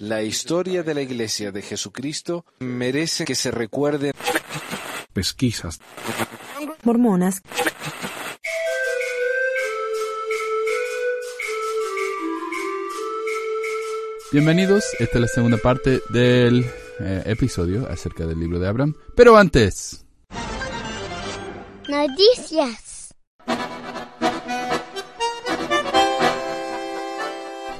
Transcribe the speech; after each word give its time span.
La 0.00 0.22
historia 0.22 0.82
de 0.82 0.94
la 0.94 1.00
Iglesia 1.00 1.52
de 1.52 1.62
Jesucristo 1.62 2.44
merece 2.60 3.24
que 3.24 3.34
se 3.34 3.50
recuerde. 3.50 4.12
Pesquisas. 5.12 5.80
Mormonas. 6.82 7.40
Bienvenidos, 14.32 14.84
esta 14.98 15.16
es 15.16 15.20
la 15.20 15.28
segunda 15.28 15.56
parte 15.56 16.00
del 16.10 16.66
eh, 17.00 17.22
episodio 17.24 17.88
acerca 17.88 18.26
del 18.26 18.38
libro 18.38 18.58
de 18.58 18.68
Abraham. 18.68 18.94
Pero 19.14 19.36
antes, 19.36 20.04
Noticias. 21.88 22.85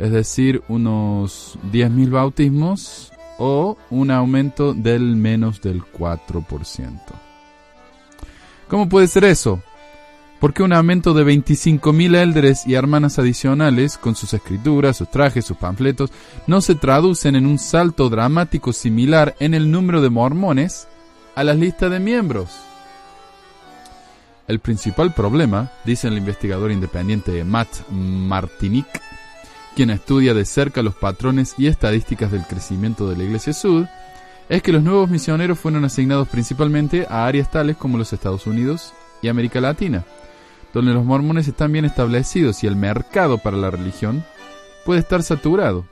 Es 0.00 0.10
decir, 0.10 0.64
unos 0.68 1.60
10.000 1.72 2.10
bautismos 2.10 3.12
o 3.38 3.78
un 3.90 4.10
aumento 4.10 4.74
del 4.74 5.14
menos 5.14 5.62
del 5.62 5.84
4%. 5.84 7.00
¿Cómo 8.68 8.88
puede 8.88 9.06
ser 9.06 9.22
eso? 9.24 9.62
Porque 10.46 10.62
un 10.62 10.72
aumento 10.72 11.12
de 11.12 11.24
25.000 11.24 12.14
élderes 12.14 12.68
y 12.68 12.74
hermanas 12.74 13.18
adicionales, 13.18 13.98
con 13.98 14.14
sus 14.14 14.32
escrituras, 14.32 14.96
sus 14.96 15.10
trajes, 15.10 15.44
sus 15.44 15.56
panfletos, 15.56 16.12
no 16.46 16.60
se 16.60 16.76
traducen 16.76 17.34
en 17.34 17.46
un 17.46 17.58
salto 17.58 18.08
dramático 18.08 18.72
similar 18.72 19.34
en 19.40 19.54
el 19.54 19.72
número 19.72 20.00
de 20.00 20.08
mormones 20.08 20.86
a 21.34 21.42
las 21.42 21.56
listas 21.56 21.90
de 21.90 21.98
miembros. 21.98 22.50
El 24.46 24.60
principal 24.60 25.12
problema, 25.14 25.72
dice 25.84 26.06
el 26.06 26.16
investigador 26.16 26.70
independiente 26.70 27.42
Matt 27.42 27.90
Martinic, 27.90 28.86
quien 29.74 29.90
estudia 29.90 30.32
de 30.32 30.44
cerca 30.44 30.80
los 30.80 30.94
patrones 30.94 31.56
y 31.58 31.66
estadísticas 31.66 32.30
del 32.30 32.46
crecimiento 32.46 33.08
de 33.08 33.16
la 33.16 33.24
Iglesia 33.24 33.52
Sud, 33.52 33.86
es 34.48 34.62
que 34.62 34.70
los 34.70 34.84
nuevos 34.84 35.10
misioneros 35.10 35.58
fueron 35.58 35.84
asignados 35.84 36.28
principalmente 36.28 37.04
a 37.10 37.26
áreas 37.26 37.50
tales 37.50 37.76
como 37.76 37.98
los 37.98 38.12
Estados 38.12 38.46
Unidos 38.46 38.94
y 39.22 39.26
América 39.26 39.60
Latina, 39.60 40.04
donde 40.76 40.92
los 40.92 41.06
mormones 41.06 41.48
están 41.48 41.72
bien 41.72 41.86
establecidos 41.86 42.62
y 42.62 42.66
el 42.66 42.76
mercado 42.76 43.38
para 43.38 43.56
la 43.56 43.70
religión 43.70 44.22
puede 44.84 45.00
estar 45.00 45.22
saturado. 45.22 45.86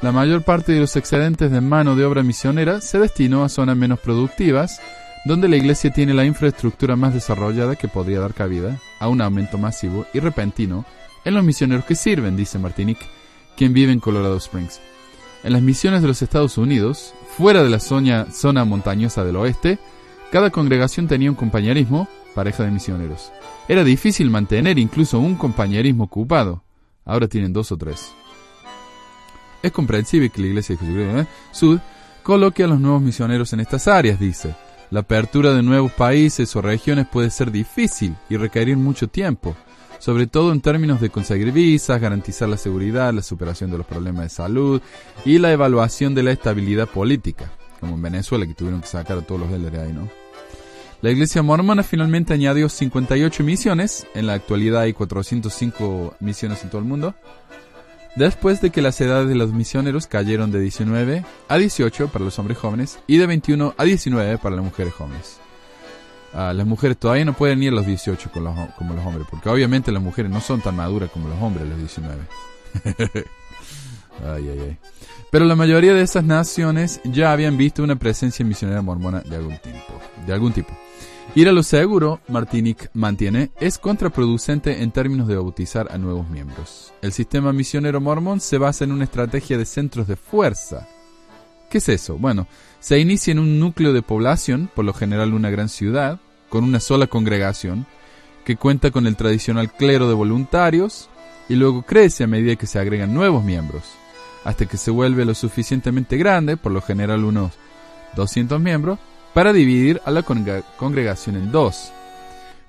La 0.00 0.10
mayor 0.10 0.42
parte 0.42 0.72
de 0.72 0.80
los 0.80 0.96
excedentes 0.96 1.50
de 1.50 1.60
mano 1.60 1.94
de 1.96 2.06
obra 2.06 2.22
misionera 2.22 2.80
se 2.80 2.98
destinó 2.98 3.44
a 3.44 3.50
zonas 3.50 3.76
menos 3.76 3.98
productivas, 4.00 4.80
donde 5.26 5.50
la 5.50 5.56
iglesia 5.56 5.92
tiene 5.92 6.14
la 6.14 6.24
infraestructura 6.24 6.96
más 6.96 7.12
desarrollada 7.12 7.76
que 7.76 7.88
podría 7.88 8.20
dar 8.20 8.32
cabida 8.32 8.80
a 9.00 9.08
un 9.08 9.20
aumento 9.20 9.58
masivo 9.58 10.06
y 10.14 10.20
repentino 10.20 10.86
en 11.26 11.34
los 11.34 11.44
misioneros 11.44 11.84
que 11.84 11.94
sirven, 11.94 12.38
dice 12.38 12.58
Martinique, 12.58 13.04
quien 13.54 13.74
vive 13.74 13.92
en 13.92 14.00
Colorado 14.00 14.38
Springs. 14.38 14.80
En 15.44 15.52
las 15.52 15.60
misiones 15.60 16.00
de 16.00 16.08
los 16.08 16.22
Estados 16.22 16.56
Unidos, 16.56 17.12
fuera 17.36 17.62
de 17.62 17.68
la 17.68 17.80
zona, 17.80 18.28
zona 18.32 18.64
montañosa 18.64 19.24
del 19.24 19.36
oeste, 19.36 19.78
cada 20.32 20.48
congregación 20.48 21.06
tenía 21.06 21.28
un 21.28 21.36
compañerismo, 21.36 22.08
pareja 22.34 22.64
de 22.64 22.70
misioneros. 22.70 23.32
Era 23.68 23.84
difícil 23.84 24.30
mantener 24.30 24.78
incluso 24.78 25.18
un 25.18 25.34
compañerismo 25.36 26.04
ocupado. 26.04 26.62
Ahora 27.04 27.28
tienen 27.28 27.52
dos 27.52 27.72
o 27.72 27.76
tres. 27.76 28.12
Es 29.62 29.72
comprensible 29.72 30.30
que 30.30 30.40
la 30.40 30.48
Iglesia 30.48 30.76
de 30.76 30.80
Jesucristo. 30.80 31.30
Sud 31.52 31.80
coloque 32.22 32.64
a 32.64 32.66
los 32.66 32.80
nuevos 32.80 33.02
misioneros 33.02 33.52
en 33.52 33.60
estas 33.60 33.88
áreas, 33.88 34.18
dice. 34.18 34.54
La 34.90 35.00
apertura 35.00 35.54
de 35.54 35.62
nuevos 35.62 35.92
países 35.92 36.54
o 36.56 36.62
regiones 36.62 37.06
puede 37.06 37.30
ser 37.30 37.52
difícil 37.52 38.16
y 38.28 38.36
requerir 38.36 38.76
mucho 38.76 39.06
tiempo, 39.06 39.54
sobre 40.00 40.26
todo 40.26 40.50
en 40.50 40.60
términos 40.60 41.00
de 41.00 41.10
conseguir 41.10 41.52
visas, 41.52 42.00
garantizar 42.00 42.48
la 42.48 42.56
seguridad, 42.56 43.14
la 43.14 43.22
superación 43.22 43.70
de 43.70 43.78
los 43.78 43.86
problemas 43.86 44.24
de 44.24 44.30
salud 44.30 44.82
y 45.24 45.38
la 45.38 45.52
evaluación 45.52 46.14
de 46.14 46.24
la 46.24 46.32
estabilidad 46.32 46.88
política, 46.88 47.52
como 47.78 47.94
en 47.94 48.02
Venezuela 48.02 48.46
que 48.46 48.54
tuvieron 48.54 48.80
que 48.80 48.88
sacar 48.88 49.18
a 49.18 49.22
todos 49.22 49.42
los 49.42 49.50
ahí, 49.50 49.92
¿no? 49.92 50.19
La 51.02 51.10
iglesia 51.10 51.42
mormona 51.42 51.82
finalmente 51.82 52.34
añadió 52.34 52.68
58 52.68 53.42
misiones, 53.42 54.06
en 54.14 54.26
la 54.26 54.34
actualidad 54.34 54.82
hay 54.82 54.92
405 54.92 56.16
misiones 56.20 56.62
en 56.62 56.68
todo 56.68 56.78
el 56.78 56.86
mundo, 56.86 57.14
después 58.16 58.60
de 58.60 58.68
que 58.68 58.82
las 58.82 59.00
edades 59.00 59.26
de 59.26 59.34
los 59.34 59.50
misioneros 59.54 60.06
cayeron 60.06 60.52
de 60.52 60.60
19 60.60 61.24
a 61.48 61.56
18 61.56 62.08
para 62.08 62.26
los 62.26 62.38
hombres 62.38 62.58
jóvenes 62.58 62.98
y 63.06 63.16
de 63.16 63.26
21 63.26 63.74
a 63.78 63.84
19 63.84 64.36
para 64.36 64.56
las 64.56 64.64
mujeres 64.64 64.92
jóvenes. 64.92 65.38
Ah, 66.34 66.52
las 66.54 66.66
mujeres 66.66 66.98
todavía 66.98 67.24
no 67.24 67.32
pueden 67.32 67.62
ir 67.62 67.72
a 67.72 67.76
los 67.76 67.86
18 67.86 68.30
con 68.30 68.44
los, 68.44 68.54
como 68.76 68.92
los 68.92 69.04
hombres, 69.04 69.26
porque 69.30 69.48
obviamente 69.48 69.90
las 69.90 70.02
mujeres 70.02 70.30
no 70.30 70.42
son 70.42 70.60
tan 70.60 70.76
maduras 70.76 71.10
como 71.10 71.28
los 71.28 71.40
hombres 71.40 71.64
a 71.64 71.68
los 71.70 71.78
19. 71.78 72.18
ay, 74.34 74.48
ay, 74.48 74.60
ay. 74.68 74.78
Pero 75.30 75.46
la 75.46 75.56
mayoría 75.56 75.94
de 75.94 76.02
esas 76.02 76.24
naciones 76.24 77.00
ya 77.04 77.32
habían 77.32 77.56
visto 77.56 77.82
una 77.82 77.96
presencia 77.96 78.44
misionera 78.44 78.82
mormona 78.82 79.20
de 79.20 79.36
algún. 79.36 79.58
De 80.26 80.32
algún 80.32 80.52
tipo. 80.52 80.76
Ir 81.36 81.48
a 81.48 81.52
lo 81.52 81.62
seguro, 81.62 82.20
Martinic 82.26 82.90
mantiene, 82.92 83.52
es 83.60 83.78
contraproducente 83.78 84.82
en 84.82 84.90
términos 84.90 85.28
de 85.28 85.36
bautizar 85.36 85.86
a 85.92 85.96
nuevos 85.96 86.28
miembros. 86.28 86.92
El 87.02 87.12
sistema 87.12 87.52
misionero 87.52 88.00
mormón 88.00 88.40
se 88.40 88.58
basa 88.58 88.82
en 88.82 88.90
una 88.90 89.04
estrategia 89.04 89.56
de 89.56 89.64
centros 89.64 90.08
de 90.08 90.16
fuerza. 90.16 90.88
¿Qué 91.70 91.78
es 91.78 91.88
eso? 91.88 92.18
Bueno, 92.18 92.48
se 92.80 92.98
inicia 92.98 93.30
en 93.30 93.38
un 93.38 93.60
núcleo 93.60 93.92
de 93.92 94.02
población, 94.02 94.68
por 94.74 94.84
lo 94.84 94.92
general 94.92 95.32
una 95.32 95.50
gran 95.50 95.68
ciudad, 95.68 96.18
con 96.48 96.64
una 96.64 96.80
sola 96.80 97.06
congregación, 97.06 97.86
que 98.44 98.56
cuenta 98.56 98.90
con 98.90 99.06
el 99.06 99.14
tradicional 99.14 99.72
clero 99.72 100.08
de 100.08 100.14
voluntarios, 100.14 101.08
y 101.48 101.54
luego 101.54 101.82
crece 101.82 102.24
a 102.24 102.26
medida 102.26 102.56
que 102.56 102.66
se 102.66 102.80
agregan 102.80 103.14
nuevos 103.14 103.44
miembros, 103.44 103.84
hasta 104.42 104.66
que 104.66 104.76
se 104.76 104.90
vuelve 104.90 105.24
lo 105.24 105.36
suficientemente 105.36 106.16
grande, 106.16 106.56
por 106.56 106.72
lo 106.72 106.82
general 106.82 107.24
unos 107.24 107.52
200 108.16 108.60
miembros, 108.60 108.98
para 109.34 109.52
dividir 109.52 110.00
a 110.04 110.10
la 110.10 110.22
congregación 110.22 111.36
en 111.36 111.52
dos. 111.52 111.92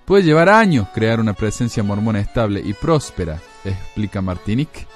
Puede 0.05 0.23
llevar 0.23 0.49
años 0.49 0.87
crear 0.93 1.19
una 1.19 1.33
presencia 1.33 1.83
mormona 1.83 2.19
estable 2.19 2.61
y 2.63 2.73
próspera, 2.73 3.39
explica 3.63 4.21
Martinic, 4.21 4.87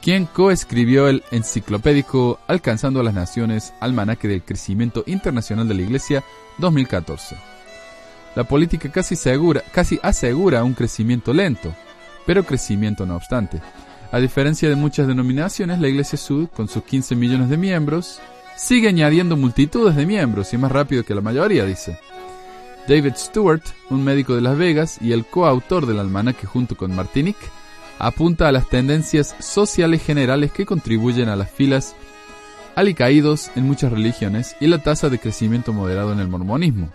quien 0.00 0.26
coescribió 0.26 1.08
el 1.08 1.22
enciclopédico 1.30 2.40
Alcanzando 2.46 3.00
a 3.00 3.02
las 3.02 3.14
Naciones, 3.14 3.72
Almanaque 3.80 4.28
del 4.28 4.42
Crecimiento 4.42 5.04
Internacional 5.06 5.68
de 5.68 5.74
la 5.74 5.82
Iglesia 5.82 6.24
2014. 6.58 7.36
La 8.34 8.44
política 8.44 8.90
casi, 8.90 9.16
casi 9.72 9.98
asegura 10.02 10.64
un 10.64 10.74
crecimiento 10.74 11.34
lento, 11.34 11.74
pero 12.26 12.44
crecimiento 12.44 13.04
no 13.04 13.16
obstante. 13.16 13.60
A 14.12 14.18
diferencia 14.18 14.68
de 14.68 14.76
muchas 14.76 15.06
denominaciones, 15.06 15.80
la 15.80 15.88
Iglesia 15.88 16.18
Sud, 16.18 16.48
con 16.48 16.68
sus 16.68 16.84
15 16.84 17.16
millones 17.16 17.48
de 17.48 17.56
miembros, 17.56 18.20
sigue 18.60 18.88
añadiendo 18.88 19.36
multitudes 19.36 19.96
de 19.96 20.04
miembros 20.04 20.52
y 20.52 20.58
más 20.58 20.70
rápido 20.70 21.04
que 21.04 21.14
la 21.14 21.22
mayoría, 21.22 21.64
dice. 21.64 21.98
David 22.86 23.14
Stewart, 23.16 23.62
un 23.88 24.04
médico 24.04 24.34
de 24.34 24.42
Las 24.42 24.58
Vegas 24.58 24.98
y 25.00 25.12
el 25.12 25.24
coautor 25.24 25.86
del 25.86 25.98
almanaque 25.98 26.46
junto 26.46 26.76
con 26.76 26.94
Martinic, 26.94 27.36
apunta 27.98 28.48
a 28.48 28.52
las 28.52 28.68
tendencias 28.68 29.34
sociales 29.38 30.02
generales 30.02 30.52
que 30.52 30.66
contribuyen 30.66 31.28
a 31.28 31.36
las 31.36 31.50
filas 31.50 31.94
alicaídos 32.76 33.50
en 33.56 33.66
muchas 33.66 33.92
religiones 33.92 34.56
y 34.60 34.66
la 34.66 34.82
tasa 34.82 35.08
de 35.08 35.18
crecimiento 35.18 35.72
moderado 35.72 36.12
en 36.12 36.20
el 36.20 36.28
mormonismo. 36.28 36.90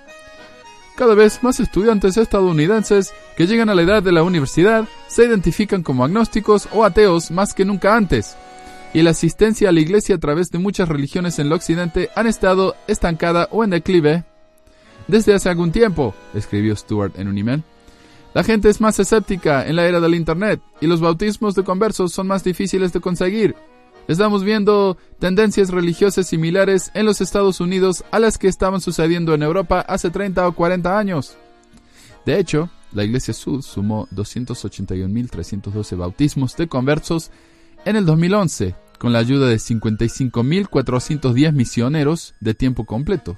Cada 0.95 1.15
vez 1.15 1.44
más 1.44 1.59
estudiantes 1.59 2.15
estadounidenses 2.15 3.13
que 3.35 3.47
llegan 3.47 3.69
a 3.69 3.75
la 3.75 3.81
edad 3.81 4.03
de 4.03 4.12
la 4.12 4.23
universidad 4.23 4.88
se 5.07 5.25
identifican 5.25 5.83
como 5.83 6.06
agnósticos 6.06 6.69
o 6.71 6.85
ateos 6.85 7.31
más 7.31 7.53
que 7.53 7.65
nunca 7.65 7.95
antes, 7.95 8.38
y 8.95 9.03
la 9.03 9.09
asistencia 9.09 9.68
a 9.68 9.71
la 9.74 9.81
iglesia 9.81 10.15
a 10.15 10.19
través 10.19 10.51
de 10.51 10.57
muchas 10.57 10.88
religiones 10.88 11.38
en 11.38 11.47
el 11.47 11.53
occidente 11.53 12.09
han 12.15 12.27
estado 12.27 12.77
estancada 12.88 13.50
o 13.51 13.65
en 13.65 13.71
declive. 13.71 14.24
Desde 15.09 15.33
hace 15.33 15.50
algún 15.50 15.74
tiempo, 15.74 16.15
escribió 16.33 16.74
Stewart 16.77 17.12
en 17.19 17.27
un 17.27 17.38
email, 17.38 17.63
la 18.33 18.45
gente 18.45 18.69
es 18.69 18.80
más 18.80 18.97
escéptica 18.97 19.68
en 19.68 19.75
la 19.75 19.86
era 19.86 20.00
del 20.00 20.15
Internet 20.15 20.62
y 20.80 20.88
los 20.88 21.01
bautismos 21.01 21.56
de 21.56 21.65
conversos 21.65 22.13
son 22.13 22.27
más 22.27 22.45
difíciles 22.45 22.94
de 22.94 23.01
conseguir. 23.01 23.57
Estamos 24.07 24.45
viendo 24.45 24.98
tendencias 25.19 25.71
religiosas 25.71 26.27
similares 26.27 26.91
en 26.94 27.06
los 27.06 27.19
Estados 27.19 27.59
Unidos 27.59 28.06
a 28.12 28.19
las 28.19 28.38
que 28.38 28.48
estaban 28.48 28.80
sucediendo 28.80 29.33
en 29.33 29.44
Europa 29.44 29.81
hace 29.81 30.09
30 30.09 30.48
o 30.48 30.53
40 30.53 30.98
años. 30.98 31.36
De 32.25 32.39
hecho, 32.39 32.69
la 32.94 33.03
Iglesia 33.03 33.33
Sud 33.33 33.62
sumó 33.62 34.07
281.312 34.13 35.98
bautismos 35.98 36.56
de 36.56 36.69
conversos 36.69 37.30
en 37.83 37.98
el 37.98 38.06
2011, 38.06 38.74
con 38.97 39.13
la 39.13 39.19
ayuda 39.19 39.47
de 39.47 39.56
55.410 39.56 41.51
misioneros 41.51 42.36
de 42.39 42.53
tiempo 42.53 42.86
completo. 42.86 43.38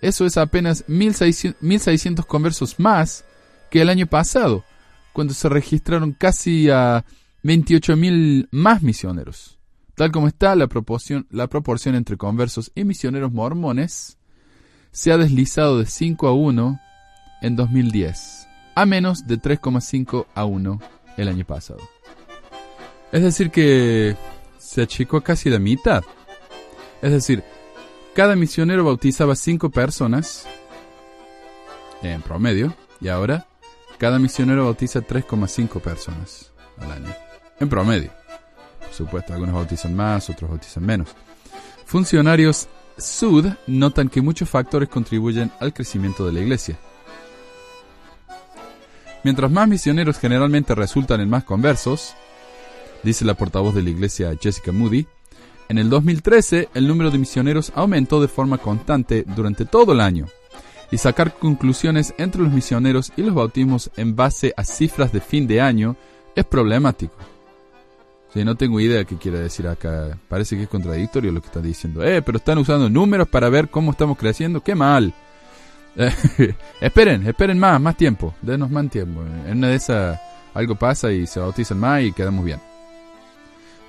Eso 0.00 0.26
es 0.26 0.36
apenas 0.36 0.86
1.600 0.88 2.26
conversos 2.26 2.80
más 2.80 3.24
que 3.70 3.80
el 3.80 3.88
año 3.88 4.06
pasado, 4.06 4.64
cuando 5.12 5.34
se 5.34 5.48
registraron 5.48 6.12
casi 6.12 6.68
a 6.70 7.04
28.000 7.44 8.48
más 8.50 8.82
misioneros. 8.82 9.58
Tal 9.94 10.10
como 10.10 10.26
está 10.26 10.56
la 10.56 10.66
proporción, 10.66 11.26
la 11.30 11.46
proporción 11.48 11.94
entre 11.94 12.16
conversos 12.16 12.72
y 12.74 12.84
misioneros 12.84 13.32
mormones, 13.32 14.18
se 14.90 15.12
ha 15.12 15.18
deslizado 15.18 15.78
de 15.78 15.86
5 15.86 16.28
a 16.28 16.32
1 16.32 16.80
en 17.42 17.56
2010, 17.56 18.48
a 18.74 18.86
menos 18.86 19.26
de 19.26 19.40
3,5 19.40 20.26
a 20.34 20.44
1 20.44 20.80
el 21.16 21.28
año 21.28 21.44
pasado. 21.44 21.80
Es 23.12 23.22
decir, 23.22 23.50
que 23.50 24.16
se 24.72 24.80
achicó 24.80 25.20
casi 25.20 25.50
la 25.50 25.58
mitad. 25.58 26.02
Es 27.02 27.12
decir, 27.12 27.44
cada 28.14 28.36
misionero 28.36 28.84
bautizaba 28.84 29.36
5 29.36 29.68
personas 29.70 30.46
en 32.02 32.22
promedio, 32.22 32.74
y 32.98 33.08
ahora 33.08 33.46
cada 33.98 34.18
misionero 34.18 34.64
bautiza 34.64 35.00
3,5 35.00 35.78
personas 35.82 36.52
al 36.78 36.90
año, 36.90 37.14
en 37.60 37.68
promedio. 37.68 38.10
Por 38.80 38.94
supuesto, 38.94 39.34
algunos 39.34 39.54
bautizan 39.54 39.94
más, 39.94 40.30
otros 40.30 40.48
bautizan 40.48 40.86
menos. 40.86 41.10
Funcionarios 41.84 42.66
Sud 42.96 43.48
notan 43.66 44.08
que 44.08 44.22
muchos 44.22 44.48
factores 44.48 44.88
contribuyen 44.88 45.52
al 45.60 45.74
crecimiento 45.74 46.24
de 46.24 46.32
la 46.32 46.40
iglesia. 46.40 46.78
Mientras 49.22 49.50
más 49.50 49.68
misioneros 49.68 50.18
generalmente 50.18 50.74
resultan 50.74 51.20
en 51.20 51.28
más 51.28 51.44
conversos, 51.44 52.14
dice 53.02 53.24
la 53.24 53.34
portavoz 53.34 53.74
de 53.74 53.82
la 53.82 53.90
iglesia 53.90 54.36
Jessica 54.40 54.72
Moody, 54.72 55.06
en 55.68 55.78
el 55.78 55.88
2013 55.88 56.68
el 56.74 56.86
número 56.86 57.10
de 57.10 57.18
misioneros 57.18 57.72
aumentó 57.74 58.20
de 58.20 58.28
forma 58.28 58.58
constante 58.58 59.24
durante 59.36 59.64
todo 59.64 59.92
el 59.92 60.00
año, 60.00 60.26
y 60.92 60.98
sacar 60.98 61.34
conclusiones 61.38 62.14
entre 62.18 62.42
los 62.42 62.52
misioneros 62.52 63.12
y 63.16 63.22
los 63.22 63.34
bautismos 63.34 63.90
en 63.96 64.14
base 64.14 64.52
a 64.56 64.64
cifras 64.64 65.12
de 65.12 65.20
fin 65.20 65.46
de 65.46 65.60
año 65.60 65.96
es 66.36 66.44
problemático. 66.44 67.14
Sí, 68.32 68.44
no 68.44 68.54
tengo 68.56 68.80
idea 68.80 69.04
qué 69.04 69.16
quiere 69.16 69.40
decir 69.40 69.66
acá. 69.66 70.16
Parece 70.28 70.56
que 70.56 70.62
es 70.62 70.68
contradictorio 70.68 71.32
lo 71.32 71.40
que 71.40 71.48
está 71.48 71.60
diciendo. 71.60 72.02
Eh, 72.02 72.22
pero 72.22 72.38
están 72.38 72.58
usando 72.58 72.88
números 72.88 73.28
para 73.28 73.50
ver 73.50 73.68
cómo 73.68 73.90
estamos 73.90 74.16
creciendo. 74.16 74.62
¡Qué 74.62 74.74
mal! 74.74 75.12
esperen, 76.80 77.26
esperen 77.26 77.58
más, 77.58 77.78
más 77.78 77.96
tiempo. 77.96 78.34
Denos 78.40 78.70
más 78.70 78.88
tiempo. 78.88 79.22
En 79.46 79.58
una 79.58 79.68
de 79.68 79.74
esas 79.74 80.18
algo 80.54 80.74
pasa 80.74 81.12
y 81.12 81.26
se 81.26 81.40
bautizan 81.40 81.78
más 81.78 82.02
y 82.02 82.12
quedamos 82.12 82.44
bien. 82.44 82.71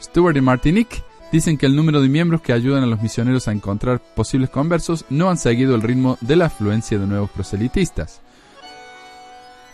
Stewart 0.03 0.35
y 0.35 0.41
Martinique 0.41 1.01
dicen 1.31 1.57
que 1.57 1.65
el 1.65 1.75
número 1.75 2.01
de 2.01 2.09
miembros 2.09 2.41
que 2.41 2.53
ayudan 2.53 2.83
a 2.83 2.87
los 2.87 3.01
misioneros 3.01 3.47
a 3.47 3.51
encontrar 3.51 3.99
posibles 4.15 4.49
conversos 4.49 5.05
no 5.09 5.29
han 5.29 5.37
seguido 5.37 5.73
el 5.75 5.81
ritmo 5.81 6.17
de 6.21 6.35
la 6.35 6.45
afluencia 6.45 6.99
de 6.99 7.07
nuevos 7.07 7.31
proselitistas. 7.31 8.21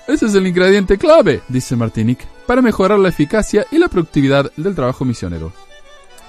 Ese 0.08 0.28
es 0.28 0.36
el 0.36 0.48
ingrediente 0.48 0.98
clave, 0.98 1.42
dice 1.50 1.76
Martinique, 1.76 2.26
para 2.48 2.62
mejorar 2.62 2.98
la 2.98 3.10
eficacia 3.10 3.66
y 3.72 3.78
la 3.78 3.90
productividad 3.90 4.52
del 4.56 4.74
trabajo 4.74 5.04
misionero. 5.04 5.52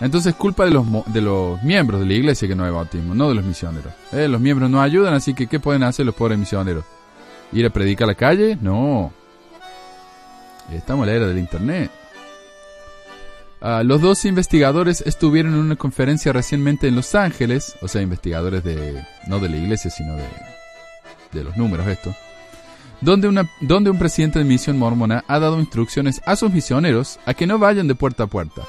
Entonces 0.01 0.35
culpa 0.35 0.65
de 0.65 0.71
los, 0.71 0.85
de 1.07 1.21
los 1.21 1.63
miembros 1.63 2.01
de 2.01 2.07
la 2.07 2.15
iglesia 2.15 2.49
que 2.49 2.57
no 2.57 2.65
hay 2.65 2.71
bautismo, 2.71 3.15
no 3.15 3.29
de 3.29 3.35
los 3.35 3.45
misioneros. 3.45 3.93
Eh, 4.13 4.29
los 4.29 4.41
miembros 4.41 4.71
no 4.71 4.81
ayudan, 4.81 5.15
así 5.15 5.35
que 5.35 5.47
¿qué 5.47 5.61
pueden 5.61 5.83
hacer 5.83 6.07
los 6.07 6.15
pobres 6.15 6.39
misioneros? 6.39 6.85
¿Ir 7.53 7.67
a 7.67 7.71
predicar 7.71 8.05
a 8.05 8.09
la 8.09 8.15
calle? 8.15 8.59
No. 8.61 9.13
Estamos 10.73 11.07
en 11.07 11.11
la 11.11 11.17
era 11.17 11.27
del 11.27 11.39
Internet. 11.39 11.91
Ah, 13.61 13.83
los 13.85 14.01
dos 14.01 14.25
investigadores 14.25 15.03
estuvieron 15.07 15.55
en 15.55 15.61
una 15.61 15.77
conferencia 15.77 16.33
recientemente 16.33 16.89
en 16.89 16.97
Los 16.97 17.15
Ángeles, 17.15 17.77
o 17.83 17.89
sea, 17.89 18.01
investigadores 18.01 18.65
de, 18.65 19.05
no 19.27 19.39
de 19.39 19.49
la 19.51 19.57
iglesia, 19.57 19.91
sino 19.91 20.17
de, 20.17 20.25
de 21.33 21.45
los 21.45 21.57
números, 21.57 21.87
esto 21.87 22.15
donde, 23.01 23.29
una, 23.29 23.51
donde 23.61 23.91
un 23.91 23.99
presidente 23.99 24.39
de 24.39 24.45
misión 24.45 24.79
mormona 24.79 25.25
ha 25.27 25.39
dado 25.39 25.59
instrucciones 25.59 26.21
a 26.27 26.37
sus 26.37 26.53
misioneros 26.53 27.19
a 27.27 27.35
que 27.35 27.47
no 27.47 27.59
vayan 27.59 27.89
de 27.89 27.95
puerta 27.95 28.25
a 28.25 28.27
puerta 28.27 28.63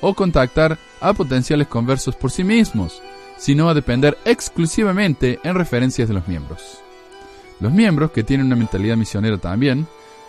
o 0.00 0.14
contactar 0.14 0.78
a 1.00 1.12
potenciales 1.14 1.66
conversos 1.68 2.14
por 2.16 2.30
sí 2.30 2.44
mismos, 2.44 3.02
sino 3.38 3.68
a 3.68 3.74
depender 3.74 4.16
exclusivamente 4.24 5.40
en 5.42 5.54
referencias 5.54 6.08
de 6.08 6.14
los 6.14 6.28
miembros. 6.28 6.80
Los 7.60 7.72
miembros, 7.72 8.10
que 8.10 8.22
tienen 8.22 8.46
una 8.46 8.56
mentalidad 8.56 8.96
misionera 8.96 9.38
también, 9.38 9.86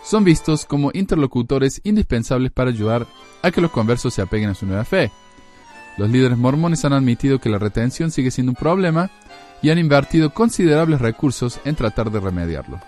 son 0.08 0.24
vistos 0.24 0.64
como 0.64 0.90
interlocutores 0.94 1.82
indispensables 1.84 2.50
para 2.50 2.70
ayudar 2.70 3.06
a 3.42 3.50
que 3.50 3.60
los 3.60 3.70
conversos 3.70 4.14
se 4.14 4.22
apeguen 4.22 4.48
a 4.48 4.54
su 4.54 4.64
nueva 4.64 4.86
fe. 4.86 5.12
Los 5.98 6.08
líderes 6.08 6.38
mormones 6.38 6.82
han 6.86 6.94
admitido 6.94 7.40
que 7.40 7.50
la 7.50 7.58
retención 7.58 8.10
sigue 8.10 8.30
siendo 8.30 8.52
un 8.52 8.56
problema 8.56 9.10
y 9.60 9.68
han 9.68 9.78
invertido 9.78 10.32
considerables 10.32 11.02
recursos 11.02 11.60
en 11.66 11.76
tratar 11.76 12.10
de 12.10 12.20
remediarlo. 12.20 12.80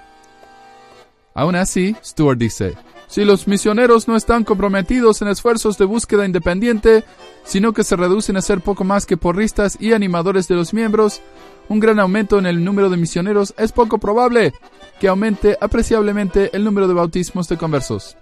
Aún 1.34 1.56
así, 1.56 1.94
Stewart 2.02 2.38
dice, 2.38 2.74
si 3.06 3.26
los 3.26 3.46
misioneros 3.46 4.08
no 4.08 4.16
están 4.16 4.42
comprometidos 4.42 5.20
en 5.20 5.28
esfuerzos 5.28 5.76
de 5.76 5.84
búsqueda 5.84 6.24
independiente, 6.24 7.04
sino 7.44 7.74
que 7.74 7.84
se 7.84 7.96
reducen 7.96 8.38
a 8.38 8.42
ser 8.42 8.62
poco 8.62 8.84
más 8.84 9.04
que 9.04 9.18
porristas 9.18 9.76
y 9.78 9.92
animadores 9.92 10.48
de 10.48 10.54
los 10.54 10.72
miembros, 10.72 11.20
un 11.68 11.80
gran 11.80 12.00
aumento 12.00 12.38
en 12.38 12.46
el 12.46 12.64
número 12.64 12.88
de 12.88 12.96
misioneros 12.96 13.52
es 13.58 13.72
poco 13.72 13.98
probable 13.98 14.54
que 15.00 15.08
aumente 15.08 15.56
apreciablemente 15.60 16.54
el 16.54 16.62
número 16.62 16.86
de 16.86 16.94
bautismos 16.94 17.48
de 17.48 17.56
conversos. 17.56 18.16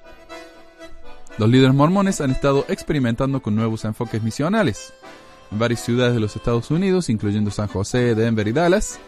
Los 1.36 1.50
líderes 1.50 1.74
mormones 1.74 2.20
han 2.20 2.30
estado 2.30 2.64
experimentando 2.68 3.42
con 3.42 3.56
nuevos 3.56 3.84
enfoques 3.84 4.22
misionales. 4.22 4.94
En 5.50 5.58
varias 5.58 5.80
ciudades 5.80 6.14
de 6.14 6.20
los 6.20 6.36
Estados 6.36 6.70
Unidos, 6.70 7.10
incluyendo 7.10 7.50
San 7.50 7.66
José, 7.66 8.14
Denver 8.14 8.46
y 8.46 8.52
Dallas, 8.52 9.00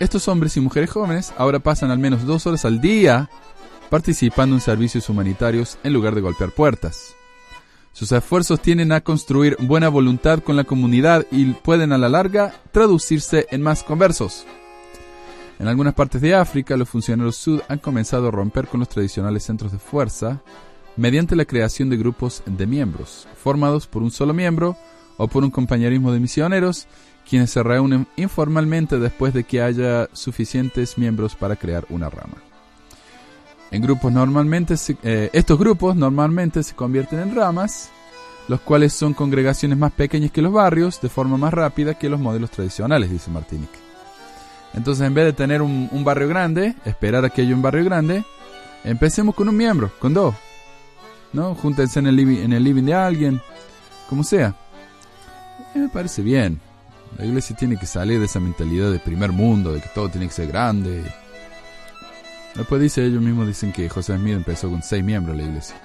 estos 0.00 0.26
hombres 0.28 0.56
y 0.56 0.60
mujeres 0.60 0.90
jóvenes 0.90 1.32
ahora 1.36 1.58
pasan 1.58 1.90
al 1.90 1.98
menos 1.98 2.24
dos 2.24 2.46
horas 2.46 2.64
al 2.64 2.80
día 2.80 3.30
participando 3.90 4.56
en 4.56 4.60
servicios 4.60 5.08
humanitarios 5.08 5.78
en 5.84 5.92
lugar 5.92 6.14
de 6.14 6.22
golpear 6.22 6.50
puertas. 6.50 7.14
Sus 7.92 8.12
esfuerzos 8.12 8.60
tienden 8.60 8.92
a 8.92 9.00
construir 9.00 9.56
buena 9.60 9.88
voluntad 9.88 10.40
con 10.40 10.56
la 10.56 10.64
comunidad 10.64 11.26
y 11.30 11.46
pueden 11.52 11.92
a 11.92 11.98
la 11.98 12.08
larga 12.08 12.54
traducirse 12.72 13.46
en 13.50 13.62
más 13.62 13.82
conversos. 13.82 14.46
En 15.58 15.68
algunas 15.68 15.94
partes 15.94 16.20
de 16.20 16.34
África, 16.34 16.76
los 16.76 16.88
funcionarios 16.88 17.36
sud 17.36 17.60
han 17.68 17.78
comenzado 17.78 18.28
a 18.28 18.30
romper 18.30 18.66
con 18.68 18.80
los 18.80 18.88
tradicionales 18.88 19.42
centros 19.44 19.72
de 19.72 19.78
fuerza 19.78 20.42
mediante 20.96 21.36
la 21.36 21.44
creación 21.44 21.88
de 21.88 21.96
grupos 21.96 22.42
de 22.46 22.66
miembros, 22.66 23.26
formados 23.36 23.86
por 23.86 24.02
un 24.02 24.10
solo 24.10 24.34
miembro 24.34 24.76
o 25.16 25.28
por 25.28 25.44
un 25.44 25.50
compañerismo 25.50 26.12
de 26.12 26.20
misioneros 26.20 26.86
quienes 27.28 27.50
se 27.50 27.62
reúnen 27.62 28.06
informalmente 28.16 28.98
después 28.98 29.34
de 29.34 29.44
que 29.44 29.60
haya 29.60 30.08
suficientes 30.12 30.96
miembros 30.96 31.34
para 31.34 31.56
crear 31.56 31.84
una 31.88 32.08
rama. 32.08 32.36
En 33.70 33.82
grupos 33.82 34.12
normalmente 34.12 34.74
eh, 35.02 35.30
estos 35.32 35.58
grupos 35.58 35.96
normalmente 35.96 36.62
se 36.62 36.74
convierten 36.74 37.18
en 37.18 37.34
ramas, 37.34 37.90
los 38.46 38.60
cuales 38.60 38.92
son 38.92 39.12
congregaciones 39.12 39.76
más 39.76 39.90
pequeñas 39.92 40.30
que 40.30 40.42
los 40.42 40.52
barrios, 40.52 41.00
de 41.00 41.08
forma 41.08 41.36
más 41.36 41.52
rápida 41.52 41.94
que 41.94 42.08
los 42.08 42.20
modelos 42.20 42.50
tradicionales, 42.50 43.10
dice 43.10 43.30
Martinique. 43.30 43.85
Entonces, 44.76 45.06
en 45.06 45.14
vez 45.14 45.24
de 45.24 45.32
tener 45.32 45.62
un, 45.62 46.04
barrio 46.04 46.28
grande, 46.28 46.74
esperar 46.84 47.24
a 47.24 47.30
que 47.30 47.42
haya 47.42 47.54
un 47.54 47.62
barrio 47.62 47.84
grande, 47.84 48.24
empecemos 48.84 49.34
con 49.34 49.48
un 49.48 49.56
miembro, 49.56 49.90
con 49.98 50.12
dos. 50.12 50.34
¿No? 51.32 51.54
Júntense 51.54 51.98
en 51.98 52.06
el 52.06 52.16
living, 52.16 52.38
en 52.38 52.52
el 52.52 52.62
living 52.62 52.84
de 52.84 52.94
alguien, 52.94 53.40
como 54.08 54.22
sea. 54.22 54.54
me 55.74 55.88
parece 55.88 56.22
bien. 56.22 56.60
La 57.18 57.24
iglesia 57.24 57.56
tiene 57.56 57.78
que 57.78 57.86
salir 57.86 58.18
de 58.18 58.26
esa 58.26 58.40
mentalidad 58.40 58.92
de 58.92 58.98
primer 58.98 59.32
mundo, 59.32 59.72
de 59.72 59.80
que 59.80 59.88
todo 59.88 60.10
tiene 60.10 60.26
que 60.26 60.34
ser 60.34 60.48
grande. 60.48 61.02
Después 62.54 62.80
dice, 62.80 63.04
ellos 63.04 63.22
mismos 63.22 63.46
dicen 63.46 63.72
que 63.72 63.88
José 63.88 64.16
Smith 64.16 64.34
empezó 64.34 64.68
con 64.68 64.82
seis 64.82 65.02
miembros 65.02 65.36
de 65.36 65.42
la 65.42 65.48
iglesia. 65.48 65.76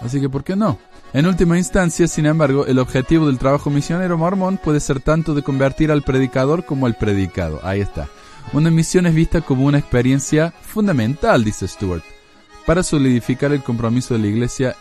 Así 0.00 0.20
que, 0.20 0.28
¿por 0.28 0.44
qué 0.44 0.54
no? 0.54 0.78
En 1.14 1.26
última 1.26 1.58
instancia, 1.58 2.08
sin 2.08 2.24
embargo, 2.24 2.64
el 2.64 2.78
objetivo 2.78 3.26
del 3.26 3.38
trabajo 3.38 3.68
misionero 3.68 4.16
mormón 4.16 4.56
puede 4.56 4.80
ser 4.80 5.00
tanto 5.00 5.34
de 5.34 5.42
convertir 5.42 5.90
al 5.90 6.02
predicador 6.02 6.64
como 6.64 6.86
al 6.86 6.94
predicado. 6.94 7.60
Ahí 7.62 7.80
está. 7.80 8.08
Una 8.54 8.70
misión 8.70 9.06
es 9.06 9.14
vista 9.14 9.42
como 9.42 9.66
una 9.66 9.78
experiencia 9.78 10.52
fundamental, 10.62 11.44
dice 11.44 11.68
Stuart, 11.68 12.02
para 12.64 12.82
solidificar 12.82 13.52
el 13.52 13.62
compromiso 13.62 14.14
de 14.14 14.20
la 14.20 14.26
iglesia 14.28 14.76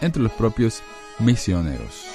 entre 0.00 0.22
los 0.22 0.32
propios 0.32 0.82
misioneros. 1.20 2.06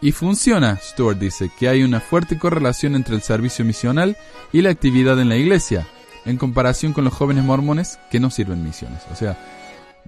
Y 0.00 0.10
funciona, 0.10 0.76
Stuart 0.82 1.18
dice, 1.18 1.50
que 1.56 1.68
hay 1.68 1.84
una 1.84 2.00
fuerte 2.00 2.36
correlación 2.36 2.96
entre 2.96 3.14
el 3.14 3.22
servicio 3.22 3.64
misional 3.64 4.16
y 4.52 4.62
la 4.62 4.70
actividad 4.70 5.20
en 5.20 5.28
la 5.28 5.36
iglesia, 5.36 5.86
en 6.24 6.36
comparación 6.36 6.92
con 6.92 7.04
los 7.04 7.12
jóvenes 7.12 7.44
mormones 7.44 8.00
que 8.10 8.18
no 8.18 8.30
sirven 8.30 8.64
misiones. 8.64 9.02
O 9.12 9.16
sea, 9.16 9.38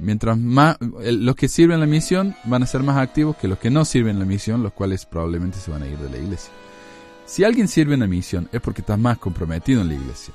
Mientras 0.02 0.36
más 0.36 0.76
los 0.80 1.36
que 1.36 1.48
sirven 1.48 1.78
la 1.78 1.86
misión 1.86 2.34
van 2.44 2.64
a 2.64 2.66
ser 2.66 2.82
más 2.82 2.96
activos 2.96 3.36
que 3.36 3.46
los 3.46 3.58
que 3.58 3.70
no 3.70 3.84
sirven 3.84 4.18
la 4.18 4.24
misión, 4.24 4.62
los 4.62 4.72
cuales 4.72 5.06
probablemente 5.06 5.58
se 5.58 5.70
van 5.70 5.82
a 5.82 5.86
ir 5.86 5.96
de 5.98 6.10
la 6.10 6.18
iglesia. 6.18 6.50
Si 7.24 7.44
alguien 7.44 7.68
sirve 7.68 7.94
en 7.94 8.00
la 8.00 8.08
misión 8.08 8.48
es 8.52 8.60
porque 8.60 8.80
está 8.80 8.96
más 8.96 9.18
comprometido 9.18 9.80
en 9.80 9.88
la 9.88 9.94
iglesia. 9.94 10.34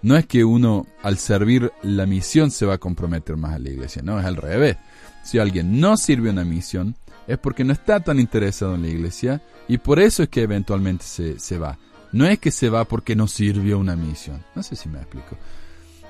No 0.00 0.16
es 0.16 0.26
que 0.26 0.44
uno 0.44 0.86
al 1.02 1.18
servir 1.18 1.70
la 1.82 2.06
misión 2.06 2.50
se 2.50 2.64
va 2.64 2.74
a 2.74 2.78
comprometer 2.78 3.36
más 3.36 3.54
a 3.54 3.58
la 3.58 3.68
iglesia, 3.68 4.00
no, 4.02 4.18
es 4.18 4.24
al 4.24 4.36
revés. 4.36 4.78
Si 5.22 5.38
alguien 5.38 5.78
no 5.78 5.98
sirve 5.98 6.30
una 6.30 6.44
misión 6.44 6.96
es 7.26 7.36
porque 7.36 7.64
no 7.64 7.74
está 7.74 8.00
tan 8.00 8.18
interesado 8.18 8.76
en 8.76 8.82
la 8.82 8.88
iglesia 8.88 9.42
y 9.68 9.76
por 9.76 10.00
eso 10.00 10.22
es 10.22 10.30
que 10.30 10.42
eventualmente 10.42 11.04
se, 11.04 11.38
se 11.38 11.58
va. 11.58 11.78
No 12.12 12.24
es 12.24 12.38
que 12.38 12.50
se 12.50 12.70
va 12.70 12.86
porque 12.86 13.14
no 13.14 13.28
sirvió 13.28 13.78
una 13.78 13.94
misión. 13.94 14.42
No 14.54 14.62
sé 14.62 14.74
si 14.74 14.88
me 14.88 14.98
explico. 14.98 15.36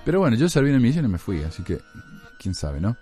Pero 0.09 0.21
bueno, 0.21 0.39
yo 0.39 0.49
serví 0.49 0.71
una 0.71 0.81
misión 0.81 1.05
y 1.05 1.09
me 1.09 1.19
fui, 1.19 1.43
así 1.43 1.63
que 1.63 1.81
quién 2.39 2.55
sabe, 2.55 2.81
¿no? 2.81 2.97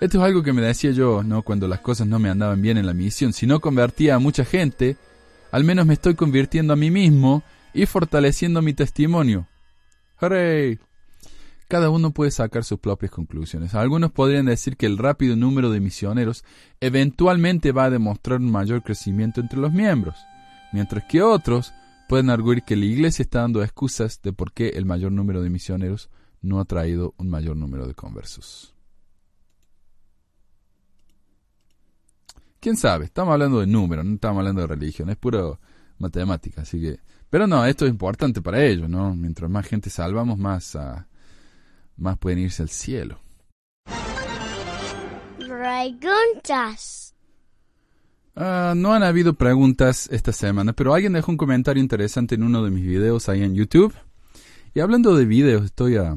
Esto 0.00 0.18
es 0.18 0.22
algo 0.22 0.42
que 0.42 0.52
me 0.52 0.60
decía 0.60 0.90
yo, 0.90 1.22
¿no? 1.22 1.40
Cuando 1.40 1.66
las 1.66 1.80
cosas 1.80 2.06
no 2.06 2.18
me 2.18 2.28
andaban 2.28 2.60
bien 2.60 2.76
en 2.76 2.84
la 2.84 2.92
misión. 2.92 3.32
Si 3.32 3.46
no 3.46 3.58
convertía 3.60 4.16
a 4.16 4.18
mucha 4.18 4.44
gente, 4.44 4.98
al 5.50 5.64
menos 5.64 5.86
me 5.86 5.94
estoy 5.94 6.14
convirtiendo 6.14 6.74
a 6.74 6.76
mí 6.76 6.90
mismo 6.90 7.42
y 7.72 7.86
fortaleciendo 7.86 8.60
mi 8.60 8.74
testimonio. 8.74 9.46
¡Hooray! 10.20 10.78
Cada 11.68 11.88
uno 11.88 12.10
puede 12.10 12.30
sacar 12.30 12.64
sus 12.64 12.78
propias 12.78 13.12
conclusiones. 13.12 13.74
Algunos 13.74 14.12
podrían 14.12 14.44
decir 14.44 14.76
que 14.76 14.84
el 14.84 14.98
rápido 14.98 15.36
número 15.36 15.70
de 15.70 15.80
misioneros 15.80 16.44
eventualmente 16.82 17.72
va 17.72 17.84
a 17.84 17.90
demostrar 17.90 18.40
un 18.40 18.52
mayor 18.52 18.82
crecimiento 18.82 19.40
entre 19.40 19.58
los 19.58 19.72
miembros, 19.72 20.16
mientras 20.74 21.04
que 21.08 21.22
otros 21.22 21.72
pueden 22.10 22.28
arguir 22.28 22.62
que 22.62 22.76
la 22.76 22.84
iglesia 22.84 23.22
está 23.22 23.40
dando 23.40 23.62
excusas 23.62 24.20
de 24.20 24.34
por 24.34 24.52
qué 24.52 24.68
el 24.74 24.84
mayor 24.84 25.12
número 25.12 25.40
de 25.40 25.48
misioneros 25.48 26.10
no 26.42 26.60
ha 26.60 26.64
traído 26.64 27.14
un 27.16 27.30
mayor 27.30 27.56
número 27.56 27.86
de 27.86 27.94
conversos. 27.94 28.74
¿Quién 32.60 32.76
sabe? 32.76 33.06
Estamos 33.06 33.32
hablando 33.32 33.60
de 33.60 33.66
números, 33.66 34.04
no 34.04 34.14
estamos 34.14 34.38
hablando 34.38 34.60
de 34.60 34.68
religión, 34.68 35.10
es 35.10 35.16
puro 35.16 35.58
matemática, 35.98 36.62
así 36.62 36.80
que... 36.80 37.00
Pero 37.28 37.46
no, 37.46 37.64
esto 37.64 37.86
es 37.86 37.90
importante 37.90 38.42
para 38.42 38.62
ellos, 38.62 38.88
¿no? 38.88 39.16
Mientras 39.16 39.50
más 39.50 39.66
gente 39.66 39.88
salvamos, 39.88 40.38
más, 40.38 40.76
ah, 40.76 41.08
más 41.96 42.18
pueden 42.18 42.40
irse 42.40 42.62
al 42.62 42.68
cielo. 42.68 43.20
Preguntas. 45.38 47.14
Ah, 48.36 48.74
no 48.76 48.92
han 48.92 49.02
habido 49.02 49.34
preguntas 49.34 50.08
esta 50.12 50.32
semana, 50.32 50.72
pero 50.72 50.94
alguien 50.94 51.14
dejó 51.14 51.32
un 51.32 51.38
comentario 51.38 51.82
interesante 51.82 52.34
en 52.34 52.42
uno 52.42 52.62
de 52.62 52.70
mis 52.70 52.84
videos 52.84 53.28
ahí 53.28 53.42
en 53.42 53.54
YouTube. 53.54 53.94
Y 54.74 54.80
hablando 54.80 55.16
de 55.16 55.24
videos, 55.24 55.64
estoy 55.64 55.96
ah, 55.96 56.16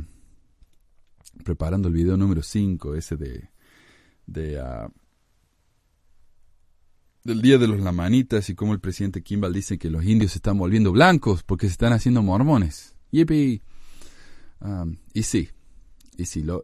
preparando 1.45 1.87
el 1.87 1.93
video 1.93 2.17
número 2.17 2.41
5, 2.43 2.95
ese 2.95 3.15
de, 3.15 4.59
ah, 4.59 4.89
del 7.23 7.41
Día 7.41 7.57
de 7.57 7.67
los 7.67 7.79
Lamanitas 7.79 8.49
y 8.49 8.55
cómo 8.55 8.73
el 8.73 8.79
presidente 8.79 9.21
Kimball 9.23 9.53
dice 9.53 9.77
que 9.77 9.89
los 9.89 10.03
indios 10.03 10.31
se 10.33 10.39
están 10.39 10.57
volviendo 10.57 10.91
blancos 10.91 11.43
porque 11.43 11.67
se 11.67 11.71
están 11.73 11.93
haciendo 11.93 12.21
mormones. 12.23 12.95
Yippee. 13.11 13.61
Ah, 14.59 14.85
y 15.13 15.23
sí, 15.23 15.49
y 16.17 16.25
sí, 16.25 16.43
lo, 16.43 16.63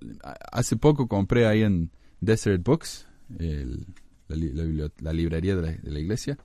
hace 0.52 0.76
poco 0.78 1.08
compré 1.08 1.46
ahí 1.48 1.62
en 1.62 1.92
Desert 2.20 2.64
Books, 2.64 3.08
el- 3.40 3.86
la 4.28 5.12
librería 5.14 5.56
de 5.58 5.62
la, 5.62 5.72
de 5.74 5.92
la 5.92 6.00
iglesia, 6.00 6.38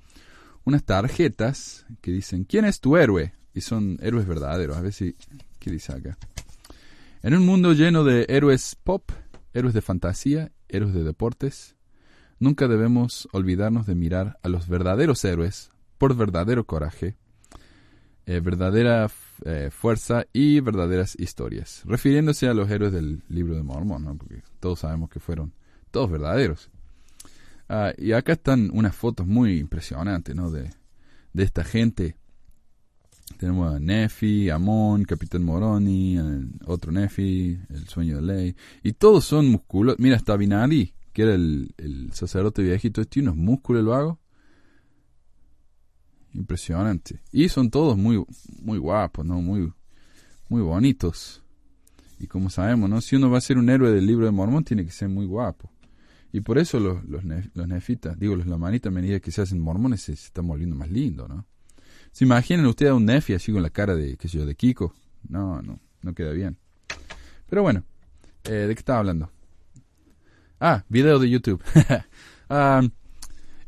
unas 0.64 0.82
tarjetas 0.84 1.86
que 2.00 2.10
dicen, 2.10 2.44
¿quién 2.44 2.64
es 2.64 2.80
tu 2.80 2.96
héroe? 2.96 3.32
Y 3.54 3.60
son 3.60 3.96
héroes 4.02 4.26
verdaderos. 4.26 4.76
A 4.76 4.80
ver 4.82 4.92
si, 4.92 5.14
¿qué 5.60 5.70
dice 5.70 5.92
acá? 5.92 6.18
En 7.22 7.34
un 7.34 7.44
mundo 7.44 7.72
lleno 7.72 8.04
de 8.04 8.26
héroes 8.28 8.76
pop, 8.82 9.10
héroes 9.52 9.74
de 9.74 9.82
fantasía, 9.82 10.52
héroes 10.68 10.94
de 10.94 11.02
deportes, 11.02 11.76
nunca 12.38 12.68
debemos 12.68 13.28
olvidarnos 13.32 13.86
de 13.86 13.94
mirar 13.94 14.38
a 14.42 14.48
los 14.48 14.68
verdaderos 14.68 15.24
héroes 15.24 15.70
por 15.98 16.14
verdadero 16.14 16.64
coraje, 16.66 17.16
eh, 18.26 18.40
verdadera 18.40 19.10
eh, 19.44 19.70
fuerza 19.72 20.26
y 20.32 20.60
verdaderas 20.60 21.16
historias, 21.18 21.82
refiriéndose 21.86 22.48
a 22.48 22.54
los 22.54 22.70
héroes 22.70 22.92
del 22.92 23.22
libro 23.28 23.54
de 23.56 23.62
Mormón, 23.62 24.18
porque 24.18 24.42
todos 24.60 24.80
sabemos 24.80 25.08
que 25.08 25.20
fueron 25.20 25.54
todos 25.90 26.10
verdaderos. 26.10 26.70
Ah, 27.68 27.92
y 27.96 28.12
acá 28.12 28.34
están 28.34 28.70
unas 28.72 28.94
fotos 28.94 29.26
muy 29.26 29.58
impresionantes 29.58 30.36
¿no? 30.36 30.50
de, 30.50 30.70
de 31.32 31.42
esta 31.42 31.64
gente. 31.64 32.16
Tenemos 33.38 33.74
a 33.74 33.78
Nefi, 33.78 34.48
Amon, 34.48 35.04
Capitán 35.04 35.42
Moroni, 35.42 36.18
otro 36.64 36.90
Nefi, 36.90 37.58
el 37.68 37.86
sueño 37.86 38.16
de 38.16 38.22
ley. 38.22 38.56
Y 38.82 38.92
todos 38.92 39.24
son 39.26 39.48
músculos. 39.48 39.96
Mira, 39.98 40.16
hasta 40.16 40.36
Binali, 40.36 40.94
que 41.12 41.22
era 41.22 41.34
el, 41.34 41.74
el 41.76 42.12
sacerdote 42.12 42.62
viejito, 42.62 43.02
este 43.02 43.14
tiene 43.14 43.30
unos 43.30 43.44
músculos 43.44 43.84
lo 43.84 43.94
hago. 43.94 44.20
Impresionante. 46.32 47.20
Y 47.30 47.48
son 47.48 47.70
todos 47.70 47.98
muy, 47.98 48.24
muy 48.62 48.78
guapos, 48.78 49.26
¿no? 49.26 49.42
Muy, 49.42 49.70
muy 50.48 50.62
bonitos. 50.62 51.42
Y 52.18 52.28
como 52.28 52.48
sabemos, 52.48 52.88
¿no? 52.88 53.00
Si 53.02 53.16
uno 53.16 53.30
va 53.30 53.38
a 53.38 53.42
ser 53.42 53.58
un 53.58 53.68
héroe 53.68 53.90
del 53.90 54.06
libro 54.06 54.24
de 54.24 54.32
Mormón, 54.32 54.64
tiene 54.64 54.84
que 54.84 54.92
ser 54.92 55.10
muy 55.10 55.26
guapo. 55.26 55.70
Y 56.32 56.40
por 56.40 56.58
eso 56.58 56.80
los, 56.80 57.04
los 57.04 57.68
nefitas, 57.68 58.18
digo, 58.18 58.34
los 58.36 58.46
lamanitas, 58.46 58.90
a 58.90 58.94
medida 58.94 59.20
que 59.20 59.30
se 59.30 59.42
hacen 59.42 59.60
mormones, 59.60 60.02
se, 60.02 60.16
se 60.16 60.26
están 60.26 60.46
volviendo 60.46 60.76
más 60.76 60.90
lindos, 60.90 61.28
¿no? 61.28 61.46
¿Se 62.16 62.24
imaginan 62.24 62.64
ustedes 62.64 62.92
a 62.92 62.94
un 62.94 63.04
nefi 63.04 63.34
así 63.34 63.52
con 63.52 63.62
la 63.62 63.68
cara 63.68 63.94
de, 63.94 64.16
qué 64.16 64.26
sé 64.26 64.38
de 64.38 64.54
Kiko? 64.54 64.94
No, 65.28 65.60
no, 65.60 65.78
no 66.00 66.14
queda 66.14 66.32
bien. 66.32 66.56
Pero 67.46 67.60
bueno, 67.60 67.84
eh, 68.44 68.52
¿de 68.52 68.74
qué 68.74 68.78
estaba 68.78 69.00
hablando? 69.00 69.30
Ah, 70.58 70.82
video 70.88 71.18
de 71.18 71.28
YouTube. 71.28 71.62
Ah, 72.48 72.80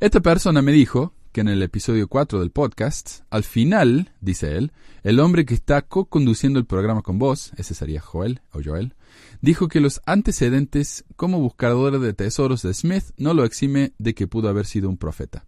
esta 0.01 0.21
persona 0.21 0.63
me 0.63 0.73
dijo 0.73 1.13
que 1.33 1.43
en 1.43 1.49
el 1.49 1.63
episodio 1.63 2.09
4 2.09 2.41
del 2.41 2.51
podcast, 2.51 3.23
al 3.29 3.43
final, 3.43 4.13
dice 4.23 4.57
él, 4.57 4.73
el 5.03 5.21
hombre 5.21 5.45
que 5.45 5.53
está 5.53 5.83
co-conduciendo 5.83 6.59
el 6.59 6.65
programa 6.65 7.03
con 7.03 7.19
vos, 7.19 7.53
ese 7.57 7.75
sería 7.75 8.01
Joel 8.01 8.41
o 8.53 8.61
Joel, 8.65 8.95
dijo 9.43 9.69
que 9.69 9.81
los 9.81 10.01
antecedentes 10.07 11.05
como 11.17 11.41
buscador 11.41 11.99
de 11.99 12.15
tesoros 12.15 12.63
de 12.63 12.73
Smith 12.73 13.11
no 13.19 13.35
lo 13.35 13.45
exime 13.45 13.93
de 13.99 14.15
que 14.15 14.29
pudo 14.29 14.49
haber 14.49 14.65
sido 14.65 14.89
un 14.89 14.97
profeta. 14.97 15.45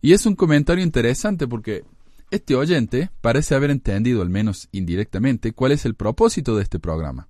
Y 0.00 0.12
es 0.12 0.24
un 0.24 0.36
comentario 0.36 0.84
interesante 0.84 1.48
porque 1.48 1.84
este 2.30 2.54
oyente 2.54 3.10
parece 3.20 3.54
haber 3.54 3.70
entendido, 3.70 4.22
al 4.22 4.30
menos 4.30 4.68
indirectamente, 4.72 5.52
cuál 5.52 5.72
es 5.72 5.84
el 5.84 5.94
propósito 5.94 6.56
de 6.56 6.62
este 6.62 6.78
programa. 6.78 7.28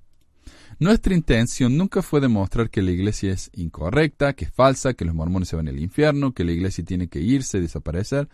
Nuestra 0.79 1.15
intención 1.15 1.77
nunca 1.77 2.03
fue 2.03 2.21
demostrar 2.21 2.69
que 2.69 2.83
la 2.83 2.91
iglesia 2.91 3.33
es 3.33 3.51
incorrecta, 3.55 4.35
que 4.35 4.47
es 4.47 4.53
falsa, 4.53 4.95
que 4.95 5.05
los 5.05 5.15
mormones 5.15 5.49
se 5.49 5.57
van 5.57 5.69
al 5.69 5.81
infierno, 5.81 6.33
que 6.33 6.45
la 6.45 6.53
iglesia 6.53 6.85
tiene 6.85 7.09
que 7.09 7.21
irse, 7.21 7.61
desaparecer, 7.61 8.29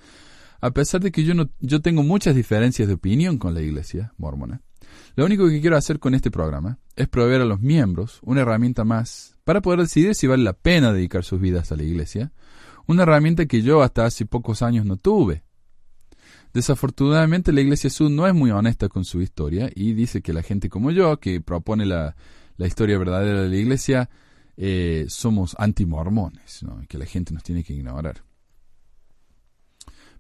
a 0.61 0.71
pesar 0.71 1.01
de 1.01 1.13
que 1.13 1.25
yo, 1.25 1.35
no, 1.35 1.51
yo 1.61 1.81
tengo 1.81 2.03
muchas 2.03 2.35
diferencias 2.35 2.89
de 2.89 2.95
opinión 2.95 3.39
con 3.39 3.55
la 3.55 3.63
iglesia 3.63 4.13
mormona. 4.17 4.61
Lo 5.15 5.25
único 5.25 5.49
que 5.49 5.61
quiero 5.61 5.77
hacer 5.77 5.99
con 5.99 6.15
este 6.15 6.31
programa 6.31 6.79
es 6.97 7.09
proveer 7.09 7.43
a 7.43 7.47
los 7.47 7.61
miembros 7.61 8.21
una 8.23 8.43
herramienta 8.43 8.85
más 8.85 9.37
para 9.45 9.61
poder 9.61 9.81
decidir 9.81 10.15
si 10.15 10.27
vale 10.27 10.43
la 10.43 10.53
pena 10.53 10.93
dedicar 10.93 11.25
sus 11.25 11.41
vidas 11.41 11.73
a 11.73 11.77
la 11.77 11.83
iglesia, 11.83 12.33
una 12.87 13.03
herramienta 13.03 13.47
que 13.47 13.63
yo 13.63 13.83
hasta 13.83 14.05
hace 14.05 14.27
pocos 14.27 14.63
años 14.63 14.87
no 14.87 14.97
tuve. 14.97 15.45
Desafortunadamente 16.53 17.53
la 17.53 17.63
Iglesia 17.63 17.89
Sud 17.89 18.11
no 18.11 18.27
es 18.27 18.35
muy 18.35 18.51
honesta 18.51 18.89
con 18.89 19.05
su 19.05 19.23
historia 19.23 19.71
y 19.75 19.95
dice 19.95 20.21
que 20.21 20.33
la 20.33 20.43
gente 20.43 20.69
como 20.69 20.91
yo, 20.91 21.19
que 21.19 21.41
propone 21.41 21.87
la, 21.87 22.15
la 22.57 22.67
historia 22.67 22.99
verdadera 22.99 23.43
de 23.43 23.49
la 23.49 23.57
Iglesia, 23.57 24.11
eh, 24.57 25.07
somos 25.09 25.57
antimormones, 25.59 26.63
¿no? 26.63 26.83
que 26.89 26.99
la 26.99 27.07
gente 27.07 27.33
nos 27.33 27.43
tiene 27.43 27.65
que 27.65 27.73
ignorar. 27.73 28.23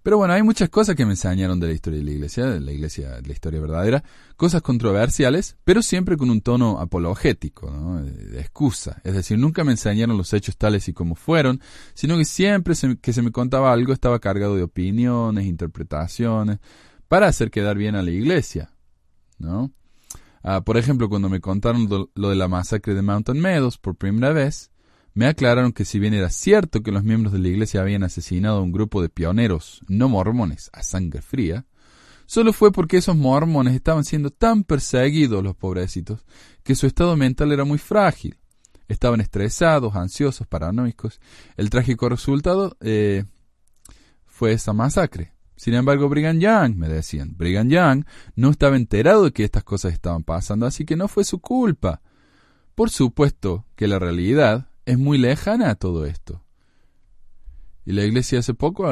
Pero 0.02 0.18
bueno, 0.18 0.34
hay 0.34 0.42
muchas 0.42 0.68
cosas 0.68 0.96
que 0.96 1.04
me 1.04 1.12
enseñaron 1.12 1.60
de 1.60 1.68
la 1.68 1.72
historia 1.72 2.00
de 2.00 2.04
la 2.04 2.10
iglesia, 2.10 2.46
de 2.46 2.60
la 2.60 2.72
iglesia, 2.72 3.10
de 3.20 3.22
la 3.22 3.32
historia 3.32 3.60
verdadera, 3.60 4.02
cosas 4.36 4.60
controversiales, 4.60 5.56
pero 5.62 5.80
siempre 5.80 6.16
con 6.16 6.28
un 6.30 6.40
tono 6.40 6.80
apologético, 6.80 7.70
¿no? 7.70 8.02
de, 8.02 8.40
excusa. 8.40 9.00
Es 9.04 9.14
decir, 9.14 9.38
nunca 9.38 9.62
me 9.62 9.72
enseñaron 9.72 10.18
los 10.18 10.32
hechos 10.32 10.56
tales 10.56 10.88
y 10.88 10.92
como 10.92 11.14
fueron, 11.14 11.60
sino 11.94 12.16
que 12.18 12.24
siempre 12.24 12.74
que 13.00 13.12
se 13.12 13.22
me 13.22 13.30
contaba 13.30 13.72
algo 13.72 13.92
estaba 13.92 14.18
cargado 14.18 14.56
de 14.56 14.64
opiniones, 14.64 15.46
interpretaciones, 15.46 16.58
para 17.06 17.28
hacer 17.28 17.50
quedar 17.52 17.76
bien 17.76 17.94
a 17.94 18.02
la 18.02 18.10
iglesia, 18.10 18.72
¿no? 19.38 19.70
Ah, 20.42 20.62
por 20.62 20.76
ejemplo, 20.76 21.08
cuando 21.08 21.28
me 21.28 21.40
contaron 21.40 21.88
lo, 21.88 22.10
lo 22.16 22.30
de 22.30 22.36
la 22.36 22.48
masacre 22.48 22.94
de 22.94 23.02
Mountain 23.02 23.38
Meadows 23.38 23.78
por 23.78 23.94
primera 23.94 24.32
vez, 24.32 24.72
me 25.14 25.26
aclararon 25.26 25.72
que 25.72 25.84
si 25.84 25.98
bien 25.98 26.14
era 26.14 26.30
cierto 26.30 26.82
que 26.82 26.92
los 26.92 27.04
miembros 27.04 27.32
de 27.32 27.38
la 27.38 27.48
iglesia 27.48 27.80
habían 27.80 28.02
asesinado 28.02 28.58
a 28.58 28.62
un 28.62 28.72
grupo 28.72 29.02
de 29.02 29.08
pioneros 29.08 29.82
no 29.88 30.08
mormones 30.08 30.70
a 30.72 30.82
sangre 30.82 31.20
fría, 31.20 31.66
solo 32.26 32.52
fue 32.52 32.72
porque 32.72 32.96
esos 32.96 33.16
mormones 33.16 33.74
estaban 33.74 34.04
siendo 34.04 34.30
tan 34.30 34.64
perseguidos, 34.64 35.42
los 35.42 35.54
pobrecitos, 35.54 36.24
que 36.62 36.74
su 36.74 36.86
estado 36.86 37.16
mental 37.16 37.52
era 37.52 37.64
muy 37.64 37.78
frágil. 37.78 38.38
Estaban 38.88 39.20
estresados, 39.20 39.94
ansiosos, 39.96 40.46
paranoicos. 40.46 41.20
El 41.56 41.70
trágico 41.70 42.08
resultado 42.08 42.76
eh, 42.80 43.24
fue 44.26 44.52
esa 44.52 44.72
masacre. 44.72 45.32
Sin 45.56 45.74
embargo, 45.74 46.08
Brigham 46.08 46.40
Young, 46.40 46.74
me 46.76 46.88
decían, 46.88 47.36
Brigham 47.36 47.68
Young 47.68 48.04
no 48.34 48.50
estaba 48.50 48.76
enterado 48.76 49.24
de 49.24 49.32
que 49.32 49.44
estas 49.44 49.62
cosas 49.62 49.92
estaban 49.92 50.24
pasando, 50.24 50.66
así 50.66 50.84
que 50.84 50.96
no 50.96 51.06
fue 51.06 51.24
su 51.24 51.38
culpa. 51.38 52.00
Por 52.74 52.90
supuesto 52.90 53.66
que 53.76 53.86
la 53.86 53.98
realidad 53.98 54.71
es 54.84 54.98
muy 54.98 55.18
lejana 55.18 55.70
a 55.70 55.74
todo 55.74 56.06
esto. 56.06 56.42
Y 57.84 57.92
la 57.92 58.04
iglesia 58.04 58.38
hace 58.38 58.54
poco 58.54 58.90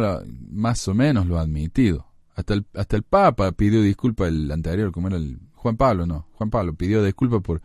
más 0.50 0.86
o 0.88 0.94
menos 0.94 1.26
lo 1.26 1.38
ha 1.38 1.42
admitido. 1.42 2.06
Hasta 2.34 2.54
el, 2.54 2.66
hasta 2.74 2.96
el 2.96 3.02
Papa 3.02 3.52
pidió 3.52 3.82
disculpa 3.82 4.26
el 4.26 4.50
anterior, 4.50 4.92
como 4.92 5.08
era 5.08 5.16
el 5.16 5.38
Juan 5.54 5.76
Pablo, 5.76 6.06
no. 6.06 6.26
Juan 6.32 6.50
Pablo 6.50 6.74
pidió 6.74 7.02
disculpa 7.02 7.40
por, 7.40 7.60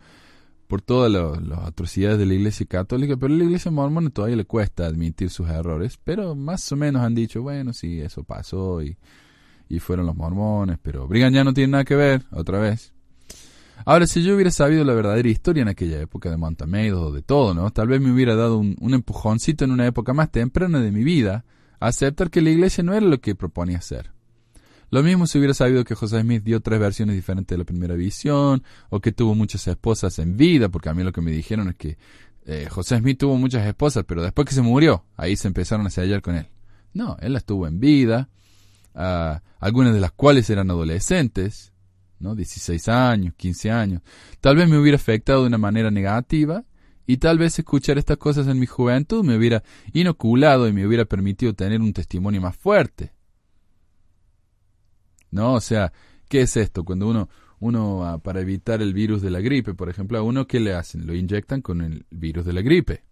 por 0.66 0.82
todas 0.82 1.10
las 1.10 1.58
atrocidades 1.60 2.18
de 2.18 2.26
la 2.26 2.34
iglesia 2.34 2.66
católica, 2.66 3.16
pero 3.16 3.32
a 3.32 3.36
la 3.36 3.44
iglesia 3.44 3.70
mormona 3.70 4.10
todavía 4.10 4.36
le 4.36 4.44
cuesta 4.44 4.86
admitir 4.86 5.30
sus 5.30 5.48
errores, 5.48 5.98
pero 6.02 6.34
más 6.34 6.70
o 6.72 6.76
menos 6.76 7.02
han 7.02 7.14
dicho, 7.14 7.42
bueno, 7.42 7.72
sí, 7.72 8.00
eso 8.00 8.22
pasó 8.24 8.82
y, 8.82 8.96
y 9.68 9.78
fueron 9.78 10.06
los 10.06 10.16
mormones, 10.16 10.78
pero 10.82 11.08
Brigham 11.08 11.32
ya 11.32 11.44
no 11.44 11.54
tiene 11.54 11.72
nada 11.72 11.84
que 11.84 11.96
ver, 11.96 12.24
otra 12.30 12.58
vez. 12.58 12.92
Ahora, 13.84 14.06
si 14.06 14.22
yo 14.22 14.34
hubiera 14.34 14.50
sabido 14.50 14.84
la 14.84 14.94
verdadera 14.94 15.28
historia 15.28 15.62
en 15.62 15.68
aquella 15.68 16.00
época 16.00 16.30
de 16.30 16.36
Montameid 16.36 16.96
o 16.96 17.12
de 17.12 17.22
todo, 17.22 17.54
¿no? 17.54 17.70
Tal 17.70 17.88
vez 17.88 18.00
me 18.00 18.10
hubiera 18.10 18.34
dado 18.34 18.58
un, 18.58 18.76
un 18.80 18.94
empujoncito 18.94 19.64
en 19.64 19.70
una 19.70 19.86
época 19.86 20.12
más 20.12 20.30
temprana 20.30 20.80
de 20.80 20.90
mi 20.90 21.04
vida 21.04 21.44
a 21.78 21.88
aceptar 21.88 22.30
que 22.30 22.40
la 22.40 22.50
iglesia 22.50 22.82
no 22.82 22.94
era 22.94 23.06
lo 23.06 23.20
que 23.20 23.34
proponía 23.34 23.80
ser. 23.80 24.12
Lo 24.90 25.02
mismo 25.02 25.26
si 25.26 25.38
hubiera 25.38 25.54
sabido 25.54 25.84
que 25.84 25.94
José 25.96 26.20
Smith 26.20 26.44
dio 26.44 26.60
tres 26.60 26.78
versiones 26.78 27.16
diferentes 27.16 27.54
de 27.54 27.58
la 27.58 27.64
primera 27.64 27.94
visión, 27.94 28.62
o 28.88 29.00
que 29.00 29.12
tuvo 29.12 29.34
muchas 29.34 29.66
esposas 29.66 30.18
en 30.18 30.36
vida, 30.36 30.68
porque 30.68 30.88
a 30.88 30.94
mí 30.94 31.02
lo 31.02 31.12
que 31.12 31.20
me 31.20 31.32
dijeron 31.32 31.68
es 31.68 31.76
que 31.76 31.98
eh, 32.44 32.68
José 32.70 32.98
Smith 32.98 33.18
tuvo 33.18 33.36
muchas 33.36 33.66
esposas, 33.66 34.04
pero 34.06 34.22
después 34.22 34.46
que 34.46 34.54
se 34.54 34.62
murió, 34.62 35.04
ahí 35.16 35.36
se 35.36 35.48
empezaron 35.48 35.86
a 35.86 35.90
sellar 35.90 36.22
con 36.22 36.36
él. 36.36 36.46
No, 36.92 37.16
él 37.20 37.32
las 37.32 37.44
tuvo 37.44 37.66
en 37.66 37.80
vida, 37.80 38.28
uh, 38.94 39.40
algunas 39.58 39.92
de 39.92 40.00
las 40.00 40.12
cuales 40.12 40.48
eran 40.50 40.70
adolescentes, 40.70 41.72
¿no? 42.18 42.34
16 42.34 42.88
años, 42.88 43.34
15 43.36 43.70
años. 43.70 44.02
Tal 44.40 44.56
vez 44.56 44.68
me 44.68 44.78
hubiera 44.78 44.96
afectado 44.96 45.42
de 45.42 45.48
una 45.48 45.58
manera 45.58 45.90
negativa, 45.90 46.64
y 47.06 47.18
tal 47.18 47.38
vez 47.38 47.58
escuchar 47.58 47.98
estas 47.98 48.16
cosas 48.16 48.48
en 48.48 48.58
mi 48.58 48.66
juventud 48.66 49.24
me 49.24 49.36
hubiera 49.36 49.62
inoculado 49.92 50.66
y 50.66 50.72
me 50.72 50.84
hubiera 50.86 51.04
permitido 51.04 51.54
tener 51.54 51.80
un 51.80 51.92
testimonio 51.92 52.40
más 52.40 52.56
fuerte. 52.56 53.12
¿no? 55.30 55.54
O 55.54 55.60
sea, 55.60 55.92
¿qué 56.28 56.42
es 56.42 56.56
esto? 56.56 56.84
Cuando 56.84 57.08
uno, 57.08 57.28
uno 57.60 58.20
para 58.24 58.40
evitar 58.40 58.82
el 58.82 58.92
virus 58.92 59.22
de 59.22 59.30
la 59.30 59.40
gripe, 59.40 59.74
por 59.74 59.88
ejemplo, 59.88 60.18
a 60.18 60.22
uno, 60.22 60.46
¿qué 60.46 60.58
le 60.58 60.74
hacen? 60.74 61.06
Lo 61.06 61.14
inyectan 61.14 61.62
con 61.62 61.80
el 61.82 62.06
virus 62.10 62.44
de 62.44 62.52
la 62.52 62.62
gripe. 62.62 63.04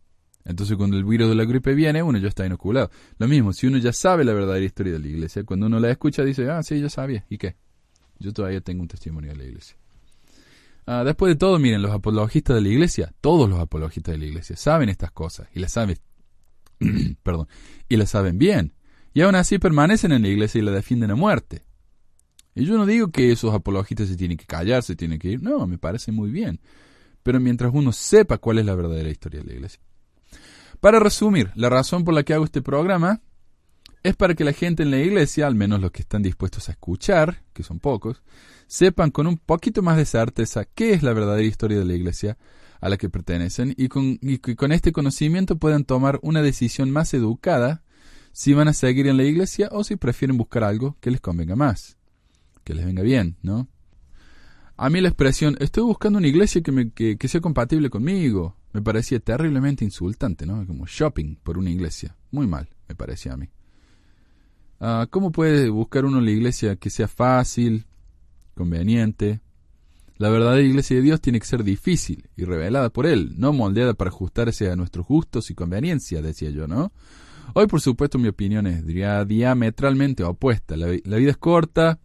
Entonces, 0.45 0.77
cuando 0.77 0.97
el 0.97 1.05
virus 1.05 1.29
de 1.29 1.35
la 1.35 1.45
gripe 1.45 1.75
viene, 1.75 2.03
uno 2.03 2.19
ya 2.19 2.29
está 2.29 2.45
inoculado. 2.45 2.91
Lo 3.19 3.29
mismo, 3.29 3.53
si 3.53 3.67
uno 3.67 3.79
ya 3.79 3.93
sabe 3.93 4.25
la 4.25 4.35
verdadera 4.35 4.65
historia 4.65 4.93
de 4.93 4.99
la 4.99 5.07
iglesia, 5.07 5.45
cuando 5.45 5.67
uno 5.67 5.81
la 5.81 5.91
escucha, 5.91 6.23
dice, 6.23 6.51
ah, 6.51 6.63
sí, 6.63 6.81
yo 6.81 6.91
sabía. 6.91 7.25
¿Y 7.31 7.39
qué? 7.39 7.57
Yo 8.19 8.33
todavía 8.33 8.61
tengo 8.61 8.83
un 8.83 8.89
testimonio 8.89 9.31
de 9.31 9.37
la 9.37 9.45
iglesia. 9.45 9.77
Ah, 10.87 11.03
después 11.05 11.33
de 11.33 11.37
todo, 11.37 11.59
miren, 11.59 11.83
los 11.83 11.93
apologistas 11.93 12.57
de 12.57 12.63
la 12.63 12.69
iglesia, 12.69 13.13
todos 13.21 13.49
los 13.49 13.59
apologistas 13.59 14.13
de 14.13 14.19
la 14.19 14.27
iglesia, 14.27 14.57
saben 14.57 14.89
estas 14.89 15.11
cosas 15.11 15.49
y 15.55 15.61
las 15.61 15.73
saben, 15.73 15.99
perdón, 17.23 17.49
y 17.89 17.97
las 17.97 18.11
saben 18.11 18.39
bien. 18.39 18.75
Y 19.15 19.23
aún 19.23 19.35
así 19.35 19.59
permanecen 19.59 20.13
en 20.13 20.23
la 20.23 20.29
iglesia 20.29 20.59
y 20.59 20.63
la 20.63 20.73
defienden 20.73 21.11
a 21.11 21.15
muerte. 21.15 21.65
Y 22.55 22.65
yo 22.67 22.77
no 22.77 22.87
digo 22.87 23.11
que 23.11 23.33
esos 23.33 23.55
apologistas 23.55 24.09
se 24.09 24.17
tienen 24.17 24.37
que 24.37 24.47
callar, 24.47 24.83
se 24.83 24.97
tienen 24.97 25.19
que 25.19 25.29
ir. 25.29 25.43
No, 25.43 25.67
me 25.67 25.79
parece 25.79 26.13
muy 26.13 26.31
bien. 26.31 26.61
Pero 27.23 27.41
mientras 27.41 27.73
uno 27.75 27.93
sepa 27.93 28.39
cuál 28.39 28.59
es 28.59 28.67
la 28.67 28.75
verdadera 28.75 29.09
historia 29.09 29.41
de 29.41 29.47
la 29.47 29.53
iglesia. 29.55 29.81
Para 30.81 31.01
resumir, 31.01 31.51
la 31.55 31.71
razón 31.71 32.05
por 32.05 32.15
la 32.15 32.25
que 32.25 32.35
hago 32.35 32.45
este 32.45 32.61
programa 32.61 33.23
es 34.05 34.15
para 34.15 34.37
que 34.37 34.45
la 34.45 34.53
gente 34.53 34.85
en 34.85 34.93
la 34.93 34.99
iglesia, 34.99 35.49
al 35.49 35.57
menos 35.57 35.81
los 35.81 35.91
que 35.91 36.03
están 36.03 36.23
dispuestos 36.23 36.69
a 36.69 36.73
escuchar, 36.73 37.43
que 37.53 37.65
son 37.65 37.81
pocos, 37.81 38.23
sepan 38.69 39.11
con 39.11 39.27
un 39.27 39.39
poquito 39.39 39.83
más 39.83 39.97
de 39.97 40.05
certeza 40.05 40.65
qué 40.65 40.93
es 40.93 41.03
la 41.03 41.13
verdadera 41.13 41.47
historia 41.47 41.79
de 41.79 41.85
la 41.85 41.95
iglesia 41.95 42.39
a 42.81 42.89
la 42.89 42.97
que 42.97 43.09
pertenecen 43.09 43.75
y 43.77 43.89
con, 43.89 44.21
con 44.57 44.71
este 44.71 44.93
conocimiento 44.93 45.57
puedan 45.57 45.85
tomar 45.85 46.21
una 46.23 46.43
decisión 46.43 46.93
más 46.93 47.13
educada 47.15 47.83
si 48.31 48.55
van 48.55 48.69
a 48.69 48.73
seguir 48.73 49.09
en 49.09 49.17
la 49.17 49.25
iglesia 49.25 49.69
o 49.73 49.83
si 49.83 49.97
prefieren 49.97 50.37
buscar 50.37 50.63
algo 50.63 50.97
que 51.01 51.11
les 51.11 51.21
convenga 51.21 51.57
más 51.57 51.97
que 52.65 52.75
les 52.75 52.85
venga 52.85 53.03
bien, 53.03 53.37
¿no? 53.43 53.69
A 54.77 54.91
mí 54.91 55.01
la 55.01 55.09
expresión, 55.09 55.57
estoy 55.61 55.85
buscando 55.85 56.19
una 56.19 56.27
iglesia 56.27 56.61
que, 56.63 56.73
me, 56.73 56.91
que, 56.91 57.17
sea 57.29 57.41
compatible 57.41 57.91
conmigo, 57.91 58.57
me 58.73 58.83
parecía 58.83 59.21
terriblemente 59.21 59.85
insultante, 59.85 60.47
¿no? 60.47 60.67
Como 60.67 60.87
shopping 60.87 61.37
por 61.37 61.59
una 61.59 61.71
iglesia. 61.71 62.17
Muy 62.33 62.49
mal, 62.49 62.69
me 62.89 62.97
parecía 62.97 63.35
a 63.35 63.37
mí. 63.37 63.49
Ah, 64.87 65.07
¿Cómo 65.09 65.33
puede 65.33 65.71
buscar 65.71 66.05
uno 66.05 66.21
la 66.21 66.31
iglesia 66.31 66.77
que 66.77 66.91
sea 66.91 67.09
fácil, 67.09 67.87
conveniente? 68.55 69.41
La 70.19 70.29
verdadera 70.29 70.61
iglesia 70.61 70.97
de 70.97 71.03
Dios 71.03 71.23
tiene 71.23 71.41
que 71.41 71.47
ser 71.47 71.65
difícil 71.65 72.29
y 72.37 72.45
revelada 72.45 72.91
por 72.91 73.07
Él, 73.07 73.33
no 73.39 73.55
moldeada 73.55 73.95
para 73.95 74.11
ajustarse 74.11 74.71
a 74.71 74.77
nuestros 74.77 75.07
gustos 75.07 75.49
y 75.49 75.55
conveniencia, 75.55 76.21
decía 76.21 76.51
yo, 76.51 76.69
¿no? 76.69 76.93
Hoy, 77.55 77.67
por 77.67 77.81
supuesto, 77.81 78.19
mi 78.19 78.29
opinión 78.29 78.67
es 78.67 78.85
diametralmente 78.87 80.23
opuesta. 80.23 80.77
la 80.77 81.17
vida 81.17 81.31
es 81.31 81.39
corta, 81.39 81.99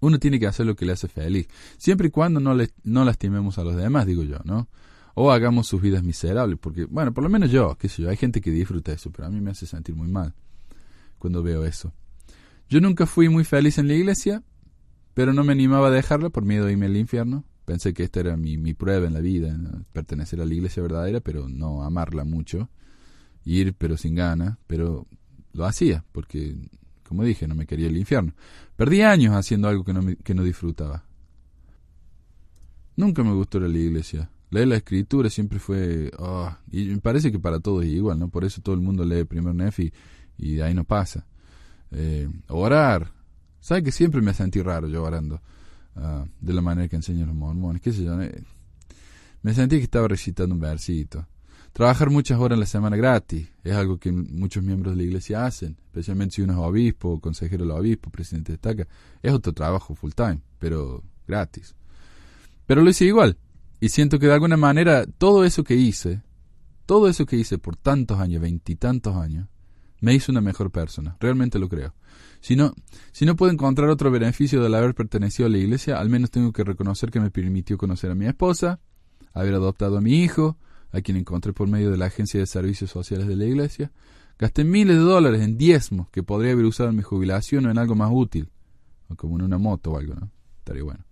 uno 0.00 0.18
tiene 0.18 0.38
que 0.38 0.46
hacer 0.46 0.66
lo 0.66 0.76
que 0.76 0.84
le 0.84 0.92
hace 0.92 1.08
feliz, 1.08 1.48
siempre 1.78 2.08
y 2.08 2.10
cuando 2.10 2.40
no, 2.40 2.52
le, 2.52 2.72
no 2.82 3.06
lastimemos 3.06 3.56
a 3.56 3.64
los 3.64 3.74
demás, 3.74 4.04
digo 4.04 4.22
yo, 4.22 4.36
¿no? 4.44 4.68
O 5.14 5.32
hagamos 5.32 5.66
sus 5.66 5.80
vidas 5.80 6.02
miserables, 6.02 6.58
porque, 6.60 6.84
bueno, 6.84 7.14
por 7.14 7.24
lo 7.24 7.30
menos 7.30 7.50
yo, 7.50 7.74
qué 7.78 7.88
sé 7.88 8.02
yo, 8.02 8.10
hay 8.10 8.18
gente 8.18 8.42
que 8.42 8.50
disfruta 8.50 8.92
eso, 8.92 9.10
pero 9.10 9.28
a 9.28 9.30
mí 9.30 9.40
me 9.40 9.52
hace 9.52 9.64
sentir 9.64 9.94
muy 9.94 10.08
mal 10.08 10.34
cuando 11.18 11.42
veo 11.42 11.64
eso. 11.64 11.92
Yo 12.68 12.80
nunca 12.80 13.06
fui 13.06 13.28
muy 13.28 13.44
feliz 13.44 13.78
en 13.78 13.88
la 13.88 13.94
iglesia, 13.94 14.42
pero 15.14 15.32
no 15.32 15.44
me 15.44 15.52
animaba 15.52 15.88
a 15.88 15.90
dejarla 15.90 16.30
por 16.30 16.44
miedo 16.44 16.66
de 16.66 16.72
irme 16.72 16.86
al 16.86 16.96
infierno. 16.96 17.44
Pensé 17.64 17.94
que 17.94 18.04
esta 18.04 18.20
era 18.20 18.36
mi, 18.36 18.58
mi 18.58 18.74
prueba 18.74 19.06
en 19.06 19.14
la 19.14 19.20
vida, 19.20 19.56
pertenecer 19.92 20.40
a 20.40 20.44
la 20.44 20.54
iglesia 20.54 20.82
verdadera, 20.82 21.20
pero 21.20 21.48
no 21.48 21.82
amarla 21.82 22.24
mucho, 22.24 22.68
ir 23.44 23.74
pero 23.74 23.96
sin 23.96 24.14
ganas, 24.14 24.58
pero 24.66 25.06
lo 25.52 25.64
hacía, 25.64 26.04
porque 26.12 26.56
como 27.04 27.22
dije, 27.22 27.46
no 27.46 27.54
me 27.54 27.66
quería 27.66 27.86
el 27.86 27.96
infierno. 27.96 28.34
Perdí 28.76 29.02
años 29.02 29.34
haciendo 29.34 29.68
algo 29.68 29.84
que 29.84 29.92
no, 29.92 30.02
que 30.22 30.34
no 30.34 30.42
disfrutaba. 30.42 31.04
Nunca 32.96 33.22
me 33.22 33.32
gustó 33.32 33.60
la 33.60 33.68
iglesia. 33.68 34.30
Leer 34.50 34.68
la 34.68 34.76
escritura 34.76 35.30
siempre 35.30 35.58
fue... 35.58 36.10
Ah, 36.18 36.58
y 36.70 36.86
me 36.86 36.98
parece 36.98 37.30
que 37.30 37.38
para 37.38 37.60
todos 37.60 37.84
es 37.84 37.90
igual, 37.90 38.18
¿no? 38.18 38.28
Por 38.28 38.44
eso 38.44 38.62
todo 38.62 38.74
el 38.74 38.80
mundo 38.80 39.04
lee 39.04 39.24
primer 39.24 39.54
Nefi 39.54 39.92
y 40.38 40.56
de 40.56 40.62
ahí 40.62 40.74
no 40.74 40.84
pasa. 40.84 41.26
Eh, 41.90 42.28
orar. 42.48 43.12
¿Sabe 43.60 43.82
que 43.82 43.92
siempre 43.92 44.20
me 44.20 44.34
sentí 44.34 44.60
raro 44.60 44.88
yo 44.88 45.02
orando? 45.02 45.40
Ah, 45.96 46.24
de 46.40 46.52
la 46.52 46.60
manera 46.60 46.88
que 46.88 46.96
enseñan 46.96 47.28
los 47.28 47.36
mormones. 47.36 47.80
¿Qué 47.80 47.92
sé 47.92 48.04
yo? 48.04 48.20
Eh, 48.20 48.42
me 49.42 49.54
sentí 49.54 49.76
que 49.76 49.84
estaba 49.84 50.08
recitando 50.08 50.54
un 50.54 50.60
versito. 50.60 51.26
Trabajar 51.72 52.08
muchas 52.08 52.38
horas 52.38 52.56
en 52.56 52.60
la 52.60 52.66
semana 52.66 52.96
gratis 52.96 53.48
es 53.64 53.74
algo 53.74 53.98
que 53.98 54.12
muchos 54.12 54.62
miembros 54.62 54.94
de 54.94 54.98
la 54.98 55.02
iglesia 55.02 55.44
hacen, 55.44 55.76
especialmente 55.86 56.36
si 56.36 56.42
uno 56.42 56.52
es 56.52 56.58
obispo, 56.60 57.20
consejero 57.20 57.64
del 57.64 57.72
obispo, 57.72 58.10
presidente 58.10 58.52
de 58.52 58.56
estaca. 58.56 58.86
Es 59.22 59.32
otro 59.32 59.52
trabajo 59.52 59.94
full 59.94 60.12
time, 60.12 60.40
pero 60.58 61.02
gratis. 61.26 61.74
Pero 62.66 62.82
lo 62.82 62.90
hice 62.90 63.06
igual. 63.06 63.38
Y 63.80 63.88
siento 63.88 64.18
que 64.18 64.26
de 64.26 64.34
alguna 64.34 64.56
manera 64.56 65.04
todo 65.04 65.44
eso 65.44 65.64
que 65.64 65.74
hice, 65.74 66.22
todo 66.86 67.08
eso 67.08 67.26
que 67.26 67.36
hice 67.36 67.58
por 67.58 67.76
tantos 67.76 68.20
años, 68.20 68.40
veintitantos 68.40 69.16
años, 69.16 69.48
me 70.04 70.14
hizo 70.14 70.30
una 70.30 70.42
mejor 70.42 70.70
persona. 70.70 71.16
Realmente 71.18 71.58
lo 71.58 71.68
creo. 71.68 71.94
Si 72.40 72.56
no, 72.56 72.74
si 73.10 73.24
no 73.24 73.36
puedo 73.36 73.50
encontrar 73.50 73.88
otro 73.88 74.10
beneficio 74.10 74.62
del 74.62 74.74
haber 74.74 74.94
pertenecido 74.94 75.46
a 75.46 75.50
la 75.50 75.56
iglesia, 75.56 75.98
al 75.98 76.10
menos 76.10 76.30
tengo 76.30 76.52
que 76.52 76.62
reconocer 76.62 77.10
que 77.10 77.20
me 77.20 77.30
permitió 77.30 77.78
conocer 77.78 78.10
a 78.10 78.14
mi 78.14 78.26
esposa, 78.26 78.80
haber 79.32 79.54
adoptado 79.54 79.96
a 79.96 80.02
mi 80.02 80.22
hijo, 80.22 80.58
a 80.92 81.00
quien 81.00 81.16
encontré 81.16 81.54
por 81.54 81.68
medio 81.68 81.90
de 81.90 81.96
la 81.96 82.06
Agencia 82.06 82.38
de 82.38 82.46
Servicios 82.46 82.90
Sociales 82.90 83.26
de 83.26 83.36
la 83.36 83.46
Iglesia, 83.46 83.92
gasté 84.38 84.62
miles 84.62 84.96
de 84.96 85.02
dólares 85.02 85.40
en 85.40 85.56
diezmos 85.56 86.10
que 86.10 86.22
podría 86.22 86.52
haber 86.52 86.66
usado 86.66 86.90
en 86.90 86.96
mi 86.96 87.02
jubilación 87.02 87.64
o 87.64 87.70
en 87.70 87.78
algo 87.78 87.94
más 87.94 88.10
útil, 88.12 88.50
como 89.16 89.36
en 89.36 89.42
una 89.42 89.56
moto 89.56 89.92
o 89.92 89.98
algo, 89.98 90.14
¿no? 90.14 90.30
Estaría 90.58 90.82
bueno. 90.82 91.04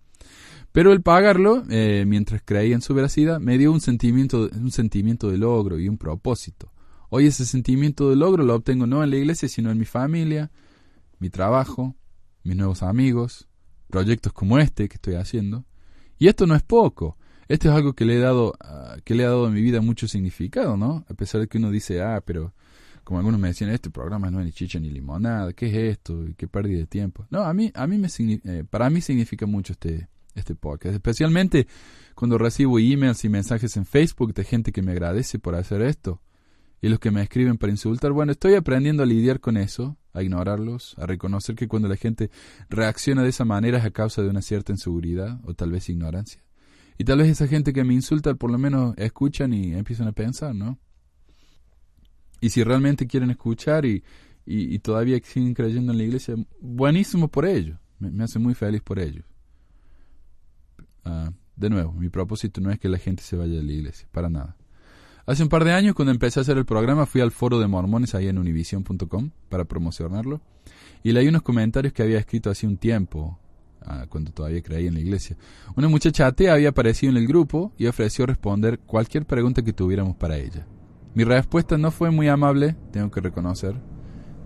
Pero 0.71 0.91
el 0.91 1.01
pagarlo, 1.01 1.63
eh, 1.69 2.05
mientras 2.07 2.41
creía 2.43 2.75
en 2.75 2.81
su 2.81 2.93
veracidad, 2.93 3.39
me 3.39 3.57
dio 3.57 3.71
un 3.71 3.81
sentimiento, 3.81 4.49
un 4.53 4.71
sentimiento 4.71 5.29
de 5.29 5.37
logro 5.37 5.79
y 5.79 5.89
un 5.89 5.97
propósito. 5.97 6.72
Hoy 7.15 7.27
ese 7.27 7.45
sentimiento 7.45 8.09
de 8.09 8.15
logro 8.15 8.43
lo 8.43 8.55
obtengo 8.55 8.87
no 8.87 9.03
en 9.03 9.11
la 9.11 9.17
iglesia, 9.17 9.47
sino 9.47 9.69
en 9.69 9.77
mi 9.77 9.85
familia, 9.85 10.49
mi 11.19 11.29
trabajo, 11.29 11.95
mis 12.43 12.55
nuevos 12.55 12.81
amigos, 12.81 13.47
proyectos 13.87 14.33
como 14.33 14.57
este 14.57 14.89
que 14.89 14.95
estoy 14.95 15.13
haciendo. 15.13 15.63
Y 16.17 16.27
esto 16.27 16.47
no 16.47 16.55
es 16.55 16.63
poco. 16.63 17.15
Esto 17.47 17.69
es 17.69 17.75
algo 17.75 17.93
que 17.93 18.05
le 18.05 18.15
he 18.15 18.19
dado, 18.19 18.55
ah, 18.61 18.97
que 19.03 19.13
le 19.13 19.25
ha 19.25 19.27
dado 19.27 19.45
a 19.45 19.51
mi 19.51 19.61
vida 19.61 19.79
mucho 19.79 20.07
significado, 20.07 20.75
¿no? 20.75 21.05
A 21.07 21.13
pesar 21.13 21.39
de 21.39 21.47
que 21.47 21.59
uno 21.59 21.69
dice, 21.69 22.01
ah, 22.01 22.19
pero 22.25 22.55
como 23.03 23.19
algunos 23.19 23.39
me 23.39 23.49
decían, 23.49 23.69
este 23.69 23.91
programa 23.91 24.31
no 24.31 24.39
es 24.39 24.47
ni 24.47 24.51
chicha 24.51 24.79
ni 24.79 24.89
limonada, 24.89 25.53
¿qué 25.53 25.67
es 25.67 25.97
esto? 25.97 26.25
¿Qué 26.35 26.47
pérdida 26.47 26.79
de 26.79 26.87
tiempo? 26.87 27.27
No, 27.29 27.43
a 27.43 27.53
mí, 27.53 27.71
a 27.75 27.85
mí 27.85 27.99
me, 27.99 28.07
eh, 28.17 28.63
para 28.67 28.89
mí 28.89 29.01
significa 29.01 29.45
mucho 29.45 29.73
este, 29.73 30.09
este 30.33 30.55
podcast, 30.55 30.95
especialmente 30.95 31.67
cuando 32.15 32.39
recibo 32.39 32.79
emails 32.79 33.23
y 33.23 33.29
mensajes 33.29 33.77
en 33.77 33.85
Facebook 33.85 34.33
de 34.33 34.45
gente 34.45 34.71
que 34.71 34.81
me 34.81 34.93
agradece 34.93 35.37
por 35.37 35.53
hacer 35.53 35.83
esto 35.83 36.19
y 36.83 36.89
los 36.89 36.99
que 36.99 37.11
me 37.11 37.21
escriben 37.21 37.57
para 37.57 37.71
insultar. 37.71 38.11
Bueno, 38.11 38.33
estoy 38.33 38.55
aprendiendo 38.55 39.03
a 39.03 39.05
lidiar 39.05 39.39
con 39.39 39.55
eso, 39.55 39.97
a 40.11 40.21
ignorarlos, 40.21 40.95
a 40.97 41.05
reconocer 41.05 41.55
que 41.55 41.69
cuando 41.69 41.87
la 41.87 41.95
gente 41.95 42.29
reacciona 42.69 43.23
de 43.23 43.29
esa 43.29 43.45
manera 43.45 43.77
es 43.77 43.85
a 43.85 43.91
causa 43.91 44.21
de 44.21 44.27
una 44.27 44.41
cierta 44.41 44.73
inseguridad 44.73 45.39
o 45.45 45.53
tal 45.53 45.71
vez 45.71 45.87
ignorancia 45.87 46.43
Y 46.97 47.05
tal 47.05 47.19
vez 47.19 47.29
esa 47.29 47.47
gente 47.47 47.71
que 47.71 47.85
me 47.85 47.93
insulta 47.93 48.35
por 48.35 48.51
lo 48.51 48.57
menos 48.57 48.95
escuchan 48.97 49.53
y 49.53 49.73
empiezan 49.73 50.09
a 50.09 50.11
pensar, 50.11 50.53
¿no? 50.53 50.77
Y 52.41 52.49
si 52.49 52.65
realmente 52.65 53.07
quieren 53.07 53.29
escuchar 53.29 53.85
y, 53.85 54.03
y, 54.45 54.77
todavía 54.79 55.17
siguen 55.23 55.53
creyendo 55.53 55.93
en 55.93 55.97
la 55.99 56.03
iglesia, 56.03 56.35
buenísimo 56.59 57.29
por 57.29 57.45
ellos. 57.45 57.79
Me, 57.97 58.25
hace 58.25 58.39
muy 58.39 58.55
feliz 58.55 58.81
por 58.81 58.99
ellos. 58.99 59.23
Ah, 61.05 61.31
de 61.55 61.69
nuevo, 61.69 61.93
mi 61.93 62.09
propósito 62.09 62.59
no 62.59 62.71
es 62.71 62.77
que 62.77 62.89
la 62.89 62.97
gente 62.97 63.23
se 63.23 63.37
vaya 63.37 63.55
de 63.55 63.63
la 63.63 63.71
iglesia, 63.71 64.05
para 64.11 64.29
nada. 64.29 64.57
Hace 65.25 65.41
un 65.41 65.47
par 65.47 65.63
de 65.63 65.71
años, 65.71 65.95
cuando 65.95 66.11
empecé 66.11 66.39
a 66.39 66.41
hacer 66.41 66.57
el 66.57 66.65
programa, 66.65 67.05
fui 67.05 67.21
al 67.21 67.31
foro 67.31 67.57
de 67.57 67.67
mormones 67.67 68.13
ahí 68.13 68.27
en 68.27 68.37
univision.com 68.37 69.29
para 69.47 69.63
promocionarlo 69.63 70.41
y 71.01 71.13
leí 71.13 71.29
unos 71.29 71.43
comentarios 71.43 71.93
que 71.93 72.03
había 72.03 72.19
escrito 72.19 72.49
hace 72.49 72.67
un 72.67 72.75
tiempo, 72.75 73.39
ah, 73.85 74.05
cuando 74.09 74.31
todavía 74.31 74.61
creía 74.61 74.89
en 74.89 74.95
la 74.95 74.99
iglesia. 74.99 75.37
Una 75.77 75.87
muchacha 75.87 76.27
atea 76.27 76.53
había 76.53 76.69
aparecido 76.69 77.11
en 77.11 77.17
el 77.17 77.27
grupo 77.27 77.71
y 77.77 77.85
ofreció 77.85 78.25
responder 78.25 78.79
cualquier 78.79 79.25
pregunta 79.25 79.61
que 79.61 79.71
tuviéramos 79.71 80.17
para 80.17 80.37
ella. 80.37 80.67
Mi 81.13 81.23
respuesta 81.23 81.77
no 81.77 81.91
fue 81.91 82.11
muy 82.11 82.27
amable, 82.27 82.75
tengo 82.91 83.09
que 83.09 83.21
reconocer. 83.21 83.75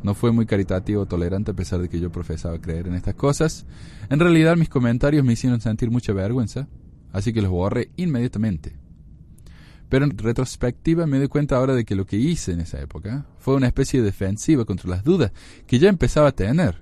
No 0.03 0.13
fue 0.13 0.31
muy 0.31 0.45
caritativo 0.45 1.01
o 1.01 1.05
tolerante 1.07 1.51
a 1.51 1.55
pesar 1.55 1.81
de 1.81 1.89
que 1.89 1.99
yo 1.99 2.11
profesaba 2.11 2.61
creer 2.61 2.87
en 2.87 2.93
estas 2.93 3.15
cosas. 3.15 3.65
En 4.11 4.19
realidad 4.19 4.57
mis 4.57 4.69
comentarios 4.69 5.25
me 5.25 5.33
hicieron 5.33 5.59
sentir 5.59 5.89
mucha 5.89 6.13
vergüenza, 6.13 6.67
así 7.11 7.33
que 7.33 7.41
los 7.41 7.49
borré 7.49 7.89
inmediatamente. 7.95 8.86
Pero 9.89 10.05
en 10.05 10.17
retrospectiva 10.17 11.07
me 11.07 11.17
doy 11.17 11.27
cuenta 11.27 11.55
ahora 11.55 11.73
de 11.73 11.85
que 11.85 11.95
lo 11.95 12.05
que 12.05 12.17
hice 12.17 12.51
en 12.51 12.61
esa 12.61 12.79
época 12.81 13.25
fue 13.39 13.55
una 13.55 13.67
especie 13.67 13.99
de 13.99 14.07
defensiva 14.07 14.65
contra 14.65 14.89
las 14.89 15.03
dudas 15.03 15.31
que 15.65 15.79
ya 15.79 15.89
empezaba 15.89 16.29
a 16.29 16.35
tener. 16.35 16.81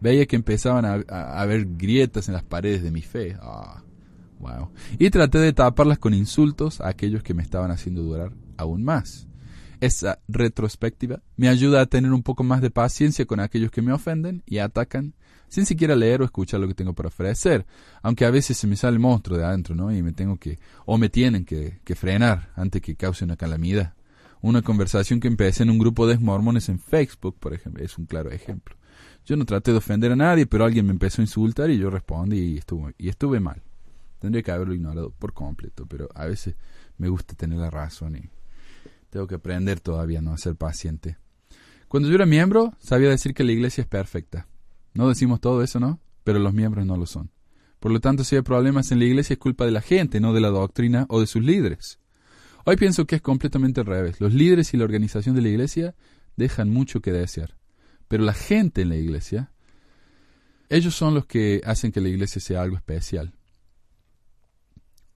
Veía 0.00 0.26
que 0.26 0.36
empezaban 0.36 0.84
a, 0.84 1.40
haber 1.40 1.64
grietas 1.76 2.28
en 2.28 2.34
las 2.34 2.42
paredes 2.42 2.82
de 2.82 2.90
mi 2.90 3.02
fe. 3.02 3.36
Ah, 3.40 3.82
wow. 4.40 4.70
Y 4.98 5.10
traté 5.10 5.38
de 5.38 5.52
taparlas 5.52 5.98
con 5.98 6.12
insultos 6.12 6.80
a 6.80 6.88
aquellos 6.88 7.22
que 7.22 7.34
me 7.34 7.42
estaban 7.42 7.70
haciendo 7.70 8.02
durar 8.02 8.32
aún 8.56 8.82
más. 8.82 9.28
Esa 9.80 10.20
retrospectiva 10.28 11.22
me 11.36 11.48
ayuda 11.48 11.80
a 11.80 11.86
tener 11.86 12.12
un 12.12 12.22
poco 12.22 12.44
más 12.44 12.60
de 12.60 12.70
paciencia 12.70 13.26
con 13.26 13.40
aquellos 13.40 13.70
que 13.70 13.82
me 13.82 13.92
ofenden 13.92 14.42
y 14.46 14.58
atacan 14.58 15.14
sin 15.52 15.66
siquiera 15.66 15.94
leer 15.94 16.22
o 16.22 16.24
escuchar 16.24 16.60
lo 16.60 16.66
que 16.66 16.72
tengo 16.72 16.94
para 16.94 17.08
ofrecer, 17.08 17.66
aunque 18.00 18.24
a 18.24 18.30
veces 18.30 18.56
se 18.56 18.66
me 18.66 18.74
sale 18.74 18.94
el 18.94 19.00
monstruo 19.00 19.36
de 19.36 19.44
adentro, 19.44 19.74
¿no? 19.74 19.94
Y 19.94 20.02
me 20.02 20.12
tengo 20.12 20.38
que, 20.38 20.58
o 20.86 20.96
me 20.96 21.10
tienen 21.10 21.44
que, 21.44 21.78
frenar 21.94 22.50
antes 22.56 22.80
que 22.80 22.96
cause 22.96 23.26
una 23.26 23.36
calamidad. 23.36 23.92
Una 24.40 24.62
conversación 24.62 25.20
que 25.20 25.28
empecé 25.28 25.64
en 25.64 25.68
un 25.68 25.78
grupo 25.78 26.06
de 26.06 26.16
mormones 26.16 26.70
en 26.70 26.78
Facebook, 26.78 27.36
por 27.38 27.52
ejemplo, 27.52 27.84
es 27.84 27.98
un 27.98 28.06
claro 28.06 28.30
ejemplo. 28.30 28.76
Yo 29.26 29.36
no 29.36 29.44
traté 29.44 29.72
de 29.72 29.76
ofender 29.76 30.12
a 30.12 30.16
nadie, 30.16 30.46
pero 30.46 30.64
alguien 30.64 30.86
me 30.86 30.92
empezó 30.92 31.20
a 31.20 31.24
insultar 31.24 31.68
y 31.68 31.76
yo 31.76 31.90
respondí 31.90 32.38
y 32.38 32.56
estuve, 32.56 32.94
y 32.96 33.10
estuve 33.10 33.38
mal. 33.38 33.60
Tendría 34.20 34.42
que 34.42 34.52
haberlo 34.52 34.72
ignorado 34.72 35.10
por 35.10 35.34
completo, 35.34 35.84
pero 35.84 36.08
a 36.14 36.24
veces 36.24 36.54
me 36.96 37.10
gusta 37.10 37.34
tener 37.34 37.58
la 37.58 37.68
razón 37.68 38.16
y 38.16 38.30
tengo 39.10 39.26
que 39.26 39.34
aprender 39.34 39.80
todavía 39.80 40.22
¿no? 40.22 40.32
a 40.32 40.38
ser 40.38 40.56
paciente. 40.56 41.18
Cuando 41.88 42.08
yo 42.08 42.14
era 42.14 42.24
miembro, 42.24 42.72
sabía 42.78 43.10
decir 43.10 43.34
que 43.34 43.44
la 43.44 43.52
iglesia 43.52 43.82
es 43.82 43.86
perfecta. 43.86 44.46
No 44.94 45.08
decimos 45.08 45.40
todo 45.40 45.62
eso, 45.62 45.80
¿no? 45.80 46.00
Pero 46.24 46.38
los 46.38 46.52
miembros 46.52 46.86
no 46.86 46.96
lo 46.96 47.06
son. 47.06 47.30
Por 47.80 47.90
lo 47.90 48.00
tanto, 48.00 48.24
si 48.24 48.36
hay 48.36 48.42
problemas 48.42 48.92
en 48.92 48.98
la 48.98 49.06
iglesia 49.06 49.34
es 49.34 49.40
culpa 49.40 49.64
de 49.64 49.72
la 49.72 49.80
gente, 49.80 50.20
no 50.20 50.32
de 50.32 50.40
la 50.40 50.50
doctrina 50.50 51.06
o 51.08 51.20
de 51.20 51.26
sus 51.26 51.42
líderes. 51.42 51.98
Hoy 52.64 52.76
pienso 52.76 53.06
que 53.06 53.16
es 53.16 53.22
completamente 53.22 53.80
al 53.80 53.86
revés. 53.86 54.20
Los 54.20 54.32
líderes 54.34 54.72
y 54.72 54.76
la 54.76 54.84
organización 54.84 55.34
de 55.34 55.42
la 55.42 55.48
iglesia 55.48 55.94
dejan 56.36 56.70
mucho 56.70 57.00
que 57.00 57.10
desear. 57.10 57.56
Pero 58.06 58.22
la 58.22 58.34
gente 58.34 58.82
en 58.82 58.90
la 58.90 58.96
iglesia, 58.96 59.50
ellos 60.68 60.94
son 60.94 61.14
los 61.14 61.26
que 61.26 61.60
hacen 61.64 61.90
que 61.90 62.00
la 62.00 62.08
iglesia 62.08 62.40
sea 62.40 62.62
algo 62.62 62.76
especial. 62.76 63.34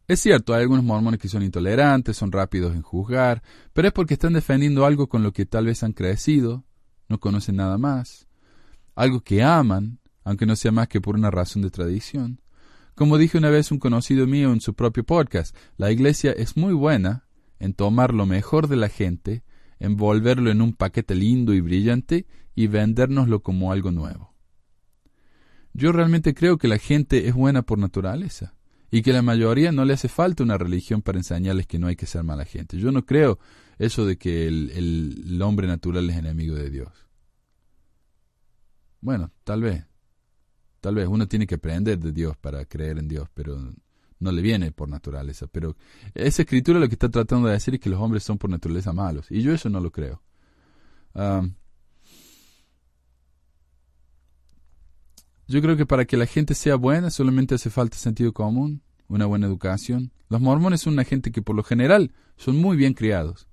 Es 0.08 0.20
cierto, 0.20 0.54
hay 0.54 0.62
algunos 0.62 0.84
mormones 0.84 1.20
que 1.20 1.28
son 1.28 1.42
intolerantes, 1.42 2.16
son 2.16 2.32
rápidos 2.32 2.74
en 2.74 2.82
juzgar, 2.82 3.42
pero 3.72 3.88
es 3.88 3.94
porque 3.94 4.14
están 4.14 4.32
defendiendo 4.32 4.86
algo 4.86 5.08
con 5.08 5.22
lo 5.22 5.32
que 5.32 5.46
tal 5.46 5.66
vez 5.66 5.82
han 5.82 5.92
crecido, 5.92 6.64
no 7.08 7.18
conocen 7.20 7.56
nada 7.56 7.76
más 7.76 8.25
algo 8.96 9.20
que 9.20 9.44
aman, 9.44 10.00
aunque 10.24 10.46
no 10.46 10.56
sea 10.56 10.72
más 10.72 10.88
que 10.88 11.00
por 11.00 11.14
una 11.14 11.30
razón 11.30 11.62
de 11.62 11.70
tradición. 11.70 12.40
Como 12.96 13.18
dije 13.18 13.38
una 13.38 13.50
vez 13.50 13.70
un 13.70 13.78
conocido 13.78 14.26
mío 14.26 14.52
en 14.52 14.60
su 14.60 14.74
propio 14.74 15.04
podcast, 15.04 15.54
la 15.76 15.92
iglesia 15.92 16.32
es 16.32 16.56
muy 16.56 16.72
buena 16.72 17.28
en 17.60 17.74
tomar 17.74 18.14
lo 18.14 18.26
mejor 18.26 18.68
de 18.68 18.76
la 18.76 18.88
gente, 18.88 19.44
envolverlo 19.78 20.50
en 20.50 20.62
un 20.62 20.72
paquete 20.72 21.14
lindo 21.14 21.52
y 21.52 21.60
brillante 21.60 22.26
y 22.54 22.66
vendérnoslo 22.66 23.42
como 23.42 23.70
algo 23.70 23.92
nuevo. 23.92 24.34
Yo 25.74 25.92
realmente 25.92 26.34
creo 26.34 26.56
que 26.56 26.68
la 26.68 26.78
gente 26.78 27.28
es 27.28 27.34
buena 27.34 27.60
por 27.60 27.78
naturaleza 27.78 28.54
y 28.90 29.02
que 29.02 29.12
la 29.12 29.20
mayoría 29.20 29.72
no 29.72 29.84
le 29.84 29.92
hace 29.92 30.08
falta 30.08 30.42
una 30.42 30.56
religión 30.56 31.02
para 31.02 31.18
enseñarles 31.18 31.66
que 31.66 31.78
no 31.78 31.86
hay 31.86 31.96
que 31.96 32.06
ser 32.06 32.24
mala 32.24 32.46
gente. 32.46 32.78
Yo 32.78 32.92
no 32.92 33.04
creo 33.04 33.38
eso 33.78 34.06
de 34.06 34.16
que 34.16 34.48
el, 34.48 34.70
el 34.74 35.42
hombre 35.42 35.66
natural 35.66 36.08
es 36.08 36.16
enemigo 36.16 36.54
de 36.54 36.70
Dios. 36.70 37.05
Bueno, 39.06 39.30
tal 39.44 39.62
vez. 39.62 39.86
Tal 40.80 40.96
vez 40.96 41.06
uno 41.06 41.28
tiene 41.28 41.46
que 41.46 41.54
aprender 41.54 41.96
de 41.96 42.10
Dios 42.10 42.36
para 42.36 42.64
creer 42.64 42.98
en 42.98 43.06
Dios, 43.06 43.28
pero 43.32 43.56
no 44.18 44.32
le 44.32 44.42
viene 44.42 44.72
por 44.72 44.88
naturaleza. 44.88 45.46
Pero 45.46 45.76
esa 46.12 46.42
escritura 46.42 46.80
lo 46.80 46.88
que 46.88 46.96
está 46.96 47.08
tratando 47.08 47.46
de 47.46 47.54
decir 47.54 47.74
es 47.74 47.80
que 47.80 47.88
los 47.88 48.00
hombres 48.00 48.24
son 48.24 48.36
por 48.36 48.50
naturaleza 48.50 48.92
malos. 48.92 49.30
Y 49.30 49.42
yo 49.42 49.54
eso 49.54 49.70
no 49.70 49.78
lo 49.78 49.92
creo. 49.92 50.20
yo 55.46 55.62
creo 55.62 55.76
que 55.76 55.86
para 55.86 56.04
que 56.04 56.16
la 56.16 56.26
gente 56.26 56.56
sea 56.56 56.74
buena 56.74 57.10
solamente 57.10 57.54
hace 57.54 57.70
falta 57.70 57.96
sentido 57.96 58.32
común, 58.32 58.82
una 59.06 59.26
buena 59.26 59.46
educación. 59.46 60.10
Los 60.28 60.40
mormones 60.40 60.80
son 60.80 60.94
una 60.94 61.04
gente 61.04 61.30
que 61.30 61.42
por 61.42 61.54
lo 61.54 61.62
general 61.62 62.12
son 62.36 62.56
muy 62.56 62.76
bien 62.76 62.92
criados, 62.92 63.46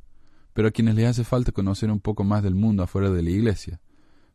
pero 0.53 0.69
a 0.69 0.71
quienes 0.71 0.95
les 0.95 1.05
hace 1.05 1.23
falta 1.23 1.51
conocer 1.51 1.91
un 1.91 1.99
poco 1.99 2.23
más 2.23 2.41
del 2.41 2.55
mundo 2.55 2.81
afuera 2.81 3.11
de 3.11 3.21
la 3.21 3.29
iglesia 3.29 3.79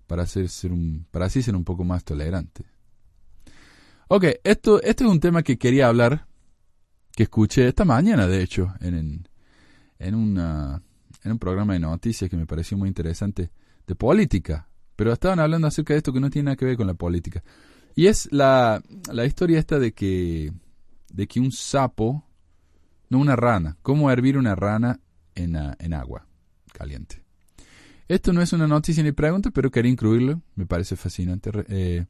para, 0.09 0.25
hacer, 0.25 0.49
ser 0.49 0.73
un, 0.73 1.07
para 1.13 1.27
así 1.27 1.43
ser 1.43 1.55
un 1.55 1.65
poco 1.65 1.85
más 1.85 2.03
tolerante. 2.03 2.65
Ok, 4.09 4.25
esto, 4.43 4.83
este 4.83 5.05
es 5.05 5.11
un 5.11 5.21
tema 5.21 5.43
que 5.43 5.59
quería 5.59 5.87
hablar, 5.87 6.27
que 7.13 7.25
escuché 7.25 7.69
esta 7.69 7.85
mañana, 7.85 8.27
de 8.27 8.43
hecho, 8.43 8.75
en, 8.81 9.29
en, 9.99 10.15
una, 10.15 10.83
en 11.23 11.33
un 11.33 11.39
programa 11.39 11.75
de 11.75 11.81
noticias 11.81 12.29
que 12.31 12.37
me 12.37 12.47
pareció 12.47 12.77
muy 12.79 12.89
interesante, 12.89 13.51
de 13.87 13.95
política. 13.95 14.69
Pero 14.97 15.13
estaban 15.13 15.39
hablando 15.39 15.69
acerca 15.69 15.93
de 15.93 15.99
esto 15.99 16.13
que 16.13 16.21
no 16.21 16.31
tiene 16.31 16.47
nada 16.47 16.57
que 16.57 16.65
ver 16.65 16.77
con 16.77 16.87
la 16.87 16.95
política. 16.95 17.45
Y 17.95 18.07
es 18.07 18.29
la, 18.33 18.83
la 19.13 19.27
historia 19.27 19.59
esta 19.59 19.79
de 19.79 19.93
que, 19.93 20.53
de 21.13 21.27
que 21.29 21.39
un 21.39 21.53
sapo, 21.53 22.25
no 23.11 23.19
una 23.19 23.37
rana, 23.37 23.77
cómo 23.83 24.11
hervir 24.11 24.39
una 24.39 24.55
rana 24.55 25.01
en, 25.35 25.55
en 25.55 25.93
agua 25.93 26.27
caliente. 26.73 27.28
Esto 28.09 28.33
no 28.33 28.41
es 28.41 28.53
una 28.53 28.67
noticia 28.67 29.03
ni 29.03 29.13
pregunta, 29.13 29.51
pero 29.51 29.71
quería 29.71 29.93
incluirlo. 29.93 30.41
Me 30.55 30.67
parece 30.67 30.97
fascinante. 30.97 31.51
Eh, 31.69 32.07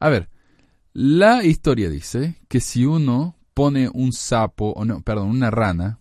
a 0.00 0.08
ver, 0.08 0.28
la 0.92 1.44
historia 1.44 1.88
dice 1.88 2.40
que 2.48 2.60
si 2.60 2.84
uno 2.84 3.36
pone 3.54 3.88
un 3.88 4.12
sapo, 4.12 4.72
o 4.72 4.84
no, 4.84 5.00
perdón, 5.00 5.30
una 5.30 5.50
rana. 5.50 6.00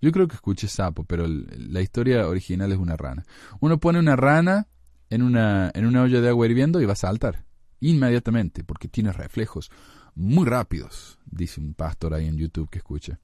Yo 0.00 0.10
creo 0.10 0.26
que 0.26 0.34
escuché 0.34 0.66
sapo, 0.66 1.04
pero 1.04 1.26
la 1.28 1.80
historia 1.80 2.26
original 2.26 2.72
es 2.72 2.78
una 2.78 2.96
rana. 2.96 3.24
Uno 3.60 3.78
pone 3.78 3.98
una 3.98 4.16
rana 4.16 4.66
en 5.10 5.22
una, 5.22 5.70
en 5.74 5.86
una 5.86 6.02
olla 6.02 6.20
de 6.20 6.28
agua 6.30 6.46
hirviendo 6.46 6.80
y 6.80 6.86
va 6.86 6.94
a 6.94 6.96
saltar 6.96 7.44
inmediatamente, 7.80 8.64
porque 8.64 8.88
tiene 8.88 9.12
reflejos 9.12 9.70
muy 10.14 10.46
rápidos, 10.46 11.18
dice 11.26 11.60
un 11.60 11.74
pastor 11.74 12.14
ahí 12.14 12.26
en 12.26 12.36
YouTube 12.36 12.70
que 12.70 12.78
escucha. 12.78 13.20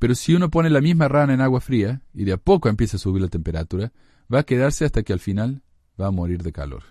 Pero 0.00 0.14
si 0.14 0.34
uno 0.34 0.50
pone 0.50 0.70
la 0.70 0.80
misma 0.80 1.08
rana 1.08 1.34
en 1.34 1.42
agua 1.42 1.60
fría 1.60 2.00
y 2.14 2.24
de 2.24 2.32
a 2.32 2.38
poco 2.38 2.70
empieza 2.70 2.96
a 2.96 3.00
subir 3.00 3.20
la 3.20 3.28
temperatura, 3.28 3.92
va 4.32 4.40
a 4.40 4.44
quedarse 4.44 4.86
hasta 4.86 5.02
que 5.02 5.12
al 5.12 5.20
final 5.20 5.62
va 6.00 6.06
a 6.06 6.10
morir 6.10 6.42
de 6.42 6.52
calor. 6.52 6.82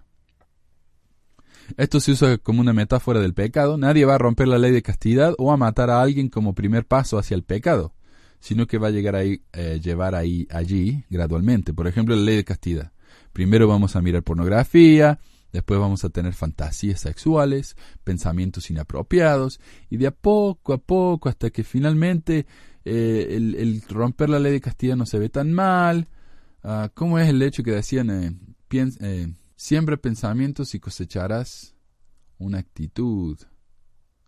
Esto 1.76 2.00
se 2.00 2.12
usa 2.12 2.38
como 2.38 2.62
una 2.62 2.72
metáfora 2.72 3.20
del 3.20 3.34
pecado. 3.34 3.80
Nadie 3.80 4.06
va 4.06 4.14
a 4.14 4.20
romper 4.20 4.48
la 4.48 4.60
ley 4.60 4.72
de 4.72 4.84
castidad 4.84 5.34
o 5.40 5.52
a 5.52 5.58
matar 5.58 5.90
a 5.90 6.04
alguien 6.04 6.30
como 6.30 6.54
primer 6.54 6.86
paso 6.86 7.18
hacia 7.18 7.34
el 7.34 7.42
pecado, 7.42 7.96
sino 8.40 8.68
que 8.68 8.78
va 8.78 8.90
a 8.90 8.92
llegar 8.92 9.16
a 9.16 9.24
eh, 9.24 9.40
llevar 9.82 10.14
ahí, 10.14 10.48
allí 10.52 11.04
gradualmente. 11.10 11.74
Por 11.74 11.88
ejemplo, 11.88 12.16
la 12.16 12.22
ley 12.22 12.36
de 12.36 12.46
castidad. 12.46 12.92
Primero 13.34 13.68
vamos 13.68 13.96
a 13.96 14.04
mirar 14.04 14.22
pornografía, 14.22 15.20
después 15.52 15.80
vamos 15.80 16.06
a 16.06 16.10
tener 16.10 16.34
fantasías 16.34 17.02
sexuales, 17.02 17.76
pensamientos 18.04 18.70
inapropiados, 18.70 19.60
y 19.90 19.98
de 19.98 20.06
a 20.06 20.12
poco 20.12 20.74
a 20.74 20.78
poco 20.78 21.28
hasta 21.28 21.50
que 21.50 21.64
finalmente 21.64 22.46
eh, 22.86 23.28
el, 23.36 23.82
romper 23.90 24.30
la 24.30 24.40
ley 24.40 24.54
de 24.54 24.62
castidad 24.62 24.96
no 24.96 25.06
se 25.06 25.20
ve 25.20 25.30
tan 25.30 25.52
mal. 25.52 26.08
Uh, 26.64 26.90
¿Cómo 26.94 27.20
es 27.20 27.30
el 27.30 27.42
hecho 27.42 27.64
que 27.64 27.72
decían, 27.72 28.10
eh, 28.10 28.34
eh, 28.72 29.34
siembra 29.56 29.98
pensamientos 29.98 30.76
y 30.76 30.80
cosecharás 30.80 31.76
una 32.38 32.60
actitud? 32.60 33.38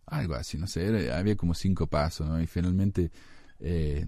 Algo 0.05 0.35
así, 0.35 0.57
no 0.57 0.67
sé, 0.67 1.11
había 1.11 1.35
como 1.37 1.53
cinco 1.53 1.87
pasos, 1.87 2.27
¿no? 2.27 2.41
Y 2.41 2.47
finalmente 2.47 3.11
el 3.59 4.07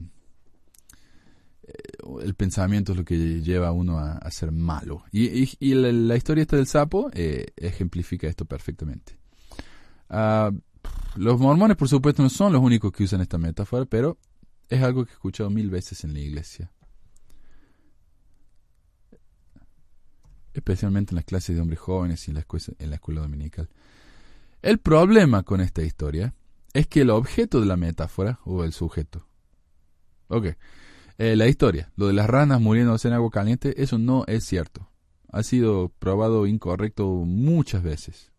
pensamiento 2.36 2.92
es 2.92 2.98
lo 2.98 3.06
que 3.06 3.42
lleva 3.42 3.70
a 3.70 3.72
uno 3.72 4.00
a, 4.00 4.30
ser 4.32 4.52
malo. 4.52 5.04
Y, 5.12 5.74
la, 5.74 6.16
historia 6.18 6.42
esta 6.42 6.58
del 6.58 6.68
sapo 6.68 7.10
ejemplifica 7.14 8.28
esto 8.28 8.44
perfectamente. 8.44 9.18
Uh, 10.10 10.60
los 11.16 11.40
mormones, 11.40 11.78
por 11.78 11.88
supuesto, 11.88 12.22
no 12.22 12.30
son 12.30 12.54
los 12.54 12.62
únicos 12.62 12.92
que 12.92 13.04
usan 13.04 13.22
esta 13.22 13.38
metáfora, 13.38 13.86
pero 13.86 14.18
es 14.70 14.82
algo 14.82 15.06
que 15.06 15.12
he 15.12 15.14
escuchado 15.14 15.50
mil 15.50 15.70
veces 15.70 16.04
en 16.04 16.14
la 16.14 16.20
iglesia. 16.20 16.72
Especialmente 20.54 21.12
en 21.12 21.18
las 21.18 21.26
clases 21.26 21.56
de 21.56 21.62
hombres 21.62 21.80
jóvenes 21.80 22.28
y 22.28 22.32
en 22.32 22.36
la 22.36 22.42
escuela, 22.42 22.66
en 22.78 22.90
la 22.90 22.96
escuela 22.96 23.22
dominical. 23.22 23.70
El 24.62 24.78
problema 24.80 25.44
con 25.44 25.62
esta 25.62 25.82
historia 25.82 26.34
es 26.74 26.88
que 26.88 27.02
el 27.02 27.10
objeto 27.10 27.60
de 27.60 27.66
la 27.66 27.78
metáfora, 27.78 28.40
o 28.46 28.64
el 28.64 28.74
sujeto, 28.74 29.28
ok, 30.28 30.48
eh, 31.18 31.36
la 31.36 31.48
historia, 31.48 31.92
lo 31.96 32.08
de 32.08 32.14
las 32.14 32.28
ranas 32.28 32.60
muriéndose 32.60 33.08
en 33.08 33.14
agua 33.14 33.30
caliente, 33.30 33.82
eso 33.82 33.98
no 33.98 34.26
es 34.28 34.46
cierto. 34.46 34.90
Ha 35.32 35.44
sido 35.44 35.90
probado 36.00 36.48
incorrecto 36.48 37.08
muchas 37.08 37.84
veces. 37.84 38.32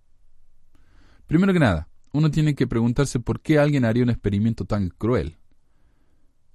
Primero 1.26 1.52
que 1.52 1.60
nada, 1.60 1.88
uno 2.12 2.30
tiene 2.30 2.54
que 2.54 2.66
preguntarse 2.66 3.20
por 3.20 3.40
qué 3.40 3.58
alguien 3.58 3.84
haría 3.84 4.02
un 4.02 4.10
experimento 4.10 4.64
tan 4.64 4.88
cruel. 4.88 5.36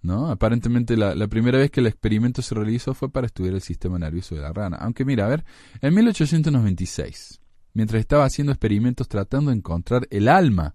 ¿No? 0.02 0.30
Aparentemente 0.30 0.96
la, 0.96 1.14
la, 1.14 1.28
primera 1.28 1.58
vez 1.58 1.72
que 1.72 1.82
el 1.82 1.88
experimento 1.88 2.42
se 2.42 2.56
realizó 2.56 2.94
fue 2.94 3.12
para 3.12 3.28
estudiar 3.28 3.54
el 3.54 3.62
sistema 3.62 4.00
nervioso 4.00 4.34
de 4.34 4.42
la 4.42 4.54
rana. 4.54 4.78
Aunque 4.78 5.04
mira, 5.04 5.26
a 5.26 5.30
ver, 5.30 5.44
en 5.82 5.94
1896, 5.94 7.42
mientras 7.74 8.00
estaba 8.00 8.24
haciendo 8.24 8.54
experimentos 8.54 9.10
tratando 9.10 9.52
de 9.52 9.58
encontrar 9.58 10.08
el 10.10 10.30
alma, 10.30 10.74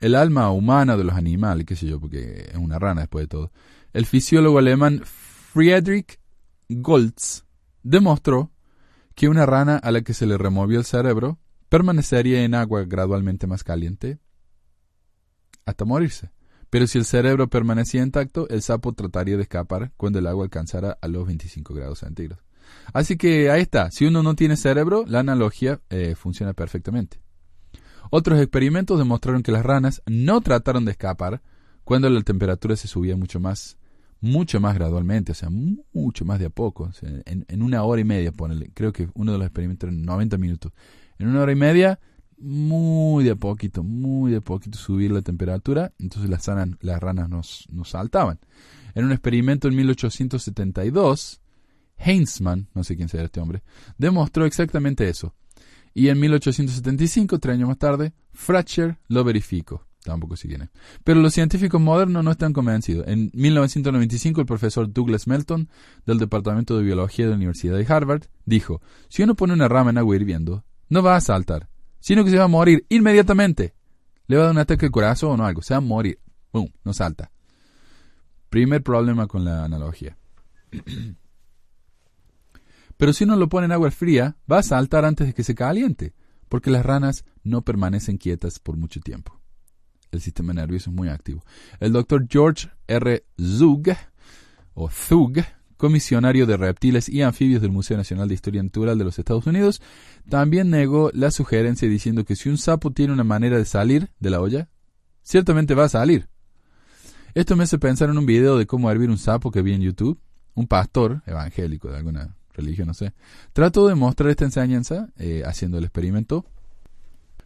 el 0.00 0.14
alma 0.14 0.50
humana 0.50 0.96
de 0.96 1.04
los 1.04 1.14
animales, 1.14 1.66
qué 1.66 1.76
sé 1.76 1.86
yo, 1.86 1.98
porque 1.98 2.50
es 2.52 2.56
una 2.56 2.78
rana 2.78 3.02
después 3.02 3.24
de 3.24 3.28
todo, 3.28 3.52
el 3.92 4.04
fisiólogo 4.04 4.58
alemán 4.58 5.02
Friedrich 5.04 6.20
Goltz 6.68 7.44
demostró 7.82 8.52
que 9.14 9.28
una 9.28 9.46
rana 9.46 9.78
a 9.78 9.90
la 9.90 10.02
que 10.02 10.12
se 10.12 10.26
le 10.26 10.36
removió 10.36 10.78
el 10.78 10.84
cerebro 10.84 11.38
permanecería 11.68 12.44
en 12.44 12.54
agua 12.54 12.84
gradualmente 12.84 13.46
más 13.46 13.64
caliente 13.64 14.18
hasta 15.64 15.84
morirse. 15.84 16.30
Pero 16.70 16.86
si 16.86 16.98
el 16.98 17.04
cerebro 17.04 17.48
permanecía 17.48 18.02
intacto, 18.02 18.48
el 18.48 18.62
sapo 18.62 18.92
trataría 18.92 19.36
de 19.36 19.42
escapar 19.42 19.92
cuando 19.96 20.18
el 20.18 20.26
agua 20.26 20.44
alcanzara 20.44 20.98
a 21.00 21.08
los 21.08 21.26
25 21.26 21.74
grados 21.74 22.00
centígrados. 22.00 22.44
Así 22.92 23.16
que 23.16 23.50
ahí 23.50 23.62
está, 23.62 23.90
si 23.90 24.06
uno 24.06 24.22
no 24.22 24.34
tiene 24.34 24.56
cerebro, 24.56 25.04
la 25.06 25.20
analogía 25.20 25.80
eh, 25.90 26.14
funciona 26.16 26.52
perfectamente. 26.52 27.20
Otros 28.10 28.40
experimentos 28.40 28.98
demostraron 28.98 29.42
que 29.42 29.52
las 29.52 29.64
ranas 29.64 30.02
no 30.06 30.40
trataron 30.40 30.84
de 30.84 30.92
escapar 30.92 31.42
cuando 31.84 32.08
la 32.10 32.20
temperatura 32.22 32.76
se 32.76 32.88
subía 32.88 33.16
mucho 33.16 33.40
más, 33.40 33.78
mucho 34.20 34.60
más 34.60 34.74
gradualmente, 34.74 35.32
o 35.32 35.34
sea, 35.34 35.50
mucho 35.50 36.24
más 36.24 36.38
de 36.38 36.46
a 36.46 36.50
poco. 36.50 36.90
en, 37.02 37.62
una 37.62 37.82
hora 37.82 38.00
y 38.00 38.04
media, 38.04 38.32
ponele, 38.32 38.70
creo 38.74 38.92
que 38.92 39.08
uno 39.14 39.32
de 39.32 39.38
los 39.38 39.46
experimentos 39.46 39.88
en 39.88 40.02
90 40.02 40.38
minutos. 40.38 40.72
En 41.18 41.28
una 41.28 41.42
hora 41.42 41.52
y 41.52 41.56
media, 41.56 41.98
muy 42.38 43.24
de 43.24 43.36
poquito, 43.36 43.82
muy 43.82 44.32
de 44.32 44.40
poquito 44.40 44.78
subir 44.78 45.10
la 45.10 45.22
temperatura, 45.22 45.92
entonces 45.98 46.30
las, 46.30 46.46
las 46.80 47.00
ranas 47.00 47.28
nos, 47.28 47.66
nos 47.70 47.90
saltaban. 47.90 48.38
En 48.94 49.04
un 49.04 49.12
experimento 49.12 49.68
en 49.68 49.76
1872, 49.76 51.40
Heinzmann, 51.98 52.68
no 52.74 52.84
sé 52.84 52.96
quién 52.96 53.08
será 53.08 53.24
este 53.24 53.40
hombre, 53.40 53.62
demostró 53.98 54.46
exactamente 54.46 55.08
eso. 55.08 55.34
Y 55.94 56.08
en 56.08 56.20
1875, 56.20 57.38
tres 57.38 57.54
años 57.54 57.68
más 57.68 57.78
tarde, 57.78 58.12
Fratcher 58.32 58.98
lo 59.08 59.24
verificó. 59.24 59.86
Tampoco 60.04 60.36
si 60.36 60.46
viene. 60.46 60.70
Pero 61.02 61.20
los 61.20 61.34
científicos 61.34 61.80
modernos 61.80 62.22
no 62.22 62.30
están 62.30 62.52
convencidos. 62.52 63.08
En 63.08 63.30
1995, 63.34 64.40
el 64.40 64.46
profesor 64.46 64.92
Douglas 64.92 65.26
Melton, 65.26 65.68
del 66.04 66.18
Departamento 66.18 66.76
de 66.76 66.84
Biología 66.84 67.24
de 67.24 67.32
la 67.32 67.36
Universidad 67.36 67.76
de 67.76 67.86
Harvard, 67.86 68.24
dijo, 68.44 68.80
si 69.08 69.24
uno 69.24 69.34
pone 69.34 69.54
una 69.54 69.68
rama 69.68 69.90
en 69.90 69.98
agua 69.98 70.14
hirviendo, 70.14 70.64
no 70.88 71.02
va 71.02 71.16
a 71.16 71.20
saltar, 71.20 71.68
sino 72.06 72.22
que 72.24 72.30
se 72.30 72.38
va 72.38 72.44
a 72.44 72.48
morir 72.48 72.86
inmediatamente. 72.88 73.74
Le 74.28 74.36
va 74.36 74.42
a 74.42 74.44
dar 74.44 74.54
un 74.54 74.60
ataque 74.60 74.86
al 74.86 74.92
corazón 74.92 75.40
o 75.40 75.44
algo, 75.44 75.60
se 75.60 75.74
va 75.74 75.78
a 75.78 75.80
morir. 75.80 76.20
¡Bum! 76.52 76.68
No 76.84 76.92
salta. 76.92 77.32
Primer 78.48 78.80
problema 78.84 79.26
con 79.26 79.44
la 79.44 79.64
analogía. 79.64 80.16
Pero 82.96 83.12
si 83.12 83.24
uno 83.24 83.34
lo 83.34 83.48
pone 83.48 83.64
en 83.64 83.72
agua 83.72 83.90
fría, 83.90 84.36
va 84.50 84.58
a 84.60 84.62
saltar 84.62 85.04
antes 85.04 85.26
de 85.26 85.34
que 85.34 85.42
se 85.42 85.56
caliente, 85.56 86.14
porque 86.48 86.70
las 86.70 86.86
ranas 86.86 87.24
no 87.42 87.62
permanecen 87.62 88.18
quietas 88.18 88.60
por 88.60 88.76
mucho 88.76 89.00
tiempo. 89.00 89.40
El 90.12 90.20
sistema 90.20 90.52
nervioso 90.52 90.90
es 90.90 90.96
muy 90.96 91.08
activo. 91.08 91.42
El 91.80 91.92
doctor 91.92 92.28
George 92.30 92.70
R. 92.86 93.24
Zug, 93.36 93.88
o 94.74 94.88
Zug, 94.88 95.38
comisionario 95.76 96.46
de 96.46 96.56
reptiles 96.56 97.08
y 97.08 97.22
anfibios 97.22 97.62
del 97.62 97.70
Museo 97.70 97.96
Nacional 97.96 98.28
de 98.28 98.34
Historia 98.34 98.62
Natural 98.62 98.98
de 98.98 99.04
los 99.04 99.18
Estados 99.18 99.46
Unidos, 99.46 99.80
también 100.28 100.70
negó 100.70 101.10
la 101.12 101.30
sugerencia 101.30 101.88
diciendo 101.88 102.24
que 102.24 102.36
si 102.36 102.48
un 102.48 102.58
sapo 102.58 102.90
tiene 102.90 103.12
una 103.12 103.24
manera 103.24 103.58
de 103.58 103.64
salir 103.64 104.10
de 104.18 104.30
la 104.30 104.40
olla, 104.40 104.68
ciertamente 105.22 105.74
va 105.74 105.84
a 105.84 105.88
salir. 105.88 106.28
Esto 107.34 107.56
me 107.56 107.64
hace 107.64 107.78
pensar 107.78 108.08
en 108.08 108.18
un 108.18 108.26
video 108.26 108.56
de 108.56 108.66
cómo 108.66 108.90
hervir 108.90 109.10
un 109.10 109.18
sapo 109.18 109.50
que 109.50 109.62
vi 109.62 109.74
en 109.74 109.82
YouTube. 109.82 110.18
Un 110.54 110.66
pastor 110.66 111.22
evangélico 111.26 111.90
de 111.90 111.98
alguna 111.98 112.34
religión, 112.54 112.88
no 112.88 112.94
sé, 112.94 113.12
trató 113.52 113.86
de 113.86 113.94
mostrar 113.94 114.30
esta 114.30 114.46
enseñanza 114.46 115.10
eh, 115.18 115.42
haciendo 115.44 115.76
el 115.76 115.84
experimento, 115.84 116.46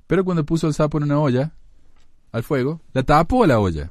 pero 0.06 0.24
cuando 0.24 0.46
puso 0.46 0.68
el 0.68 0.74
sapo 0.74 0.98
en 0.98 1.04
una 1.04 1.18
olla, 1.18 1.52
al 2.30 2.44
fuego, 2.44 2.80
la 2.92 3.02
tapó 3.02 3.44
la 3.46 3.58
olla 3.58 3.90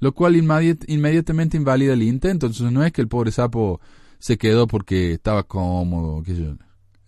lo 0.00 0.12
cual 0.12 0.36
inmediatamente 0.36 1.56
invalida 1.56 1.92
el 1.92 2.02
intento. 2.02 2.46
Entonces 2.46 2.72
no 2.72 2.82
es 2.82 2.92
que 2.92 3.02
el 3.02 3.08
pobre 3.08 3.30
sapo 3.30 3.80
se 4.18 4.38
quedó 4.38 4.66
porque 4.66 5.12
estaba 5.12 5.44
cómodo, 5.44 6.22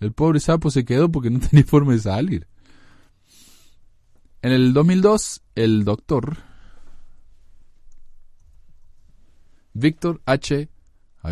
El 0.00 0.12
pobre 0.12 0.40
sapo 0.40 0.70
se 0.70 0.84
quedó 0.84 1.10
porque 1.10 1.30
no 1.30 1.40
tenía 1.50 1.64
forma 1.64 1.92
de 1.92 1.98
salir. 1.98 2.46
En 4.42 4.52
el 4.52 4.72
2002, 4.72 5.42
el 5.54 5.84
doctor 5.84 6.36
Victor 9.72 10.20
H. 10.26 10.68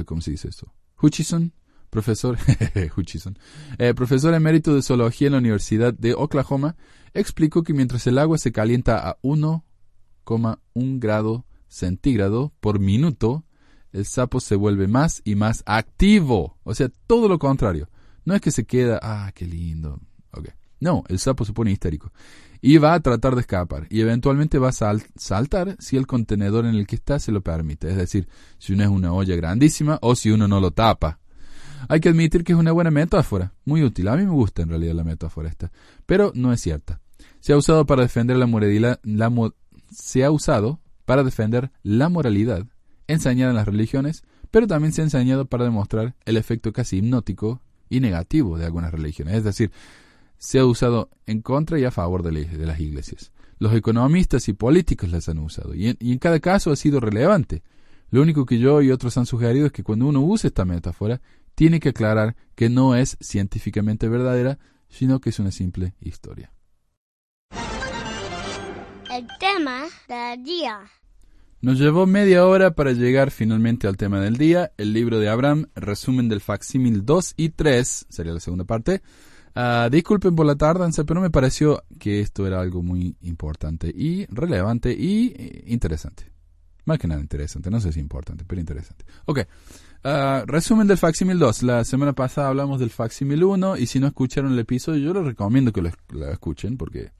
¿Cómo 0.06 0.20
se 0.20 0.30
dice 0.30 0.48
esto? 0.48 0.72
Hutchison, 1.02 1.52
profesor, 1.90 2.38
Hutchison, 2.96 3.38
eh, 3.78 3.92
profesor 3.94 4.32
emérito 4.34 4.74
de 4.74 4.82
zoología 4.82 5.26
en 5.26 5.32
la 5.32 5.38
Universidad 5.38 5.92
de 5.92 6.14
Oklahoma, 6.14 6.76
explicó 7.12 7.64
que 7.64 7.74
mientras 7.74 8.06
el 8.06 8.18
agua 8.18 8.38
se 8.38 8.52
calienta 8.52 9.08
a 9.08 9.18
1,1 9.22 11.00
grado 11.00 11.44
centígrado 11.70 12.52
por 12.60 12.80
minuto, 12.80 13.44
el 13.92 14.04
sapo 14.04 14.40
se 14.40 14.56
vuelve 14.56 14.88
más 14.88 15.22
y 15.24 15.36
más 15.36 15.62
activo. 15.64 16.58
O 16.64 16.74
sea, 16.74 16.90
todo 17.06 17.28
lo 17.28 17.38
contrario. 17.38 17.88
No 18.24 18.34
es 18.34 18.40
que 18.40 18.50
se 18.50 18.64
queda, 18.64 19.00
ah, 19.02 19.32
qué 19.34 19.46
lindo. 19.46 19.98
Okay. 20.32 20.52
No, 20.80 21.04
el 21.08 21.18
sapo 21.18 21.44
se 21.44 21.52
pone 21.52 21.72
histérico. 21.72 22.12
Y 22.60 22.76
va 22.76 22.92
a 22.92 23.00
tratar 23.00 23.34
de 23.34 23.40
escapar. 23.40 23.86
Y 23.88 24.00
eventualmente 24.00 24.58
va 24.58 24.68
a 24.68 24.98
saltar 25.16 25.76
si 25.78 25.96
el 25.96 26.06
contenedor 26.06 26.66
en 26.66 26.74
el 26.74 26.86
que 26.86 26.96
está 26.96 27.18
se 27.18 27.32
lo 27.32 27.40
permite. 27.40 27.88
Es 27.88 27.96
decir, 27.96 28.28
si 28.58 28.74
uno 28.74 28.84
es 28.84 28.90
una 28.90 29.12
olla 29.12 29.34
grandísima 29.34 29.98
o 30.02 30.14
si 30.14 30.30
uno 30.30 30.46
no 30.46 30.60
lo 30.60 30.70
tapa. 30.70 31.18
Hay 31.88 32.00
que 32.00 32.10
admitir 32.10 32.44
que 32.44 32.52
es 32.52 32.58
una 32.58 32.72
buena 32.72 32.90
metáfora. 32.90 33.54
Muy 33.64 33.82
útil. 33.82 34.08
A 34.08 34.16
mí 34.16 34.24
me 34.24 34.32
gusta 34.32 34.62
en 34.62 34.68
realidad 34.68 34.94
la 34.94 35.04
metáfora 35.04 35.48
esta. 35.48 35.72
Pero 36.04 36.32
no 36.34 36.52
es 36.52 36.60
cierta. 36.60 37.00
Se 37.40 37.54
ha 37.54 37.56
usado 37.56 37.86
para 37.86 38.02
defender 38.02 38.36
la. 38.36 39.00
La 39.02 39.52
se 39.90 40.24
ha 40.24 40.30
usado 40.30 40.80
para 41.10 41.24
defender 41.24 41.72
la 41.82 42.08
moralidad 42.08 42.68
enseñada 43.08 43.50
en 43.50 43.56
las 43.56 43.66
religiones, 43.66 44.22
pero 44.52 44.68
también 44.68 44.92
se 44.92 45.00
ha 45.00 45.04
enseñado 45.06 45.44
para 45.44 45.64
demostrar 45.64 46.14
el 46.24 46.36
efecto 46.36 46.72
casi 46.72 46.98
hipnótico 46.98 47.60
y 47.88 47.98
negativo 47.98 48.56
de 48.56 48.66
algunas 48.66 48.92
religiones. 48.92 49.34
Es 49.34 49.42
decir, 49.42 49.72
se 50.38 50.60
ha 50.60 50.64
usado 50.64 51.10
en 51.26 51.42
contra 51.42 51.80
y 51.80 51.84
a 51.84 51.90
favor 51.90 52.22
de, 52.22 52.30
las 52.64 52.78
iglesias. 52.78 53.32
Los 53.58 53.74
economistas 53.74 54.48
y 54.48 54.52
políticos 54.52 55.10
las 55.10 55.28
han 55.28 55.38
usado 55.40 55.74
y 55.74 55.96
en, 55.98 56.18
cada 56.18 56.38
caso 56.38 56.70
ha 56.70 56.76
sido 56.76 57.00
relevante. 57.00 57.64
Lo 58.10 58.22
único 58.22 58.46
que 58.46 58.60
yo 58.60 58.80
y 58.80 58.92
otros 58.92 59.18
han 59.18 59.26
sugerido 59.26 59.66
es 59.66 59.72
que 59.72 59.82
cuando 59.82 60.06
uno 60.06 60.20
usa 60.20 60.46
esta 60.46 60.64
metáfora, 60.64 61.20
tiene 61.56 61.80
que 61.80 61.88
aclarar 61.88 62.36
que 62.54 62.70
no 62.70 62.94
es 62.94 63.16
científicamente 63.20 64.08
verdadera, 64.08 64.60
sino 64.88 65.20
que 65.20 65.30
es 65.30 65.40
una 65.40 65.50
simple 65.50 65.94
historia. 65.98 66.52
El 69.10 69.26
tema 69.40 69.86
del 70.06 70.44
día. 70.44 70.88
Nos 71.62 71.78
llevó 71.78 72.06
media 72.06 72.46
hora 72.46 72.70
para 72.70 72.92
llegar 72.92 73.30
finalmente 73.30 73.86
al 73.86 73.98
tema 73.98 74.18
del 74.18 74.38
día, 74.38 74.72
el 74.78 74.94
libro 74.94 75.18
de 75.18 75.28
Abraham, 75.28 75.66
resumen 75.74 76.26
del 76.26 76.40
facsímil 76.40 77.04
2 77.04 77.34
y 77.36 77.50
3, 77.50 78.06
sería 78.08 78.32
la 78.32 78.40
segunda 78.40 78.64
parte. 78.64 79.02
Uh, 79.54 79.90
disculpen 79.90 80.34
por 80.34 80.46
la 80.46 80.56
tardanza, 80.56 81.04
pero 81.04 81.20
me 81.20 81.28
pareció 81.28 81.84
que 81.98 82.20
esto 82.20 82.46
era 82.46 82.62
algo 82.62 82.82
muy 82.82 83.14
importante 83.20 83.92
y 83.94 84.24
relevante 84.30 84.90
y 84.90 85.34
eh, 85.36 85.64
interesante. 85.66 86.32
Más 86.86 86.98
que 86.98 87.06
nada 87.06 87.20
interesante, 87.20 87.70
no 87.70 87.78
sé 87.78 87.92
si 87.92 88.00
importante, 88.00 88.46
pero 88.46 88.58
interesante. 88.58 89.04
Ok, 89.26 89.40
uh, 89.40 90.46
resumen 90.46 90.86
del 90.86 90.96
facsímil 90.96 91.38
2. 91.38 91.62
La 91.64 91.84
semana 91.84 92.14
pasada 92.14 92.48
hablamos 92.48 92.80
del 92.80 92.88
facsímil 92.88 93.44
1 93.44 93.76
y 93.76 93.84
si 93.84 94.00
no 94.00 94.06
escucharon 94.06 94.54
el 94.54 94.58
episodio, 94.60 95.08
yo 95.08 95.12
les 95.12 95.26
recomiendo 95.26 95.72
que 95.74 95.82
lo, 95.82 95.90
escuchen 96.30 96.78
porque 96.78 97.12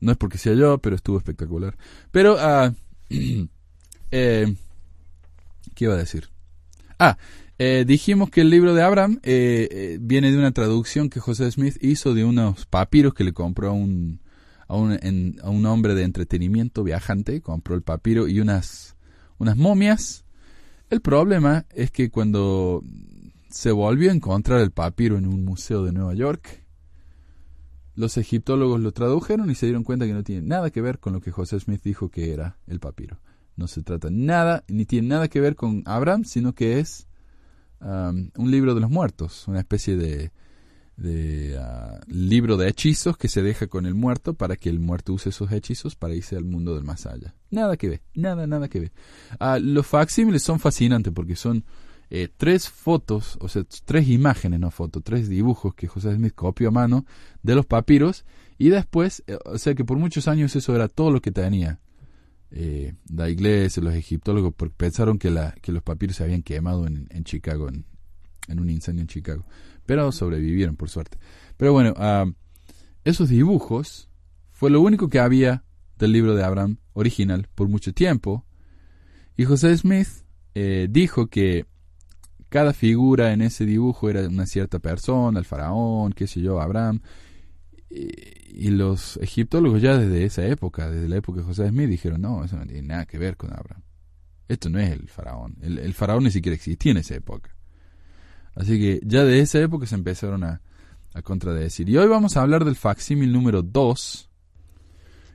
no 0.00 0.10
es 0.10 0.18
porque 0.18 0.38
sea 0.38 0.54
yo, 0.54 0.78
pero 0.78 0.96
estuvo 0.96 1.18
espectacular. 1.18 1.76
Pero... 2.10 2.34
Uh, 2.34 2.74
Eh, 4.10 4.54
¿Qué 5.74 5.84
iba 5.84 5.94
a 5.94 5.98
decir? 5.98 6.28
Ah, 6.98 7.16
eh, 7.58 7.84
dijimos 7.86 8.30
que 8.30 8.40
el 8.40 8.50
libro 8.50 8.74
de 8.74 8.82
Abraham 8.82 9.20
eh, 9.22 9.98
viene 10.00 10.30
de 10.32 10.38
una 10.38 10.52
traducción 10.52 11.10
que 11.10 11.20
José 11.20 11.50
Smith 11.50 11.76
hizo 11.80 12.14
de 12.14 12.24
unos 12.24 12.66
papiros 12.66 13.14
que 13.14 13.24
le 13.24 13.32
compró 13.32 13.70
a 13.70 13.72
un, 13.72 14.20
a 14.68 14.76
un 14.76 15.66
hombre 15.66 15.94
de 15.94 16.04
entretenimiento 16.04 16.84
viajante, 16.84 17.40
compró 17.40 17.74
el 17.74 17.82
papiro 17.82 18.28
y 18.28 18.40
unas, 18.40 18.96
unas 19.38 19.56
momias. 19.56 20.24
El 20.90 21.00
problema 21.00 21.66
es 21.70 21.90
que 21.90 22.10
cuando 22.10 22.82
se 23.50 23.72
volvió 23.72 24.10
a 24.10 24.14
encontrar 24.14 24.60
el 24.60 24.70
papiro 24.70 25.18
en 25.18 25.26
un 25.26 25.44
museo 25.44 25.84
de 25.84 25.92
Nueva 25.92 26.14
York, 26.14 26.64
los 27.94 28.16
egiptólogos 28.16 28.80
lo 28.80 28.92
tradujeron 28.92 29.50
y 29.50 29.54
se 29.54 29.66
dieron 29.66 29.84
cuenta 29.84 30.06
que 30.06 30.14
no 30.14 30.22
tiene 30.22 30.42
nada 30.46 30.70
que 30.70 30.80
ver 30.80 30.98
con 30.98 31.12
lo 31.12 31.20
que 31.20 31.32
José 31.32 31.60
Smith 31.60 31.82
dijo 31.82 32.08
que 32.08 32.32
era 32.32 32.56
el 32.66 32.80
papiro. 32.80 33.18
No 33.60 33.68
se 33.68 33.82
trata 33.82 34.08
nada, 34.10 34.64
ni 34.68 34.86
tiene 34.86 35.08
nada 35.08 35.28
que 35.28 35.38
ver 35.38 35.54
con 35.54 35.82
Abraham, 35.84 36.24
sino 36.24 36.54
que 36.54 36.78
es 36.78 37.06
um, 37.82 38.30
un 38.34 38.50
libro 38.50 38.74
de 38.74 38.80
los 38.80 38.88
muertos, 38.88 39.46
una 39.48 39.58
especie 39.58 39.98
de, 39.98 40.32
de 40.96 41.58
ah, 41.60 42.00
libro 42.06 42.56
de 42.56 42.70
hechizos 42.70 43.18
que 43.18 43.28
se 43.28 43.42
deja 43.42 43.66
con 43.66 43.84
el 43.84 43.94
muerto 43.94 44.32
para 44.32 44.56
que 44.56 44.70
el 44.70 44.80
muerto 44.80 45.12
use 45.12 45.28
esos 45.28 45.52
hechizos 45.52 45.94
para 45.94 46.14
irse 46.14 46.36
al 46.36 46.44
mundo 46.44 46.74
del 46.74 46.84
más 46.84 47.04
allá. 47.04 47.34
Nada 47.50 47.76
que 47.76 47.90
ver, 47.90 48.02
nada, 48.14 48.46
nada 48.46 48.66
que 48.68 48.80
ver. 48.80 48.92
Ah, 49.38 49.58
los 49.58 49.86
facsímiles 49.86 50.42
son 50.42 50.58
fascinantes 50.58 51.12
porque 51.12 51.36
son 51.36 51.62
eh, 52.08 52.30
tres 52.34 52.66
fotos, 52.70 53.36
o 53.42 53.48
sea, 53.50 53.62
tres 53.84 54.08
imágenes, 54.08 54.58
no 54.58 54.70
fotos, 54.70 55.04
tres 55.04 55.28
dibujos 55.28 55.74
que 55.74 55.86
José 55.86 56.14
Smith 56.14 56.34
copió 56.34 56.68
a 56.68 56.72
mano 56.72 57.04
de 57.42 57.54
los 57.54 57.66
papiros 57.66 58.24
y 58.56 58.70
después, 58.70 59.22
eh, 59.26 59.36
o 59.44 59.58
sea 59.58 59.74
que 59.74 59.84
por 59.84 59.98
muchos 59.98 60.28
años 60.28 60.56
eso 60.56 60.74
era 60.74 60.88
todo 60.88 61.10
lo 61.10 61.20
que 61.20 61.30
tenía 61.30 61.78
eh, 62.52 62.94
la 63.12 63.28
iglesia, 63.28 63.82
los 63.82 63.94
egiptólogos, 63.94 64.54
porque 64.56 64.74
pensaron 64.76 65.18
que, 65.18 65.30
la, 65.30 65.54
que 65.62 65.72
los 65.72 65.82
papiros 65.82 66.16
se 66.16 66.24
habían 66.24 66.42
quemado 66.42 66.86
en, 66.86 67.24
Chicago, 67.24 67.68
en, 67.68 67.84
un 68.60 68.70
incendio 68.70 69.02
en 69.02 69.08
Chicago. 69.08 69.44
Pero 69.86 70.10
sobrevivieron, 70.12 70.76
por 70.76 70.88
suerte. 70.88 71.18
Pero 71.56 71.72
bueno, 71.72 71.94
ah, 71.96 72.26
esos 73.04 73.28
dibujos 73.28 74.10
fue 74.50 74.70
lo 74.70 74.80
único 74.80 75.08
que 75.08 75.20
había 75.20 75.64
del 75.98 76.12
libro 76.12 76.34
de 76.34 76.44
Abraham 76.44 76.78
original 76.92 77.48
por 77.54 77.68
mucho 77.68 77.92
tiempo. 77.92 78.44
Y 79.36 79.44
José 79.44 79.76
Smith 79.76 80.08
eh, 80.54 80.88
dijo 80.90 81.28
que 81.28 81.66
cada 82.48 82.72
figura 82.72 83.32
en 83.32 83.42
ese 83.42 83.64
dibujo 83.64 84.10
era 84.10 84.26
una 84.26 84.46
cierta 84.46 84.80
persona, 84.80 85.38
el 85.38 85.44
faraón, 85.44 86.12
qué 86.12 86.26
sé 86.26 86.40
yo, 86.40 86.60
Abraham. 86.60 87.00
Y, 87.88 88.39
y 88.52 88.70
los 88.70 89.16
egiptólogos 89.18 89.82
ya 89.82 89.96
desde 89.96 90.24
esa 90.24 90.44
época, 90.46 90.90
desde 90.90 91.08
la 91.08 91.16
época 91.16 91.40
de 91.40 91.46
José 91.46 91.68
Smith, 91.68 91.88
dijeron, 91.88 92.20
no, 92.20 92.44
eso 92.44 92.56
no 92.56 92.66
tiene 92.66 92.88
nada 92.88 93.06
que 93.06 93.18
ver 93.18 93.36
con 93.36 93.52
Abraham. 93.52 93.82
Esto 94.48 94.68
no 94.68 94.78
es 94.78 94.90
el 94.90 95.08
faraón. 95.08 95.56
El, 95.60 95.78
el 95.78 95.94
faraón 95.94 96.24
ni 96.24 96.30
siquiera 96.30 96.56
existía 96.56 96.92
en 96.92 96.98
esa 96.98 97.14
época. 97.14 97.54
Así 98.54 98.78
que 98.78 99.00
ya 99.04 99.24
de 99.24 99.40
esa 99.40 99.60
época 99.60 99.86
se 99.86 99.94
empezaron 99.94 100.42
a, 100.44 100.60
a 101.14 101.22
contradecir. 101.22 101.88
Y 101.88 101.96
hoy 101.96 102.08
vamos 102.08 102.36
a 102.36 102.42
hablar 102.42 102.64
del 102.64 102.76
facsímil 102.76 103.32
número 103.32 103.62
2. 103.62 104.30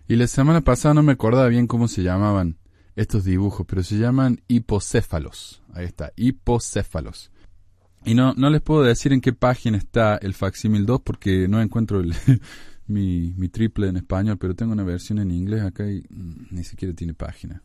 Y 0.08 0.16
la 0.16 0.28
semana 0.28 0.62
pasada 0.62 0.94
no 0.94 1.04
me 1.04 1.14
acordaba 1.14 1.48
bien 1.48 1.68
cómo 1.68 1.88
se 1.88 2.04
llamaban 2.04 2.58
estos 2.96 3.24
dibujos, 3.24 3.66
pero 3.68 3.84
se 3.84 3.98
llaman 3.98 4.42
hipocéfalos. 4.48 5.62
Ahí 5.74 5.86
está, 5.86 6.12
hipocéfalos. 6.16 7.32
Y 8.06 8.14
no, 8.14 8.34
no 8.36 8.50
les 8.50 8.62
puedo 8.62 8.84
decir 8.84 9.14
en 9.14 9.22
qué 9.22 9.34
página 9.34 9.78
está 9.78 10.18
el 10.18 10.34
facsímil 10.34 10.86
2 10.86 11.02
porque 11.02 11.48
no 11.48 11.62
encuentro 11.62 12.02
el, 12.02 12.14
mi, 12.88 13.34
mi 13.38 13.50
triple 13.50 13.88
en 13.88 13.98
español, 13.98 14.38
pero 14.38 14.56
tengo 14.56 14.74
una 14.74 14.84
versión 14.84 15.20
en 15.20 15.32
inglés 15.32 15.64
acá 15.64 15.90
y 15.90 16.06
mm, 16.10 16.48
ni 16.52 16.64
siquiera 16.64 16.94
tiene 16.94 17.14
página. 17.14 17.62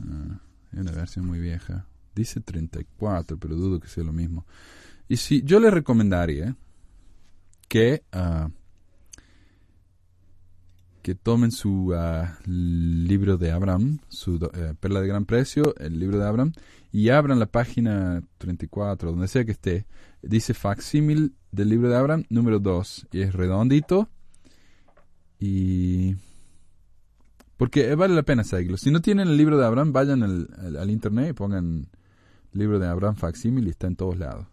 Ah, 0.00 0.40
es 0.72 0.78
una 0.78 0.92
versión 0.92 1.26
muy 1.26 1.38
vieja. 1.38 1.86
Dice 2.14 2.40
34, 2.40 3.38
pero 3.38 3.56
dudo 3.56 3.80
que 3.80 3.88
sea 3.88 4.04
lo 4.04 4.12
mismo. 4.12 4.46
Y 5.08 5.16
si 5.16 5.42
yo 5.42 5.60
les 5.60 5.72
recomendaría 5.72 6.56
que 7.68 8.02
ah, 8.12 8.50
que 11.04 11.14
tomen 11.14 11.52
su 11.52 11.92
ah, 11.94 12.38
libro 12.46 13.36
de 13.36 13.52
Abraham, 13.52 13.98
su 14.08 14.36
eh, 14.54 14.72
perla 14.80 15.02
de 15.02 15.06
gran 15.06 15.26
precio, 15.26 15.74
el 15.76 16.00
libro 16.00 16.18
de 16.18 16.26
Abraham, 16.26 16.54
y 16.92 17.10
abran 17.10 17.38
la 17.38 17.44
página 17.44 18.22
34, 18.38 19.10
donde 19.10 19.28
sea 19.28 19.44
que 19.44 19.52
esté. 19.52 19.86
Dice 20.22 20.54
facsímil 20.54 21.34
del 21.52 21.68
libro 21.68 21.90
de 21.90 21.96
Abraham, 21.98 22.24
número 22.30 22.58
2, 22.58 23.08
y 23.12 23.20
es 23.20 23.34
redondito. 23.34 24.08
Y. 25.38 26.16
Porque 27.58 27.90
eh, 27.90 27.94
vale 27.96 28.14
la 28.14 28.22
pena 28.22 28.42
seguirlo. 28.42 28.78
Si 28.78 28.90
no 28.90 29.02
tienen 29.02 29.28
el 29.28 29.36
libro 29.36 29.58
de 29.58 29.66
Abraham, 29.66 29.92
vayan 29.92 30.22
al 30.22 30.90
internet 30.90 31.28
y 31.28 31.32
pongan 31.34 31.86
libro 32.52 32.78
de 32.78 32.88
Abraham 32.88 33.16
facsímil 33.16 33.66
y 33.66 33.70
está 33.70 33.88
en 33.88 33.96
todos 33.96 34.16
lados. 34.16 34.46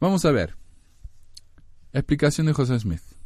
Vamos 0.00 0.24
a 0.24 0.32
ver. 0.32 0.56
Explicación 1.92 2.46
de 2.46 2.54
José 2.54 2.80
Smith. 2.80 3.17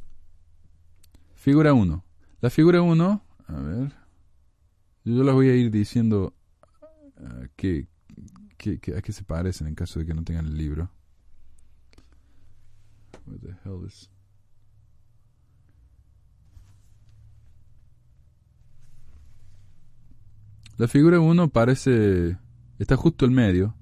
Figura 1.43 1.73
1. 1.75 2.05
La 2.41 2.51
figura 2.51 2.83
1, 2.83 3.25
a 3.49 3.53
ver. 3.63 3.93
Yo 5.05 5.25
las 5.25 5.35
voy 5.35 5.49
a 5.49 5.57
ir 5.57 5.73
diciendo 5.73 6.35
que, 7.57 7.89
que- 8.57 8.79
que- 8.79 8.97
a 8.97 9.03
qué 9.03 9.13
se 9.13 9.25
parecen 9.25 9.67
en 9.67 9.75
caso 9.75 9.99
de 9.99 10.07
que 10.07 10.15
no 10.15 10.23
tengan 10.23 10.47
el 10.47 10.57
libro. 10.57 10.89
What 13.27 13.39
the 13.41 13.57
hell 13.65 13.85
is- 13.87 14.09
La 20.79 20.89
figura 20.89 21.21
1 21.21 21.49
parece. 21.49 22.39
está 22.79 22.97
justo 22.97 23.27
en 23.27 23.33
medio. 23.35 23.75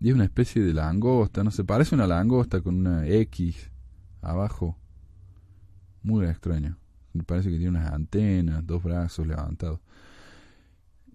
Y 0.00 0.08
es 0.08 0.14
una 0.14 0.24
especie 0.24 0.62
de 0.62 0.74
langosta, 0.74 1.42
no 1.44 1.50
sé, 1.50 1.64
parece 1.64 1.94
una 1.94 2.06
langosta 2.06 2.60
con 2.60 2.76
una 2.76 3.06
X 3.06 3.70
abajo. 4.20 4.78
Muy 6.04 6.26
extraño. 6.26 6.76
Me 7.14 7.24
parece 7.24 7.50
que 7.50 7.56
tiene 7.56 7.70
unas 7.70 7.92
antenas, 7.92 8.64
dos 8.64 8.82
brazos 8.82 9.26
levantados. 9.26 9.80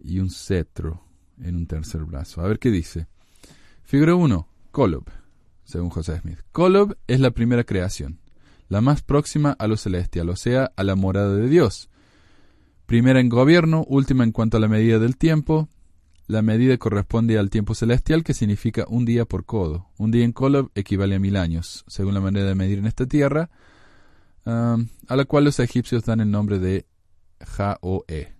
Y 0.01 0.19
un 0.19 0.29
cetro 0.29 1.03
en 1.41 1.55
un 1.55 1.67
tercer 1.67 2.03
brazo. 2.03 2.41
A 2.41 2.47
ver 2.47 2.59
qué 2.59 2.71
dice. 2.71 3.07
Figura 3.83 4.15
1. 4.15 4.47
Kolob, 4.71 5.05
según 5.63 5.89
José 5.89 6.19
Smith. 6.19 6.39
Kolob 6.51 6.97
es 7.07 7.19
la 7.19 7.31
primera 7.31 7.63
creación, 7.63 8.19
la 8.67 8.81
más 8.81 9.01
próxima 9.01 9.51
a 9.57 9.67
lo 9.67 9.77
celestial, 9.77 10.29
o 10.29 10.35
sea, 10.35 10.71
a 10.75 10.83
la 10.83 10.95
morada 10.95 11.35
de 11.35 11.49
Dios. 11.49 11.89
Primera 12.85 13.19
en 13.19 13.29
gobierno, 13.29 13.83
última 13.87 14.23
en 14.23 14.31
cuanto 14.31 14.57
a 14.57 14.59
la 14.59 14.67
medida 14.67 14.99
del 14.99 15.17
tiempo. 15.17 15.69
La 16.27 16.41
medida 16.41 16.77
corresponde 16.77 17.37
al 17.37 17.49
tiempo 17.49 17.75
celestial, 17.75 18.23
que 18.23 18.33
significa 18.33 18.85
un 18.87 19.05
día 19.05 19.25
por 19.25 19.45
codo. 19.45 19.87
Un 19.97 20.11
día 20.11 20.23
en 20.23 20.31
Kolob 20.31 20.71
equivale 20.75 21.15
a 21.15 21.19
mil 21.19 21.35
años, 21.35 21.83
según 21.87 22.13
la 22.13 22.21
manera 22.21 22.47
de 22.47 22.55
medir 22.55 22.79
en 22.79 22.85
esta 22.85 23.07
tierra, 23.07 23.49
a 24.49 25.15
la 25.15 25.25
cual 25.25 25.45
los 25.45 25.59
egipcios 25.59 26.03
dan 26.03 26.19
el 26.19 26.31
nombre 26.31 26.59
de 26.59 26.85
Ja-O-E. 27.39 28.33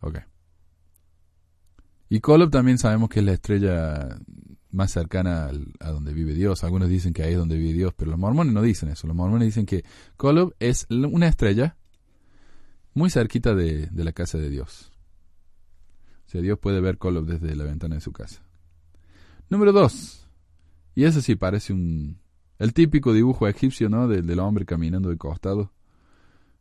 Ok. 0.00 0.18
Y 2.08 2.20
Kolob 2.20 2.50
también 2.50 2.78
sabemos 2.78 3.08
que 3.08 3.20
es 3.20 3.26
la 3.26 3.32
estrella 3.32 4.18
más 4.70 4.90
cercana 4.90 5.50
a 5.80 5.90
donde 5.90 6.12
vive 6.12 6.34
Dios. 6.34 6.64
Algunos 6.64 6.88
dicen 6.88 7.12
que 7.12 7.22
ahí 7.22 7.32
es 7.32 7.38
donde 7.38 7.56
vive 7.56 7.72
Dios, 7.72 7.94
pero 7.96 8.10
los 8.10 8.20
mormones 8.20 8.52
no 8.52 8.62
dicen 8.62 8.88
eso. 8.88 9.06
Los 9.06 9.16
mormones 9.16 9.46
dicen 9.46 9.66
que 9.66 9.84
Kolob 10.16 10.54
es 10.58 10.86
una 10.90 11.28
estrella 11.28 11.76
muy 12.92 13.10
cerquita 13.10 13.54
de, 13.54 13.88
la 13.92 14.12
casa 14.12 14.38
de 14.38 14.50
Dios. 14.50 14.92
O 16.26 16.30
sea, 16.30 16.40
Dios 16.40 16.58
puede 16.58 16.80
ver 16.80 16.98
Kolob 16.98 17.26
desde 17.26 17.54
la 17.56 17.64
ventana 17.64 17.94
de 17.94 18.00
su 18.00 18.12
casa. 18.12 18.42
Número 19.48 19.72
dos. 19.72 20.28
Y 20.94 21.04
ese 21.04 21.22
sí 21.22 21.36
parece 21.36 21.72
un... 21.72 22.18
El 22.58 22.72
típico 22.72 23.12
dibujo 23.12 23.48
egipcio, 23.48 23.88
¿no? 23.88 24.08
Del, 24.08 24.26
del 24.26 24.38
hombre 24.38 24.64
caminando 24.64 25.08
de 25.08 25.16
costado. 25.16 25.72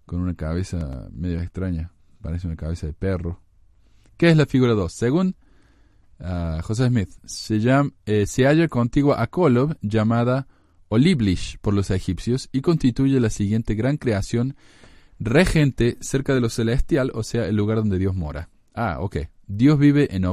Con 0.05 0.21
una 0.21 0.35
cabeza 0.35 1.07
medio 1.11 1.41
extraña. 1.41 1.91
Parece 2.21 2.47
una 2.47 2.55
cabeza 2.55 2.87
de 2.87 2.93
perro. 2.93 3.41
¿Qué 4.17 4.29
es 4.29 4.37
la 4.37 4.45
figura 4.45 4.73
2? 4.73 4.93
Según 4.93 5.35
ah, 6.19 6.61
José 6.63 6.87
Smith, 6.87 7.09
se, 7.25 7.59
llama, 7.59 7.91
eh, 8.05 8.25
se 8.25 8.45
halla 8.45 8.69
contigua 8.69 9.21
a 9.21 9.27
Kolob, 9.27 9.75
llamada 9.81 10.47
Oliblish 10.87 11.57
por 11.59 11.73
los 11.73 11.91
egipcios, 11.91 12.47
y 12.53 12.61
constituye 12.61 13.19
la 13.19 13.29
siguiente 13.29 13.75
gran 13.75 13.97
creación 13.97 14.55
regente 15.19 15.97
cerca 15.99 16.33
de 16.33 16.39
lo 16.39 16.49
celestial, 16.49 17.11
o 17.13 17.23
sea, 17.23 17.45
el 17.45 17.57
lugar 17.57 17.79
donde 17.79 17.99
Dios 17.99 18.15
mora. 18.15 18.49
Ah, 18.73 18.99
ok. 19.01 19.17
Dios 19.47 19.77
vive 19.77 20.15
en 20.15 20.23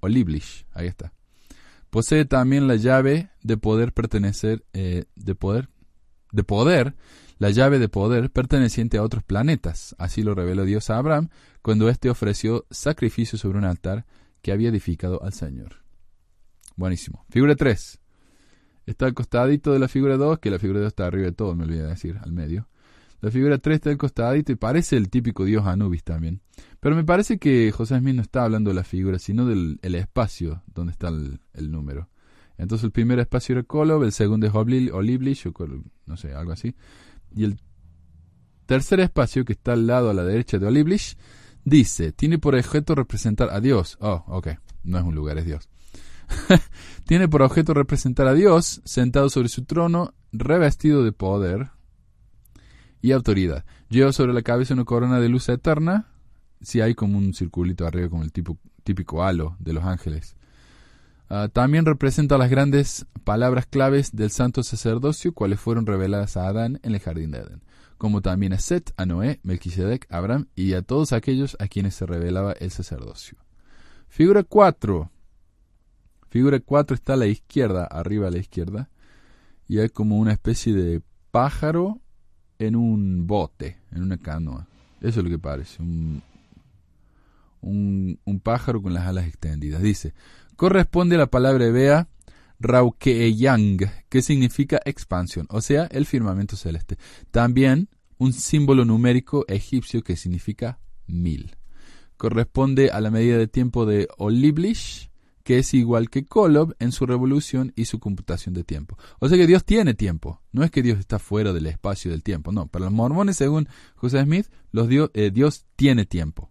Oliblish. 0.00 0.66
Ahí 0.72 0.86
está. 0.86 1.13
Posee 1.94 2.24
también 2.24 2.66
la 2.66 2.74
llave 2.74 3.30
de 3.44 3.56
poder 3.56 3.92
pertenecer, 3.92 4.64
eh, 4.72 5.04
de 5.14 5.36
poder, 5.36 5.68
de 6.32 6.42
poder, 6.42 6.96
la 7.38 7.50
llave 7.50 7.78
de 7.78 7.88
poder 7.88 8.32
perteneciente 8.32 8.98
a 8.98 9.04
otros 9.04 9.22
planetas. 9.22 9.94
Así 9.96 10.24
lo 10.24 10.34
reveló 10.34 10.64
Dios 10.64 10.90
a 10.90 10.96
Abraham 10.98 11.28
cuando 11.62 11.88
éste 11.88 12.10
ofreció 12.10 12.66
sacrificio 12.68 13.38
sobre 13.38 13.58
un 13.58 13.64
altar 13.64 14.06
que 14.42 14.50
había 14.50 14.70
edificado 14.70 15.22
al 15.22 15.34
Señor. 15.34 15.84
Buenísimo. 16.74 17.24
Figura 17.30 17.54
3. 17.54 18.00
Está 18.86 19.06
al 19.06 19.14
costadito 19.14 19.72
de 19.72 19.78
la 19.78 19.86
figura 19.86 20.16
2, 20.16 20.40
que 20.40 20.50
la 20.50 20.58
figura 20.58 20.80
2 20.80 20.88
está 20.88 21.06
arriba 21.06 21.26
de 21.26 21.32
todo, 21.32 21.54
me 21.54 21.62
olvidé 21.62 21.84
de 21.84 21.90
decir, 21.90 22.18
al 22.20 22.32
medio. 22.32 22.66
La 23.24 23.30
figura 23.30 23.56
3 23.56 23.76
está 23.76 23.88
al 23.88 23.96
costadito 23.96 24.52
y 24.52 24.56
parece 24.56 24.98
el 24.98 25.08
típico 25.08 25.46
dios 25.46 25.64
Anubis 25.64 26.04
también. 26.04 26.42
Pero 26.78 26.94
me 26.94 27.04
parece 27.04 27.38
que 27.38 27.72
José 27.72 27.98
Smith 27.98 28.16
no 28.16 28.20
está 28.20 28.44
hablando 28.44 28.68
de 28.68 28.74
la 28.74 28.84
figura, 28.84 29.18
sino 29.18 29.46
del 29.46 29.78
el 29.80 29.94
espacio 29.94 30.62
donde 30.66 30.92
está 30.92 31.08
el, 31.08 31.70
número. 31.70 32.10
Entonces 32.58 32.84
el 32.84 32.90
primer 32.90 33.18
espacio 33.20 33.54
era 33.54 33.62
Kolob, 33.62 34.02
el 34.02 34.12
segundo 34.12 34.46
es 34.46 34.52
Oliblish, 34.54 35.46
o 35.46 35.54
Kolob, 35.54 35.86
no 36.04 36.18
sé, 36.18 36.34
algo 36.34 36.52
así. 36.52 36.74
Y 37.34 37.44
el 37.44 37.58
tercer 38.66 39.00
espacio 39.00 39.46
que 39.46 39.54
está 39.54 39.72
al 39.72 39.86
lado 39.86 40.10
a 40.10 40.14
la 40.14 40.24
derecha 40.24 40.58
de 40.58 40.66
Oliblish 40.66 41.16
dice, 41.64 42.12
tiene 42.12 42.38
por 42.38 42.54
objeto 42.54 42.94
representar 42.94 43.48
a 43.52 43.60
Dios. 43.62 43.96
Oh, 44.02 44.22
ok, 44.26 44.48
no 44.82 44.98
es 44.98 45.04
un 45.04 45.14
lugar, 45.14 45.38
es 45.38 45.46
Dios. 45.46 45.70
tiene 47.06 47.28
por 47.28 47.40
objeto 47.40 47.72
representar 47.72 48.26
a 48.26 48.34
Dios 48.34 48.82
sentado 48.84 49.30
sobre 49.30 49.48
su 49.48 49.64
trono, 49.64 50.12
revestido 50.30 51.02
de 51.02 51.12
poder 51.12 51.70
y 53.04 53.12
autoridad. 53.12 53.66
Lleva 53.90 54.14
sobre 54.14 54.32
la 54.32 54.40
cabeza 54.40 54.72
una 54.72 54.86
corona 54.86 55.20
de 55.20 55.28
luz 55.28 55.50
eterna, 55.50 56.06
si 56.62 56.80
hay 56.80 56.94
como 56.94 57.18
un 57.18 57.34
circulito 57.34 57.86
arriba, 57.86 58.08
como 58.08 58.22
el 58.22 58.32
tipo, 58.32 58.56
típico 58.82 59.22
halo 59.22 59.56
de 59.58 59.74
los 59.74 59.84
ángeles. 59.84 60.36
Ah, 61.28 61.50
también 61.52 61.84
representa 61.84 62.38
las 62.38 62.48
grandes 62.48 63.04
palabras 63.22 63.66
claves 63.66 64.16
del 64.16 64.30
santo 64.30 64.62
sacerdocio, 64.62 65.34
cuales 65.34 65.60
fueron 65.60 65.84
reveladas 65.84 66.38
a 66.38 66.48
Adán 66.48 66.80
en 66.82 66.94
el 66.94 67.00
jardín 67.00 67.32
de 67.32 67.40
Edén, 67.40 67.62
como 67.98 68.22
también 68.22 68.54
a 68.54 68.58
Set, 68.58 68.94
a 68.96 69.04
Noé, 69.04 69.38
Melquisedec, 69.42 70.06
Abraham 70.08 70.46
y 70.54 70.72
a 70.72 70.80
todos 70.80 71.12
aquellos 71.12 71.58
a 71.60 71.68
quienes 71.68 71.94
se 71.96 72.06
revelaba 72.06 72.52
el 72.52 72.70
sacerdocio. 72.70 73.36
Figura 74.08 74.44
4. 74.44 75.10
Figura 76.30 76.58
4 76.58 76.94
está 76.94 77.12
a 77.12 77.18
la 77.18 77.26
izquierda, 77.26 77.84
arriba 77.84 78.28
a 78.28 78.30
la 78.30 78.38
izquierda, 78.38 78.88
y 79.68 79.80
hay 79.80 79.90
como 79.90 80.16
una 80.16 80.32
especie 80.32 80.72
de 80.72 81.02
pájaro 81.30 82.00
en 82.58 82.76
un 82.76 83.26
bote, 83.26 83.78
en 83.92 84.02
una 84.02 84.18
canoa. 84.18 84.66
Eso 85.00 85.20
es 85.20 85.24
lo 85.24 85.30
que 85.30 85.38
parece, 85.38 85.82
un, 85.82 86.22
un, 87.60 88.18
un 88.24 88.40
pájaro 88.40 88.80
con 88.80 88.94
las 88.94 89.06
alas 89.06 89.26
extendidas. 89.26 89.82
Dice, 89.82 90.14
corresponde 90.56 91.16
a 91.16 91.18
la 91.18 91.26
palabra 91.26 91.66
hebrea 91.66 92.08
Raukeeyang, 92.60 93.78
que 94.08 94.22
significa 94.22 94.80
expansión, 94.84 95.46
o 95.50 95.60
sea, 95.60 95.84
el 95.86 96.06
firmamento 96.06 96.56
celeste. 96.56 96.96
También 97.30 97.88
un 98.18 98.32
símbolo 98.32 98.84
numérico 98.84 99.44
egipcio 99.48 100.02
que 100.02 100.16
significa 100.16 100.78
mil. 101.06 101.56
Corresponde 102.16 102.90
a 102.90 103.00
la 103.00 103.10
medida 103.10 103.36
de 103.36 103.48
tiempo 103.48 103.86
de 103.86 104.08
Oliblish, 104.16 105.10
que 105.44 105.58
es 105.58 105.74
igual 105.74 106.10
que 106.10 106.24
Kolob 106.24 106.74
en 106.80 106.90
su 106.90 107.06
revolución 107.06 107.72
y 107.76 107.84
su 107.84 108.00
computación 108.00 108.54
de 108.54 108.64
tiempo. 108.64 108.98
O 109.20 109.28
sea 109.28 109.38
que 109.38 109.46
Dios 109.46 109.64
tiene 109.64 109.94
tiempo. 109.94 110.42
No 110.52 110.64
es 110.64 110.70
que 110.70 110.82
Dios 110.82 110.98
está 110.98 111.18
fuera 111.18 111.52
del 111.52 111.66
espacio 111.66 112.08
y 112.08 112.12
del 112.12 112.22
tiempo. 112.22 112.50
No, 112.50 112.66
para 112.66 112.86
los 112.86 112.94
mormones, 112.94 113.36
según 113.36 113.68
José 113.94 114.22
Smith, 114.22 114.46
los 114.72 114.88
eh, 114.90 115.30
Dios 115.30 115.66
tiene 115.76 116.06
tiempo. 116.06 116.50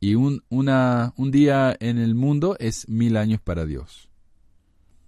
Y 0.00 0.16
un, 0.16 0.42
una, 0.48 1.14
un 1.16 1.30
día 1.30 1.76
en 1.78 1.98
el 1.98 2.14
mundo 2.16 2.56
es 2.58 2.88
mil 2.88 3.16
años 3.16 3.40
para 3.40 3.64
Dios. 3.64 4.10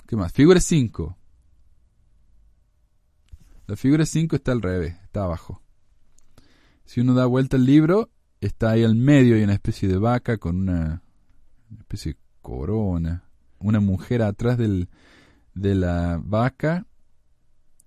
¿Qué 0.06 0.16
más? 0.16 0.32
Figura 0.32 0.60
5. 0.60 1.18
La 3.66 3.76
figura 3.76 4.06
5 4.06 4.36
está 4.36 4.52
al 4.52 4.62
revés, 4.62 4.94
está 5.02 5.24
abajo. 5.24 5.62
Si 6.84 7.00
uno 7.00 7.14
da 7.14 7.26
vuelta 7.26 7.56
al 7.56 7.64
libro, 7.64 8.10
está 8.40 8.70
ahí 8.70 8.84
al 8.84 8.94
medio, 8.94 9.36
hay 9.36 9.42
una 9.42 9.54
especie 9.54 9.88
de 9.88 9.96
vaca 9.96 10.36
con 10.36 10.56
una, 10.56 11.02
especie 11.80 12.12
de 12.12 12.18
corona. 12.44 13.24
Una 13.58 13.80
mujer 13.80 14.22
atrás 14.22 14.58
del, 14.58 14.88
de 15.54 15.74
la 15.74 16.20
vaca 16.22 16.86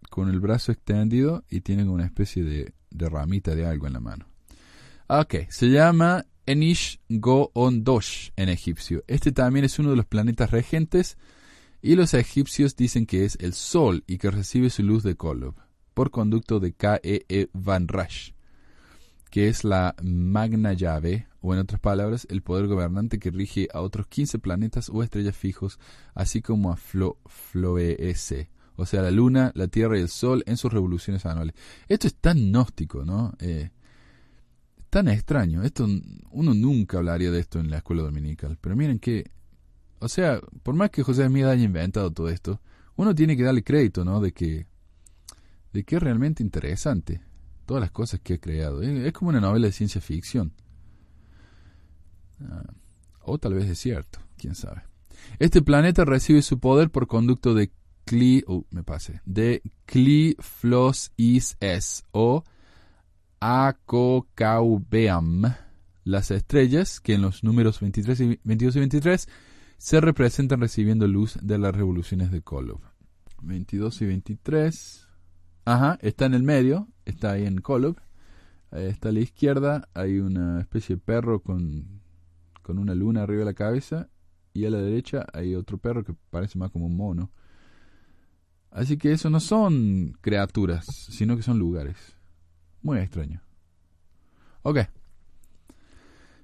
con 0.10 0.30
el 0.30 0.40
brazo 0.40 0.72
extendido 0.72 1.46
y 1.50 1.62
tiene 1.62 1.84
una 1.88 2.06
especie 2.06 2.44
de, 2.44 2.74
ramita 2.92 3.56
de 3.56 3.66
algo 3.66 3.88
en 3.88 3.94
la 3.94 4.00
mano. 4.00 4.28
Ok, 5.08 5.36
se 5.50 5.70
llama 5.70 6.26
Enish 6.46 7.00
Go-on-Dosh 7.08 8.32
en 8.36 8.50
egipcio. 8.50 9.04
Este 9.08 9.32
también 9.32 9.64
es 9.64 9.78
uno 9.80 9.92
de 9.92 9.96
los 9.96 10.08
planetas 10.08 10.50
regentes 10.50 11.18
y 11.82 11.96
los 11.96 12.14
egipcios 12.16 12.76
dicen 12.76 13.06
que 13.06 13.26
es 13.26 13.38
el 13.40 13.54
Sol 13.54 14.04
y 14.08 14.18
que 14.18 14.32
recibe 14.32 14.70
su 14.70 14.82
luz 14.82 15.04
de 15.04 15.16
Kolob 15.16 15.56
por 15.94 16.10
conducto 16.10 16.60
de 16.60 16.74
K.E.E. 16.74 17.50
Van 17.54 17.88
Rash, 17.88 18.32
que 19.30 19.48
es 19.50 19.64
la 19.64 19.96
magna 20.02 20.74
llave, 20.74 21.28
o 21.48 21.54
en 21.54 21.60
otras 21.62 21.80
palabras, 21.80 22.28
el 22.30 22.42
poder 22.42 22.68
gobernante 22.68 23.20
que 23.20 23.32
rige 23.32 23.70
a 23.74 23.80
otros 23.80 24.08
15 24.08 24.40
planetas 24.40 24.90
o 24.90 25.02
estrellas 25.02 25.38
fijos, 25.38 25.80
así 26.14 26.42
como 26.42 26.74
a 26.74 26.76
Flo 26.76 27.20
Floese, 27.26 28.50
o 28.76 28.86
sea, 28.86 29.02
la 29.02 29.12
Luna, 29.12 29.54
la 29.56 29.70
Tierra 29.70 29.98
y 29.98 30.02
el 30.02 30.10
Sol 30.10 30.44
en 30.46 30.58
sus 30.58 30.74
revoluciones 30.74 31.26
anuales. 31.26 31.56
Esto 31.88 32.08
es 32.08 32.16
tan 32.16 32.38
gnóstico, 32.38 33.06
¿no? 33.06 33.34
Eh, 33.40 33.70
tan 34.90 35.08
extraño. 35.08 35.64
Esto 35.64 35.88
uno 36.32 36.54
nunca 36.54 36.98
hablaría 36.98 37.32
de 37.32 37.40
esto 37.40 37.60
en 37.60 37.70
la 37.70 37.78
escuela 37.78 38.04
dominical. 38.04 38.58
Pero 38.60 38.76
miren 38.76 39.00
que, 39.00 39.32
o 40.00 40.10
sea, 40.10 40.42
por 40.64 40.76
más 40.76 40.90
que 40.90 41.02
José 41.02 41.26
Smith 41.28 41.46
haya 41.46 41.64
inventado 41.64 42.12
todo 42.12 42.28
esto, 42.28 42.60
uno 42.98 43.16
tiene 43.16 43.38
que 43.38 43.44
darle 43.44 43.64
crédito, 43.64 44.04
¿no? 44.04 44.20
De 44.20 44.34
que, 44.34 44.68
de 45.72 45.84
que 45.86 45.96
es 45.96 46.04
realmente 46.04 46.44
interesante 46.44 47.22
todas 47.66 47.80
las 47.80 47.92
cosas 47.92 48.20
que 48.20 48.34
ha 48.34 48.38
creado. 48.38 48.82
Es, 48.82 49.14
como 49.14 49.30
una 49.30 49.40
novela 49.40 49.68
de 49.68 49.72
ciencia 49.72 50.02
ficción. 50.02 50.52
Ah, 52.42 52.74
o 53.22 53.38
tal 53.38 53.54
vez 53.54 53.70
es 53.70 53.80
cierto, 53.80 54.20
quién 54.38 54.56
sabe. 54.56 54.84
Este 55.40 55.62
planeta 55.62 56.06
recibe 56.06 56.42
su 56.42 56.60
poder 56.60 56.90
por 56.90 57.08
conducto 57.08 57.54
de 57.54 57.72
Cli, 58.06 58.44
oh, 58.48 58.66
me 58.72 58.84
pase, 58.84 59.22
de 59.26 59.62
Cli 59.86 60.38
Flos 60.40 61.12
Is 61.18 61.58
S 61.60 62.04
o 62.12 62.46
Acocaubeam, 63.40 65.44
las 66.04 66.32
estrellas 66.32 67.00
que 67.02 67.16
en 67.16 67.22
los 67.22 67.44
números 67.44 67.82
23 67.82 68.20
y 68.22 68.40
22 68.44 68.76
y 68.78 68.80
23 68.80 69.28
se 69.78 70.02
representan 70.02 70.62
recibiendo 70.62 71.08
luz 71.08 71.38
de 71.42 71.58
las 71.58 71.76
revoluciones 71.76 72.32
de 72.32 72.42
Kolob. 72.42 72.82
22 73.44 74.02
y 74.02 74.06
23. 74.06 75.08
Ajá, 75.66 76.00
está 76.02 76.26
en 76.26 76.34
el 76.34 76.44
medio, 76.44 76.88
está 77.06 77.34
ahí 77.34 77.46
en 77.46 77.60
Kolob. 77.60 77.98
está 78.72 79.10
a 79.10 79.12
la 79.12 79.20
izquierda, 79.20 79.90
hay 79.94 80.20
una 80.20 80.62
especie 80.62 80.96
de 80.96 81.02
perro 81.02 81.42
con, 81.42 81.97
con 82.68 82.80
una 82.80 82.94
luna 82.94 83.24
arriba 83.24 83.40
de 83.40 83.46
la 83.46 83.54
cabeza. 83.54 84.10
Y 84.54 84.66
a 84.66 84.70
la 84.70 84.80
derecha 84.80 85.26
hay 85.32 85.56
otro 85.56 85.78
perro 85.78 86.04
que 86.04 86.14
parece 86.30 86.60
más 86.60 86.70
como 86.70 86.86
un 86.86 86.98
mono. 86.98 87.32
Así 88.72 88.98
que 88.98 89.14
eso 89.14 89.30
no 89.30 89.40
son 89.40 90.18
criaturas, 90.20 90.86
sino 90.86 91.38
que 91.38 91.44
son 91.44 91.58
lugares. 91.58 91.96
Muy 92.82 93.00
extraño. 93.00 93.42
Ok. 94.64 94.80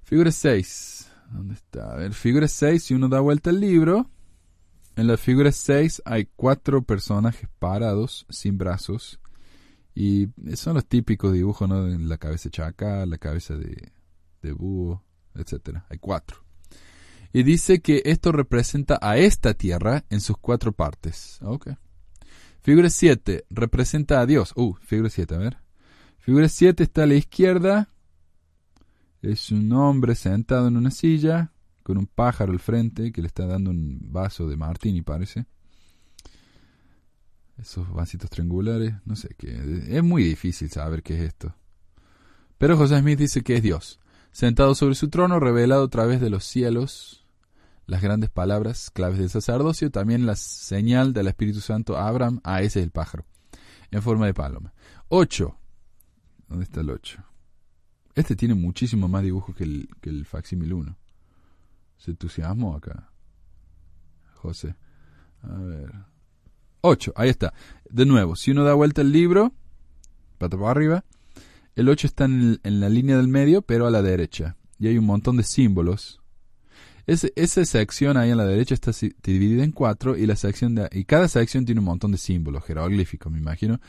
Figura 0.03 0.31
6. 0.31 1.11
¿Dónde 1.31 1.55
está? 1.55 1.91
A 1.91 1.97
ver, 1.97 2.13
figura 2.13 2.47
6, 2.47 2.81
si 2.81 2.93
uno 2.93 3.09
da 3.09 3.19
vuelta 3.19 3.49
al 3.49 3.59
libro, 3.59 4.09
en 4.95 5.07
la 5.07 5.17
figura 5.17 5.51
6 5.51 6.03
hay 6.05 6.29
cuatro 6.37 6.83
personajes 6.83 7.49
parados, 7.59 8.25
sin 8.29 8.57
brazos. 8.57 9.19
Y 9.93 10.29
son 10.55 10.75
los 10.75 10.85
típicos 10.85 11.33
dibujos, 11.33 11.67
¿no? 11.67 11.85
La 11.85 12.17
cabeza 12.17 12.45
de 12.45 12.51
chacal, 12.51 13.09
la 13.09 13.17
cabeza 13.17 13.55
de, 13.55 13.91
de 14.41 14.51
búho, 14.53 15.03
etc. 15.35 15.79
Hay 15.89 15.97
cuatro. 15.97 16.43
Y 17.31 17.43
dice 17.43 17.81
que 17.81 18.03
esto 18.05 18.31
representa 18.31 18.99
a 19.01 19.17
esta 19.17 19.55
tierra 19.55 20.05
en 20.09 20.21
sus 20.21 20.37
cuatro 20.37 20.71
partes. 20.71 21.39
Ok. 21.41 21.69
Figura 22.61 22.89
7 22.89 23.45
representa 23.49 24.21
a 24.21 24.25
Dios. 24.25 24.53
Uh, 24.55 24.73
figura 24.75 25.09
7, 25.09 25.35
a 25.35 25.37
ver. 25.37 25.57
Figura 26.19 26.47
7 26.47 26.83
está 26.83 27.03
a 27.03 27.07
la 27.07 27.15
izquierda. 27.15 27.89
Es 29.21 29.51
un 29.51 29.71
hombre 29.73 30.15
sentado 30.15 30.67
en 30.67 30.77
una 30.77 30.91
silla 30.91 31.51
con 31.83 31.97
un 31.97 32.07
pájaro 32.07 32.53
al 32.53 32.59
frente 32.59 33.11
que 33.11 33.21
le 33.21 33.27
está 33.27 33.45
dando 33.45 33.71
un 33.71 33.99
vaso 34.11 34.47
de 34.47 34.55
martini, 34.55 35.01
parece. 35.01 35.45
Esos 37.57 37.91
vasitos 37.91 38.29
triangulares, 38.29 38.93
no 39.05 39.15
sé 39.15 39.35
qué. 39.37 39.85
Es 39.89 40.03
muy 40.03 40.23
difícil 40.23 40.69
saber 40.69 41.03
qué 41.03 41.15
es 41.15 41.21
esto. 41.23 41.55
Pero 42.57 42.77
José 42.77 42.99
Smith 42.99 43.19
dice 43.19 43.43
que 43.43 43.57
es 43.57 43.63
Dios, 43.63 43.99
sentado 44.33 44.75
sobre 44.75 44.95
su 44.95 45.09
trono, 45.09 45.39
revelado 45.39 45.85
a 45.85 45.89
través 45.89 46.19
de 46.19 46.29
los 46.29 46.43
cielos, 46.43 47.25
las 47.85 48.01
grandes 48.01 48.29
palabras 48.29 48.89
claves 48.91 49.19
del 49.19 49.29
sacerdocio, 49.29 49.91
también 49.91 50.25
la 50.25 50.35
señal 50.35 51.13
del 51.13 51.27
Espíritu 51.27 51.61
Santo 51.61 51.97
Abraham, 51.97 52.41
a 52.43 52.61
ese 52.61 52.79
es 52.79 52.85
el 52.85 52.91
pájaro, 52.91 53.25
en 53.91 54.01
forma 54.01 54.25
de 54.25 54.33
paloma. 54.33 54.73
8. 55.07 55.55
¿Dónde 56.49 56.65
está 56.65 56.81
el 56.81 56.89
8? 56.89 57.23
Este 58.15 58.35
tiene 58.35 58.55
muchísimo 58.55 59.07
más 59.07 59.23
dibujos 59.23 59.55
que 59.55 59.63
el, 59.63 59.87
que 60.01 60.09
el 60.09 60.25
facsímil 60.25 60.73
1. 60.73 60.97
Se 61.97 62.11
entusiasmó 62.11 62.75
acá. 62.75 63.09
José. 64.33 64.75
A 65.43 65.57
ver. 65.57 65.93
8, 66.81 67.13
ahí 67.15 67.29
está. 67.29 67.53
De 67.89 68.05
nuevo, 68.05 68.35
si 68.35 68.51
uno 68.51 68.63
da 68.63 68.73
vuelta 68.73 69.01
el 69.01 69.11
libro, 69.11 69.53
pata 70.37 70.57
para 70.57 70.71
arriba, 70.71 71.05
el 71.75 71.89
8 71.89 72.07
está 72.07 72.25
en, 72.25 72.59
la 72.63 72.89
línea 72.89 73.17
del 73.17 73.27
medio, 73.27 73.61
pero 73.61 73.87
a 73.87 73.91
la 73.91 74.01
derecha. 74.01 74.57
Y 74.79 74.87
hay 74.87 74.97
un 74.97 75.05
montón 75.05 75.37
de 75.37 75.43
símbolos. 75.43 76.21
esa 77.05 77.65
sección 77.65 78.17
ahí 78.17 78.31
a 78.31 78.35
la 78.35 78.45
derecha 78.45 78.73
está 78.73 78.91
dividida 79.23 79.63
en 79.63 79.71
cuatro 79.71 80.17
y, 80.17 80.25
la 80.25 80.35
sección 80.35 80.75
de, 80.75 80.89
y 80.91 81.05
cada 81.05 81.27
sección 81.27 81.65
tiene 81.65 81.79
un 81.79 81.85
montón 81.85 82.11
de 82.11 82.17
símbolos 82.17 82.63
jeroglíficos, 82.65 83.31
me 83.31 83.39
imagino, 83.39 83.79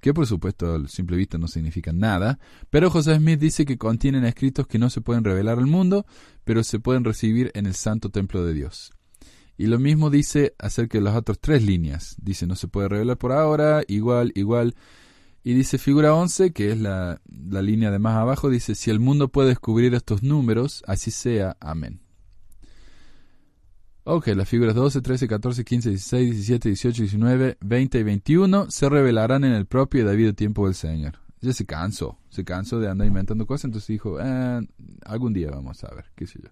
que 0.00 0.14
por 0.14 0.26
supuesto 0.26 0.74
a 0.74 0.88
simple 0.88 1.16
vista 1.16 1.36
no 1.38 1.46
significan 1.46 1.98
nada, 1.98 2.38
pero 2.70 2.90
José 2.90 3.16
Smith 3.16 3.38
dice 3.38 3.66
que 3.66 3.76
contienen 3.76 4.24
escritos 4.24 4.66
que 4.66 4.78
no 4.78 4.88
se 4.88 5.00
pueden 5.00 5.24
revelar 5.24 5.58
al 5.58 5.66
mundo, 5.66 6.06
pero 6.44 6.64
se 6.64 6.78
pueden 6.80 7.04
recibir 7.04 7.50
en 7.54 7.66
el 7.66 7.74
santo 7.74 8.08
templo 8.10 8.44
de 8.44 8.54
Dios. 8.54 8.92
Y 9.60 9.66
lo 9.66 9.78
mismo 9.78 10.08
dice 10.08 10.54
acerca 10.58 10.96
de 10.96 11.04
las 11.04 11.14
otras 11.14 11.38
tres 11.38 11.62
líneas. 11.62 12.16
Dice 12.18 12.46
no 12.46 12.56
se 12.56 12.66
puede 12.66 12.88
revelar 12.88 13.18
por 13.18 13.30
ahora, 13.30 13.82
igual, 13.88 14.32
igual. 14.34 14.74
Y 15.42 15.54
dice 15.54 15.78
figura 15.78 16.14
11, 16.14 16.52
que 16.52 16.70
es 16.72 16.78
la, 16.78 17.20
la 17.26 17.62
línea 17.62 17.90
de 17.90 17.98
más 17.98 18.16
abajo, 18.16 18.50
dice, 18.50 18.74
si 18.74 18.90
el 18.90 19.00
mundo 19.00 19.28
puede 19.28 19.48
descubrir 19.48 19.94
estos 19.94 20.22
números, 20.22 20.82
así 20.86 21.10
sea. 21.10 21.56
Amén. 21.60 22.00
Ok, 24.04 24.28
las 24.28 24.48
figuras 24.48 24.74
12, 24.74 25.02
13, 25.02 25.28
14, 25.28 25.64
15, 25.64 25.90
16, 25.90 26.30
17, 26.30 26.68
18, 26.70 27.02
19, 27.02 27.58
20 27.60 27.98
y 27.98 28.02
21 28.02 28.70
se 28.70 28.88
revelarán 28.88 29.44
en 29.44 29.52
el 29.52 29.66
propio 29.66 30.02
y 30.02 30.04
debido 30.04 30.34
tiempo 30.34 30.66
del 30.66 30.74
Señor. 30.74 31.18
Ya 31.40 31.52
se 31.52 31.64
cansó, 31.64 32.18
se 32.28 32.44
cansó 32.44 32.80
de 32.80 32.88
andar 32.88 33.06
inventando 33.06 33.46
cosas, 33.46 33.66
entonces 33.66 33.88
dijo, 33.88 34.18
eh, 34.20 34.60
algún 35.04 35.32
día 35.32 35.50
vamos 35.50 35.84
a 35.84 35.94
ver, 35.94 36.06
qué 36.14 36.26
sé 36.26 36.40
yo. 36.42 36.50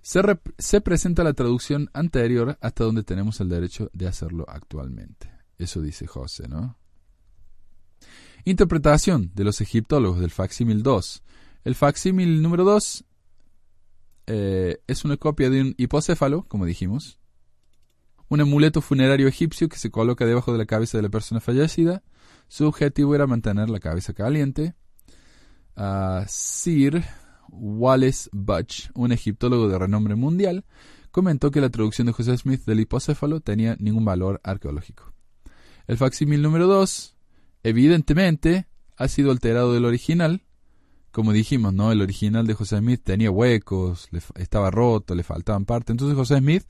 Se, 0.00 0.22
se 0.58 0.80
presenta 0.80 1.24
la 1.24 1.32
traducción 1.32 1.90
anterior 1.92 2.56
hasta 2.60 2.84
donde 2.84 3.02
tenemos 3.02 3.40
el 3.40 3.48
derecho 3.48 3.90
de 3.92 4.06
hacerlo 4.06 4.44
actualmente. 4.48 5.30
Eso 5.58 5.82
dice 5.82 6.06
José, 6.06 6.46
¿no? 6.48 6.78
Interpretación 8.48 9.30
de 9.34 9.44
los 9.44 9.60
egiptólogos 9.60 10.20
del 10.20 10.30
facsímil 10.30 10.82
2. 10.82 11.22
El 11.64 11.74
facsímil 11.74 12.40
número 12.40 12.64
2 12.64 13.04
eh, 14.26 14.78
es 14.86 15.04
una 15.04 15.18
copia 15.18 15.50
de 15.50 15.60
un 15.60 15.74
hipocéfalo, 15.76 16.44
como 16.44 16.64
dijimos. 16.64 17.20
Un 18.30 18.40
amuleto 18.40 18.80
funerario 18.80 19.28
egipcio 19.28 19.68
que 19.68 19.76
se 19.76 19.90
coloca 19.90 20.24
debajo 20.24 20.50
de 20.50 20.56
la 20.56 20.64
cabeza 20.64 20.96
de 20.96 21.02
la 21.02 21.10
persona 21.10 21.42
fallecida. 21.42 22.02
Su 22.48 22.66
objetivo 22.66 23.14
era 23.14 23.26
mantener 23.26 23.68
la 23.68 23.80
cabeza 23.80 24.14
caliente. 24.14 24.74
Ah, 25.76 26.24
Sir 26.26 27.04
Wallace 27.50 28.30
Butch, 28.32 28.88
un 28.94 29.12
egiptólogo 29.12 29.68
de 29.68 29.78
renombre 29.78 30.14
mundial, 30.14 30.64
comentó 31.10 31.50
que 31.50 31.60
la 31.60 31.68
traducción 31.68 32.06
de 32.06 32.14
José 32.14 32.34
Smith 32.38 32.64
del 32.64 32.80
hipocéfalo 32.80 33.40
tenía 33.40 33.76
ningún 33.78 34.06
valor 34.06 34.40
arqueológico. 34.42 35.12
El 35.86 35.98
facsímil 35.98 36.40
número 36.40 36.66
2, 36.66 37.17
evidentemente, 37.62 38.66
ha 38.96 39.08
sido 39.08 39.30
alterado 39.30 39.72
del 39.72 39.84
original. 39.84 40.42
Como 41.10 41.32
dijimos, 41.32 41.72
¿no? 41.72 41.90
El 41.90 42.02
original 42.02 42.46
de 42.46 42.54
José 42.54 42.78
Smith 42.78 43.00
tenía 43.02 43.30
huecos, 43.30 44.08
le 44.10 44.20
estaba 44.36 44.70
roto, 44.70 45.14
le 45.14 45.22
faltaban 45.22 45.64
partes. 45.64 45.94
Entonces 45.94 46.16
José 46.16 46.38
Smith 46.38 46.64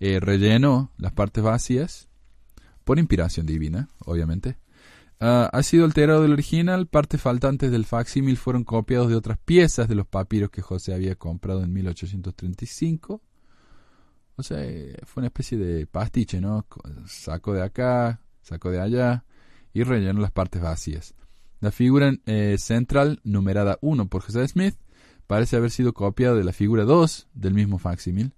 eh, 0.00 0.18
rellenó 0.20 0.92
las 0.98 1.12
partes 1.12 1.42
vacías 1.42 2.08
por 2.84 2.98
inspiración 2.98 3.46
divina, 3.46 3.88
obviamente. 4.04 4.58
Ah, 5.20 5.48
ha 5.52 5.62
sido 5.62 5.84
alterado 5.84 6.22
del 6.22 6.32
original, 6.32 6.88
partes 6.88 7.20
faltantes 7.20 7.70
del 7.70 7.86
facsímil 7.86 8.36
fueron 8.36 8.64
copiados 8.64 9.08
de 9.08 9.14
otras 9.14 9.38
piezas 9.38 9.88
de 9.88 9.94
los 9.94 10.06
papiros 10.06 10.50
que 10.50 10.62
José 10.62 10.92
había 10.92 11.14
comprado 11.14 11.62
en 11.62 11.72
1835. 11.72 13.22
O 14.38 14.42
sea, 14.42 14.62
eh, 14.62 14.96
fue 15.04 15.22
una 15.22 15.28
especie 15.28 15.56
de 15.56 15.86
pastiche, 15.86 16.40
¿no? 16.40 16.66
Saco 17.06 17.54
de 17.54 17.62
acá, 17.62 18.20
saco 18.42 18.70
de 18.70 18.80
allá 18.80 19.24
y 19.76 19.82
relleno 19.82 20.20
las 20.20 20.30
partes 20.30 20.62
vacías. 20.62 21.14
La 21.60 21.70
figura 21.70 22.10
eh, 22.24 22.56
central, 22.58 23.20
numerada 23.24 23.76
1 23.82 24.08
por 24.08 24.22
José 24.22 24.48
Smith, 24.48 24.74
parece 25.26 25.56
haber 25.56 25.70
sido 25.70 25.92
copiada 25.92 26.34
de 26.34 26.44
la 26.44 26.54
figura 26.54 26.84
2 26.84 27.28
del 27.34 27.52
mismo 27.52 27.76
facsímil. 27.78 28.32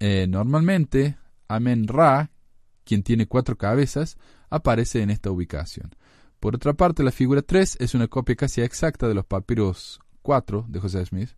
Eh, 0.00 0.26
normalmente, 0.28 1.16
Amen 1.48 1.88
Ra, 1.88 2.30
quien 2.84 3.02
tiene 3.02 3.26
cuatro 3.26 3.56
cabezas, 3.56 4.18
aparece 4.50 5.00
en 5.00 5.08
esta 5.08 5.30
ubicación. 5.30 5.94
Por 6.40 6.56
otra 6.56 6.74
parte, 6.74 7.02
la 7.02 7.10
figura 7.10 7.40
3 7.40 7.78
es 7.80 7.94
una 7.94 8.08
copia 8.08 8.36
casi 8.36 8.60
exacta 8.60 9.08
de 9.08 9.14
los 9.14 9.24
papiros 9.24 9.98
4 10.20 10.66
de 10.68 10.78
José 10.78 11.06
Smith. 11.06 11.30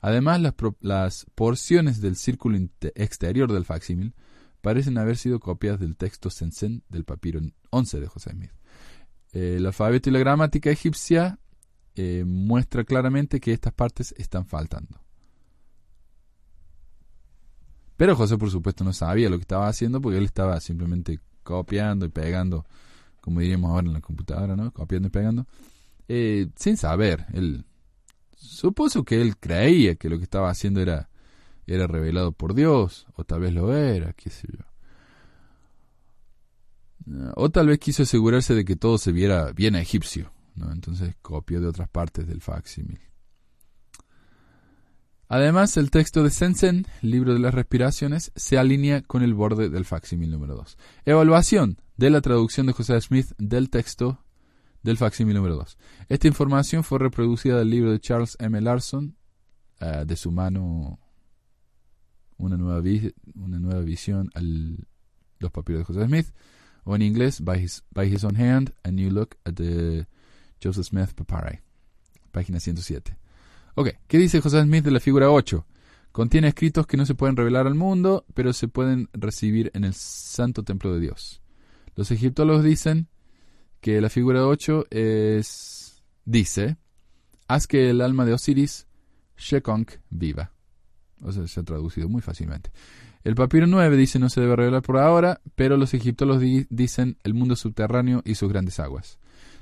Además, 0.00 0.40
las, 0.40 0.54
las 0.80 1.26
porciones 1.36 2.00
del 2.00 2.16
círculo 2.16 2.58
exterior 2.96 3.52
del 3.52 3.64
facsímil 3.64 4.14
parecen 4.62 4.96
haber 4.96 5.18
sido 5.18 5.40
copias 5.40 5.78
del 5.78 5.96
texto 5.96 6.30
Sensen 6.30 6.82
del 6.88 7.04
papiro 7.04 7.40
11 7.70 8.00
de 8.00 8.06
José 8.06 8.30
Smith. 8.30 8.52
Eh, 9.32 9.56
el 9.56 9.66
alfabeto 9.66 10.08
y 10.08 10.12
la 10.12 10.18
gramática 10.18 10.70
egipcia 10.70 11.38
eh, 11.94 12.24
muestra 12.26 12.84
claramente 12.84 13.40
que 13.40 13.52
estas 13.52 13.74
partes 13.74 14.14
están 14.16 14.46
faltando. 14.46 15.02
Pero 17.96 18.16
José, 18.16 18.38
por 18.38 18.50
supuesto, 18.50 18.84
no 18.84 18.92
sabía 18.92 19.28
lo 19.28 19.36
que 19.36 19.42
estaba 19.42 19.68
haciendo 19.68 20.00
porque 20.00 20.18
él 20.18 20.24
estaba 20.24 20.58
simplemente 20.60 21.20
copiando 21.42 22.06
y 22.06 22.08
pegando, 22.08 22.64
como 23.20 23.40
diríamos 23.40 23.70
ahora 23.70 23.86
en 23.88 23.92
la 23.92 24.00
computadora, 24.00 24.56
¿no? 24.56 24.72
Copiando 24.72 25.08
y 25.08 25.10
pegando, 25.10 25.46
eh, 26.08 26.48
sin 26.56 26.76
saber. 26.76 27.26
Él 27.32 27.64
supuso 28.36 29.04
que 29.04 29.20
él 29.20 29.36
creía 29.36 29.96
que 29.96 30.08
lo 30.08 30.18
que 30.18 30.24
estaba 30.24 30.50
haciendo 30.50 30.80
era, 30.80 31.10
era 31.66 31.86
revelado 31.86 32.32
por 32.32 32.54
Dios, 32.54 33.06
o 33.14 33.24
tal 33.24 33.40
vez 33.40 33.54
lo 33.54 33.74
era, 33.74 34.12
qué 34.12 34.30
sé 34.30 34.48
yo. 34.50 34.64
O 37.34 37.50
tal 37.50 37.68
vez 37.68 37.78
quiso 37.78 38.04
asegurarse 38.04 38.54
de 38.54 38.64
que 38.64 38.76
todo 38.76 38.98
se 38.98 39.12
viera 39.12 39.52
bien 39.52 39.74
egipcio, 39.74 40.32
¿no? 40.54 40.70
Entonces 40.72 41.16
copió 41.20 41.60
de 41.60 41.68
otras 41.68 41.88
partes 41.88 42.26
del 42.26 42.40
facsímil. 42.40 43.00
Además, 45.28 45.78
el 45.78 45.90
texto 45.90 46.22
de 46.22 46.30
Sensen, 46.30 46.86
libro 47.00 47.32
de 47.32 47.38
las 47.40 47.54
respiraciones, 47.54 48.32
se 48.36 48.58
alinea 48.58 49.00
con 49.00 49.22
el 49.22 49.32
borde 49.32 49.70
del 49.70 49.86
facsímil 49.86 50.30
número 50.30 50.54
2. 50.56 50.76
Evaluación 51.06 51.80
de 51.96 52.10
la 52.10 52.20
traducción 52.20 52.66
de 52.66 52.74
José 52.74 53.00
Smith 53.00 53.32
del 53.38 53.70
texto 53.70 54.22
del 54.82 54.98
facsímil 54.98 55.36
número 55.36 55.56
2. 55.56 55.78
Esta 56.08 56.28
información 56.28 56.84
fue 56.84 56.98
reproducida 56.98 57.58
del 57.58 57.70
libro 57.70 57.92
de 57.92 58.00
Charles 58.00 58.36
M. 58.40 58.60
Larson, 58.60 59.16
eh, 59.80 60.04
de 60.06 60.16
su 60.16 60.30
mano 60.30 61.00
una 62.42 62.56
nueva, 62.56 63.80
visión 63.80 64.30
a 64.34 64.40
los 64.40 65.50
papiros 65.50 65.80
de 65.80 65.84
José 65.84 66.06
Smith, 66.06 66.26
o 66.84 66.96
en 66.96 67.02
inglés, 67.02 67.42
by 67.42 67.62
his, 67.62 68.24
own 68.24 68.36
hand, 68.36 68.74
a 68.82 68.90
new 68.90 69.10
look 69.10 69.36
at 69.44 69.54
the 69.54 70.06
Joseph 70.62 70.86
Smith 70.86 71.14
Papyri, 71.14 71.60
página 72.30 72.58
107. 72.60 73.16
Ok, 73.74 73.90
¿qué 74.06 74.18
dice 74.18 74.40
José 74.40 74.62
Smith 74.62 74.84
de 74.84 74.90
la 74.90 75.00
figura 75.00 75.30
8? 75.30 75.66
Contiene 76.10 76.48
escritos 76.48 76.86
que 76.86 76.96
no 76.96 77.06
se 77.06 77.14
pueden 77.14 77.36
revelar 77.36 77.66
al 77.66 77.74
mundo, 77.74 78.26
pero 78.34 78.52
se 78.52 78.68
pueden 78.68 79.08
recibir 79.12 79.70
en 79.74 79.84
el 79.84 79.94
santo 79.94 80.62
templo 80.62 80.92
de 80.92 81.00
Dios. 81.00 81.40
Los 81.94 82.10
egiptólogos 82.10 82.64
dicen 82.64 83.08
que 83.80 84.00
la 84.00 84.10
figura 84.10 84.46
8 84.46 84.86
es, 84.90 86.02
dice, 86.24 86.76
haz 87.48 87.66
que 87.66 87.90
el 87.90 88.00
alma 88.00 88.26
de 88.26 88.34
Osiris, 88.34 88.86
Shekonk, 89.36 89.92
viva. 90.10 90.51
O 91.22 91.32
sea, 91.32 91.46
se 91.46 91.60
ha 91.60 91.62
traducido 91.62 92.08
muy 92.08 92.20
fácilmente. 92.22 92.70
El 93.24 93.34
papiro 93.36 93.66
9 93.66 93.96
dice 93.96 94.18
no 94.18 94.28
se 94.28 94.40
debe 94.40 94.56
revelar 94.56 94.82
por 94.82 94.98
ahora, 94.98 95.40
pero 95.54 95.76
los 95.76 95.94
egiptólogos 95.94 96.42
di- 96.42 96.66
dicen 96.70 97.16
el 97.22 97.34
mundo 97.34 97.54
subterráneo 97.56 98.22
y 98.24 98.34
sus 98.34 98.48
grandes 98.50 98.80
aguas. 98.80 99.18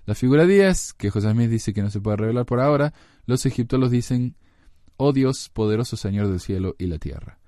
La 0.06 0.14
figura 0.14 0.46
10, 0.46 0.94
que 0.94 1.10
José 1.10 1.30
Smith 1.32 1.50
dice 1.50 1.74
que 1.74 1.82
no 1.82 1.90
se 1.90 2.00
puede 2.00 2.16
revelar 2.16 2.46
por 2.46 2.60
ahora, 2.60 2.94
los 3.26 3.44
egiptólogos 3.44 3.90
dicen, 3.92 4.34
oh 4.96 5.12
Dios, 5.12 5.50
poderoso 5.52 5.96
Señor 5.96 6.28
del 6.28 6.40
cielo 6.40 6.74
y 6.78 6.86
la 6.86 6.98
tierra. 6.98 7.38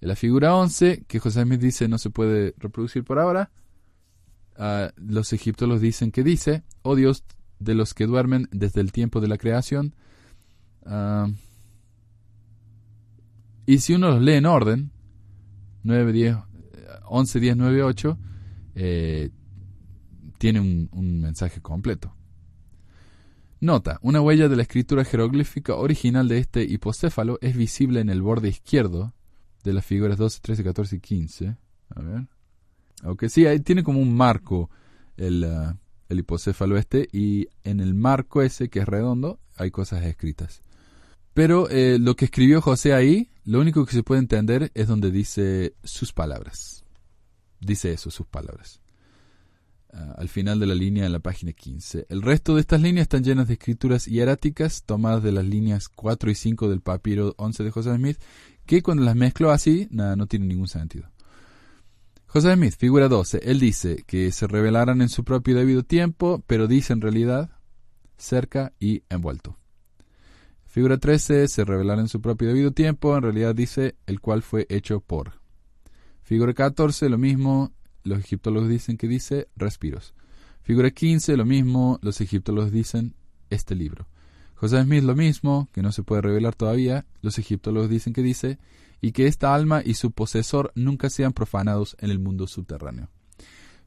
La 0.00 0.16
figura 0.16 0.54
11, 0.54 1.04
que 1.06 1.18
José 1.20 1.42
Smith 1.42 1.60
dice 1.60 1.86
no 1.88 1.98
se 1.98 2.08
puede 2.10 2.54
reproducir 2.58 3.04
por 3.04 3.18
ahora, 3.18 3.50
ah, 4.56 4.90
los 4.96 5.32
egiptólogos 5.32 5.82
dicen 5.82 6.10
que 6.12 6.22
dice, 6.22 6.62
oh 6.82 6.96
Dios 6.96 7.24
de 7.58 7.74
los 7.74 7.92
que 7.92 8.06
duermen 8.06 8.48
desde 8.52 8.80
el 8.80 8.90
tiempo 8.92 9.20
de 9.20 9.28
la 9.28 9.36
creación. 9.36 9.94
ah, 10.86 11.28
y 13.68 13.80
si 13.80 13.92
uno 13.92 14.08
los 14.08 14.22
lee 14.22 14.32
en 14.32 14.46
orden, 14.46 14.92
9, 15.82 16.10
10, 16.10 16.34
eh, 16.34 16.40
11, 17.04 17.38
10, 17.38 17.56
9, 17.58 17.82
8, 17.82 18.18
eh, 18.76 19.30
tiene 20.38 20.58
un, 20.58 20.88
un 20.90 21.20
mensaje 21.20 21.60
completo. 21.60 22.16
Nota, 23.60 23.98
una 24.00 24.22
huella 24.22 24.48
de 24.48 24.56
la 24.56 24.62
escritura 24.62 25.04
jeroglífica 25.04 25.74
original 25.74 26.28
de 26.28 26.38
este 26.38 26.62
hipocéfalo 26.62 27.36
es 27.42 27.54
visible 27.54 28.00
en 28.00 28.08
el 28.08 28.22
borde 28.22 28.48
izquierdo 28.48 29.12
de 29.64 29.74
las 29.74 29.84
figuras 29.84 30.16
12, 30.16 30.40
13, 30.40 30.64
14 30.64 30.96
y 30.96 31.00
15. 31.00 31.56
A 31.94 32.00
ver. 32.00 32.26
Aunque 33.02 33.28
sí, 33.28 33.44
ahí 33.44 33.60
tiene 33.60 33.82
como 33.82 34.00
un 34.00 34.16
marco 34.16 34.70
el, 35.18 35.44
ah, 35.44 35.76
el 36.08 36.20
hipocéfalo 36.20 36.78
este 36.78 37.06
y 37.12 37.48
en 37.64 37.80
el 37.80 37.92
marco 37.92 38.40
ese 38.40 38.70
que 38.70 38.78
es 38.78 38.86
redondo 38.86 39.40
hay 39.56 39.70
cosas 39.70 40.04
escritas. 40.04 40.62
Pero 41.34 41.68
eh, 41.70 41.98
lo 42.00 42.16
que 42.16 42.24
escribió 42.24 42.60
José 42.60 42.94
ahí, 42.94 43.30
lo 43.48 43.60
único 43.60 43.86
que 43.86 43.94
se 43.94 44.02
puede 44.02 44.20
entender 44.20 44.70
es 44.74 44.88
donde 44.88 45.10
dice 45.10 45.74
sus 45.82 46.12
palabras. 46.12 46.84
Dice 47.58 47.92
eso, 47.92 48.10
sus 48.10 48.26
palabras. 48.26 48.82
Ah, 49.90 50.16
al 50.18 50.28
final 50.28 50.60
de 50.60 50.66
la 50.66 50.74
línea 50.74 51.06
en 51.06 51.12
la 51.12 51.20
página 51.20 51.54
15. 51.54 52.08
El 52.10 52.20
resto 52.20 52.54
de 52.54 52.60
estas 52.60 52.82
líneas 52.82 53.04
están 53.04 53.24
llenas 53.24 53.48
de 53.48 53.54
escrituras 53.54 54.04
hieráticas 54.04 54.82
tomadas 54.82 55.22
de 55.22 55.32
las 55.32 55.46
líneas 55.46 55.88
4 55.88 56.30
y 56.30 56.34
5 56.34 56.68
del 56.68 56.82
papiro 56.82 57.34
11 57.38 57.64
de 57.64 57.70
José 57.70 57.96
Smith, 57.96 58.18
que 58.66 58.82
cuando 58.82 59.02
las 59.02 59.16
mezclo 59.16 59.50
así, 59.50 59.88
nada, 59.90 60.14
no 60.14 60.26
tiene 60.26 60.44
ningún 60.44 60.68
sentido. 60.68 61.08
José 62.26 62.52
Smith, 62.52 62.74
figura 62.76 63.08
12, 63.08 63.40
él 63.44 63.60
dice 63.60 64.04
que 64.06 64.30
se 64.30 64.46
revelarán 64.46 65.00
en 65.00 65.08
su 65.08 65.24
propio 65.24 65.56
debido 65.56 65.84
tiempo, 65.84 66.44
pero 66.46 66.66
dice 66.66 66.92
en 66.92 67.00
realidad 67.00 67.48
cerca 68.18 68.74
y 68.78 69.04
envuelto. 69.08 69.56
Figura 70.78 70.96
13, 70.96 71.48
se 71.48 71.64
revelará 71.64 72.00
en 72.00 72.06
su 72.06 72.20
propio 72.20 72.46
debido 72.46 72.70
tiempo, 72.70 73.16
en 73.16 73.24
realidad 73.24 73.52
dice 73.52 73.96
el 74.06 74.20
cual 74.20 74.42
fue 74.42 74.64
hecho 74.68 75.00
por. 75.00 75.32
Figura 76.22 76.54
14, 76.54 77.08
lo 77.08 77.18
mismo, 77.18 77.72
los 78.04 78.20
egiptólogos 78.20 78.68
dicen 78.68 78.96
que 78.96 79.08
dice 79.08 79.48
respiros. 79.56 80.14
Figura 80.62 80.92
15, 80.92 81.36
lo 81.36 81.44
mismo, 81.44 81.98
los 82.00 82.20
egiptólogos 82.20 82.70
dicen 82.70 83.16
este 83.50 83.74
libro. 83.74 84.06
José 84.54 84.80
Smith 84.84 85.02
lo 85.02 85.16
mismo, 85.16 85.68
que 85.72 85.82
no 85.82 85.90
se 85.90 86.04
puede 86.04 86.22
revelar 86.22 86.54
todavía, 86.54 87.06
los 87.22 87.40
egiptólogos 87.40 87.90
dicen 87.90 88.12
que 88.12 88.22
dice, 88.22 88.60
y 89.00 89.10
que 89.10 89.26
esta 89.26 89.56
alma 89.56 89.82
y 89.84 89.94
su 89.94 90.12
posesor 90.12 90.70
nunca 90.76 91.10
sean 91.10 91.32
profanados 91.32 91.96
en 91.98 92.10
el 92.10 92.20
mundo 92.20 92.46
subterráneo. 92.46 93.10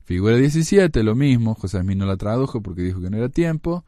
Figura 0.03 0.35
17, 0.35 1.03
lo 1.03 1.15
mismo, 1.15 1.55
José 1.55 1.79
Smith 1.79 1.97
no 1.97 2.05
la 2.05 2.17
tradujo 2.17 2.61
porque 2.61 2.81
dijo 2.81 2.99
que 2.99 3.09
no 3.09 3.15
era 3.15 3.29
tiempo. 3.29 3.85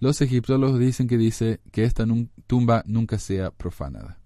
Los 0.00 0.20
egiptólogos 0.20 0.78
dicen 0.78 1.08
que 1.08 1.18
dice 1.18 1.60
que 1.72 1.84
esta 1.84 2.06
tumba 2.46 2.84
nunca 2.86 3.18
sea 3.18 3.50
profanada. 3.50 4.18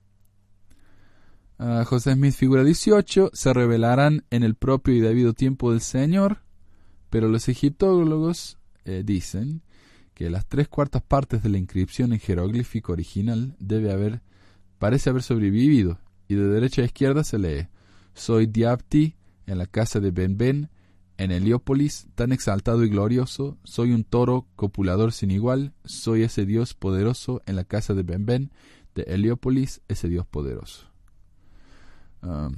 Ah, 1.59 1.85
José 1.87 2.15
Smith, 2.15 2.35
figura 2.35 2.65
18, 2.65 3.31
se 3.33 3.53
revelarán 3.53 4.25
en 4.31 4.43
el 4.43 4.55
propio 4.55 4.95
y 4.95 5.01
debido 5.01 5.33
tiempo 5.33 5.71
del 5.71 5.81
Señor, 5.81 6.39
pero 7.09 7.29
los 7.29 7.49
egiptólogos 7.49 8.59
eh, 8.85 9.03
dicen 9.05 9.63
que 10.15 10.29
las 10.29 10.47
tres 10.47 10.69
cuartas 10.69 11.03
partes 11.03 11.43
de 11.43 11.49
la 11.49 11.59
inscripción 11.59 12.13
en 12.13 12.21
jeroglífico 12.21 12.93
original 12.93 13.55
debe 13.59 13.93
haber, 13.93 14.23
parece 14.79 15.11
haber 15.11 15.23
sobrevivido, 15.23 16.01
y 16.29 16.35
de 16.35 16.49
derecha 16.49 16.83
a 16.83 16.87
izquierda 16.87 17.25
se 17.25 17.39
lee, 17.39 17.69
soy 18.15 18.47
Diapti 18.47 19.15
en 19.47 19.59
la 19.59 19.67
casa 19.67 20.01
de 20.01 20.11
Ben 20.11 20.37
Ben, 20.37 20.69
en 21.23 21.31
Heliópolis, 21.31 22.09
tan 22.17 22.33
exaltado 22.33 22.83
y 22.83 22.89
glorioso, 22.89 23.57
soy 23.63 23.93
un 23.93 24.03
toro 24.03 24.49
copulador 24.57 25.13
sin 25.13 25.31
igual, 25.31 25.73
soy 25.85 26.23
ese 26.23 26.47
Dios 26.47 26.75
poderoso 26.75 27.43
en 27.47 27.55
la 27.55 27.63
casa 27.63 27.95
de 27.95 28.03
Ben 28.03 28.27
Ben, 28.27 28.51
de 28.97 29.03
Heliópolis, 29.03 29.83
ese 29.87 30.09
Dios 30.09 30.27
poderoso. 30.27 30.89
Ah, 32.23 32.51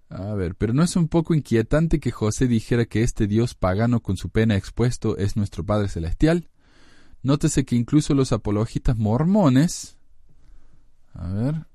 A 0.09 0.33
ver, 0.33 0.55
pero 0.55 0.73
¿no 0.73 0.83
es 0.83 0.95
un 0.95 1.09
poco 1.09 1.33
inquietante 1.33 1.99
que 1.99 2.11
José 2.11 2.47
dijera 2.47 2.85
que 2.85 3.03
este 3.03 3.27
Dios 3.27 3.55
pagano 3.55 4.01
con 4.01 4.15
su 4.15 4.29
pena 4.29 4.55
expuesto 4.55 5.17
es 5.17 5.35
nuestro 5.35 5.65
Padre 5.65 5.89
Celestial? 5.89 6.49
Nótese 7.23 7.65
que 7.65 7.75
incluso 7.75 8.13
los 8.13 8.31
apologistas 8.31 8.97
mormones, 8.97 9.97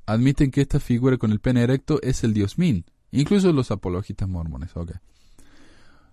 admiten 0.07 0.51
que 0.51 0.63
esta 0.63 0.81
figura 0.81 1.19
con 1.19 1.33
el 1.33 1.41
pene 1.41 1.63
erecto 1.63 2.01
es 2.03 2.25
el 2.25 2.33
Dios 2.33 2.59
Min. 2.59 2.85
Incluso 3.11 3.53
los 3.53 3.71
apologistas 3.71 4.29
mormones, 4.29 4.71
ok. 4.75 4.93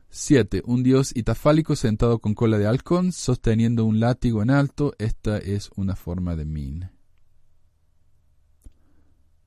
7. 0.10 0.64
Un 0.66 0.84
dios 0.84 1.16
itafálico 1.16 1.76
sentado 1.76 2.20
con 2.20 2.34
cola 2.34 2.58
de 2.58 2.66
halcón, 2.66 3.12
sosteniendo 3.12 3.86
un 3.86 4.00
látigo 4.00 4.42
en 4.42 4.50
alto. 4.50 4.96
Esta 4.98 5.38
es 5.38 5.70
una 5.76 5.96
forma 5.96 6.36
de 6.36 6.46
Min. 6.46 6.90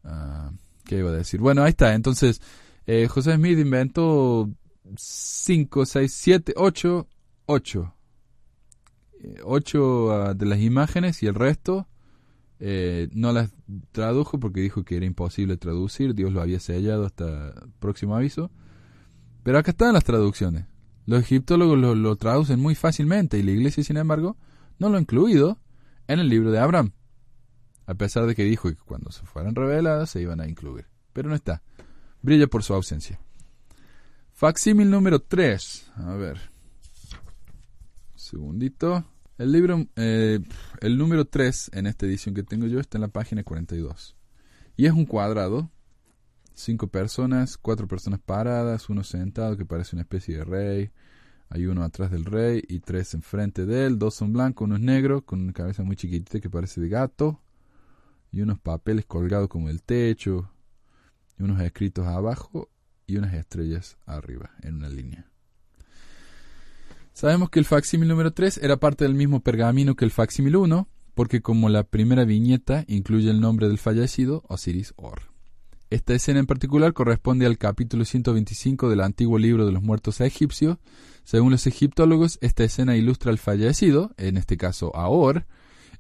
Ah, 0.04 0.52
¿Qué 0.92 0.98
iba 0.98 1.08
a 1.08 1.14
decir? 1.14 1.40
Bueno, 1.40 1.62
ahí 1.62 1.70
está. 1.70 1.94
Entonces, 1.94 2.42
eh, 2.84 3.08
José 3.08 3.36
Smith 3.36 3.58
inventó 3.58 4.50
5, 4.94 5.86
6, 5.86 6.12
7, 6.12 6.52
8, 6.54 7.08
8. 7.46 7.94
8 9.42 10.34
de 10.34 10.44
las 10.46 10.60
imágenes 10.60 11.22
y 11.22 11.28
el 11.28 11.34
resto 11.34 11.88
eh, 12.60 13.08
no 13.14 13.32
las 13.32 13.54
tradujo 13.92 14.38
porque 14.38 14.60
dijo 14.60 14.84
que 14.84 14.98
era 14.98 15.06
imposible 15.06 15.56
traducir. 15.56 16.14
Dios 16.14 16.30
lo 16.30 16.42
había 16.42 16.60
sellado 16.60 17.06
hasta 17.06 17.54
próximo 17.78 18.14
aviso. 18.14 18.50
Pero 19.44 19.56
acá 19.56 19.70
están 19.70 19.94
las 19.94 20.04
traducciones. 20.04 20.66
Los 21.06 21.22
egiptólogos 21.22 21.78
lo, 21.78 21.94
lo 21.94 22.16
traducen 22.16 22.60
muy 22.60 22.74
fácilmente 22.74 23.38
y 23.38 23.42
la 23.42 23.52
iglesia, 23.52 23.82
sin 23.82 23.96
embargo, 23.96 24.36
no 24.78 24.90
lo 24.90 24.98
ha 24.98 25.00
incluido 25.00 25.58
en 26.06 26.20
el 26.20 26.28
libro 26.28 26.50
de 26.50 26.58
Abraham. 26.58 26.92
A 27.86 27.94
pesar 27.94 28.26
de 28.26 28.34
que 28.34 28.44
dijo 28.44 28.68
que 28.68 28.76
cuando 28.76 29.10
se 29.10 29.24
fueran 29.26 29.54
reveladas 29.54 30.10
se 30.10 30.20
iban 30.20 30.40
a 30.40 30.48
incluir. 30.48 30.86
Pero 31.12 31.28
no 31.28 31.34
está 31.34 31.62
brilla 32.22 32.46
por 32.46 32.62
su 32.62 32.72
ausencia. 32.72 33.20
Facsímil 34.32 34.90
número 34.90 35.20
3. 35.20 35.92
A 35.96 36.14
ver. 36.14 36.40
Segundito. 38.14 39.04
El 39.38 39.52
libro, 39.52 39.86
eh, 39.96 40.40
el 40.80 40.96
número 40.98 41.24
3 41.24 41.72
en 41.74 41.86
esta 41.86 42.06
edición 42.06 42.34
que 42.34 42.42
tengo 42.42 42.66
yo 42.66 42.78
está 42.78 42.96
en 42.96 43.02
la 43.02 43.08
página 43.08 43.42
42. 43.42 44.16
Y 44.76 44.86
es 44.86 44.92
un 44.92 45.04
cuadrado. 45.04 45.70
Cinco 46.54 46.86
personas, 46.88 47.56
cuatro 47.56 47.88
personas 47.88 48.20
paradas, 48.20 48.88
uno 48.90 49.04
sentado 49.04 49.56
que 49.56 49.64
parece 49.64 49.96
una 49.96 50.02
especie 50.02 50.36
de 50.36 50.44
rey. 50.44 50.90
Hay 51.48 51.66
uno 51.66 51.82
atrás 51.82 52.10
del 52.10 52.24
rey 52.24 52.62
y 52.68 52.80
tres 52.80 53.14
enfrente 53.14 53.66
de 53.66 53.86
él. 53.86 53.98
Dos 53.98 54.14
son 54.14 54.32
blancos, 54.32 54.66
uno 54.66 54.76
es 54.76 54.82
negro, 54.82 55.24
con 55.24 55.40
una 55.40 55.52
cabeza 55.52 55.82
muy 55.82 55.96
chiquitita 55.96 56.40
que 56.40 56.50
parece 56.50 56.80
de 56.80 56.88
gato. 56.88 57.40
Y 58.32 58.40
unos 58.40 58.58
papeles 58.58 59.04
colgados 59.04 59.48
como 59.48 59.68
del 59.68 59.82
techo 59.82 60.48
unos 61.42 61.60
escritos 61.60 62.06
abajo 62.06 62.70
y 63.06 63.16
unas 63.16 63.34
estrellas 63.34 63.98
arriba, 64.06 64.50
en 64.62 64.76
una 64.76 64.88
línea. 64.88 65.26
Sabemos 67.12 67.50
que 67.50 67.58
el 67.58 67.66
facsímil 67.66 68.08
número 68.08 68.32
3 68.32 68.58
era 68.58 68.78
parte 68.78 69.04
del 69.04 69.14
mismo 69.14 69.40
pergamino 69.40 69.96
que 69.96 70.04
el 70.04 70.10
facsímil 70.10 70.56
1, 70.56 70.88
porque 71.14 71.42
como 71.42 71.68
la 71.68 71.82
primera 71.82 72.24
viñeta 72.24 72.84
incluye 72.88 73.30
el 73.30 73.40
nombre 73.40 73.68
del 73.68 73.78
fallecido, 73.78 74.44
Osiris 74.48 74.94
Or. 74.96 75.30
Esta 75.90 76.14
escena 76.14 76.40
en 76.40 76.46
particular 76.46 76.94
corresponde 76.94 77.44
al 77.44 77.58
capítulo 77.58 78.06
125 78.06 78.88
del 78.88 79.02
antiguo 79.02 79.38
libro 79.38 79.66
de 79.66 79.72
los 79.72 79.82
muertos 79.82 80.22
egipcios. 80.22 80.78
Según 81.22 81.50
los 81.50 81.66
egiptólogos, 81.66 82.38
esta 82.40 82.64
escena 82.64 82.96
ilustra 82.96 83.30
al 83.30 83.36
fallecido, 83.36 84.14
en 84.16 84.38
este 84.38 84.56
caso 84.56 84.96
a 84.96 85.10
Or, 85.10 85.44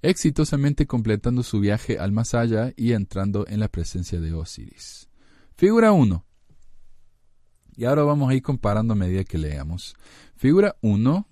exitosamente 0.02 0.86
completando 0.86 1.42
su 1.42 1.60
viaje 1.60 1.98
al 1.98 2.12
más 2.12 2.34
allá 2.34 2.72
y 2.76 2.92
entrando 2.92 3.46
en 3.48 3.60
la 3.60 3.68
presencia 3.68 4.20
de 4.20 4.34
Osiris. 4.34 5.08
Figura 5.56 5.92
1. 5.92 6.26
Y 7.76 7.84
ahora 7.84 8.02
vamos 8.02 8.30
a 8.30 8.34
ir 8.34 8.42
comparando 8.42 8.92
a 8.92 8.96
medida 8.96 9.24
que 9.24 9.38
leamos. 9.38 9.94
Figura 10.36 10.76
1 10.82 11.26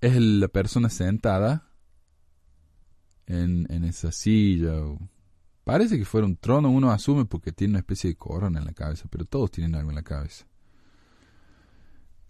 es 0.00 0.16
la 0.16 0.48
persona 0.48 0.88
sentada 0.88 1.68
en, 3.26 3.66
en 3.70 3.84
esa 3.84 4.12
silla. 4.12 4.72
Parece 5.64 5.98
que 5.98 6.04
fuera 6.04 6.26
un 6.26 6.36
trono, 6.36 6.70
uno 6.70 6.90
asume 6.90 7.24
porque 7.24 7.52
tiene 7.52 7.72
una 7.72 7.80
especie 7.80 8.10
de 8.10 8.16
corona 8.16 8.60
en 8.60 8.66
la 8.66 8.72
cabeza, 8.72 9.06
pero 9.10 9.24
todos 9.24 9.50
tienen 9.50 9.74
algo 9.74 9.90
en 9.90 9.96
la 9.96 10.02
cabeza. 10.02 10.46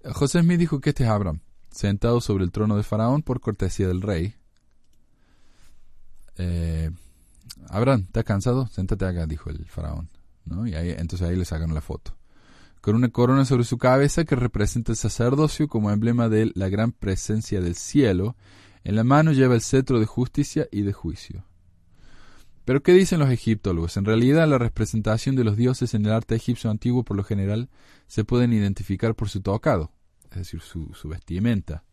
José 0.04 0.40
Smith 0.40 0.58
dijo 0.58 0.80
que 0.80 0.90
este 0.90 1.04
es 1.04 1.10
Abraham, 1.10 1.40
sentado 1.70 2.20
sobre 2.20 2.44
el 2.44 2.50
trono 2.50 2.76
de 2.76 2.82
Faraón 2.82 3.22
por 3.22 3.40
cortesía 3.40 3.88
del 3.88 4.02
rey. 4.02 4.34
Eh, 6.36 6.90
Abraham, 7.68 8.04
¿estás 8.06 8.24
cansado? 8.24 8.66
Séntate 8.68 9.04
acá, 9.04 9.26
dijo 9.26 9.50
el 9.50 9.64
faraón. 9.66 10.08
Y 10.66 10.74
ahí, 10.74 10.90
entonces 10.90 11.28
ahí 11.28 11.36
le 11.36 11.44
sacan 11.44 11.74
la 11.74 11.80
foto. 11.80 12.16
Con 12.80 12.96
una 12.96 13.10
corona 13.10 13.44
sobre 13.44 13.64
su 13.64 13.78
cabeza 13.78 14.24
que 14.24 14.34
representa 14.34 14.92
el 14.92 14.96
sacerdocio 14.96 15.68
como 15.68 15.90
emblema 15.90 16.28
de 16.28 16.50
la 16.54 16.68
gran 16.68 16.92
presencia 16.92 17.60
del 17.60 17.76
cielo, 17.76 18.36
en 18.82 18.96
la 18.96 19.04
mano 19.04 19.32
lleva 19.32 19.54
el 19.54 19.60
cetro 19.60 20.00
de 20.00 20.06
justicia 20.06 20.66
y 20.72 20.82
de 20.82 20.92
juicio. 20.92 21.44
Pero 22.64 22.82
¿qué 22.82 22.92
dicen 22.92 23.20
los 23.20 23.30
egiptólogos? 23.30 23.96
En 23.96 24.04
realidad 24.04 24.48
la 24.48 24.58
representación 24.58 25.36
de 25.36 25.44
los 25.44 25.56
dioses 25.56 25.94
en 25.94 26.06
el 26.06 26.12
arte 26.12 26.34
egipcio 26.34 26.70
antiguo 26.70 27.04
por 27.04 27.16
lo 27.16 27.24
general 27.24 27.70
se 28.06 28.24
pueden 28.24 28.52
identificar 28.52 29.14
por 29.14 29.28
su 29.28 29.40
tocado, 29.40 29.92
es 30.30 30.38
decir, 30.38 30.60
su 30.60 31.08
vestimenta. 31.08 31.84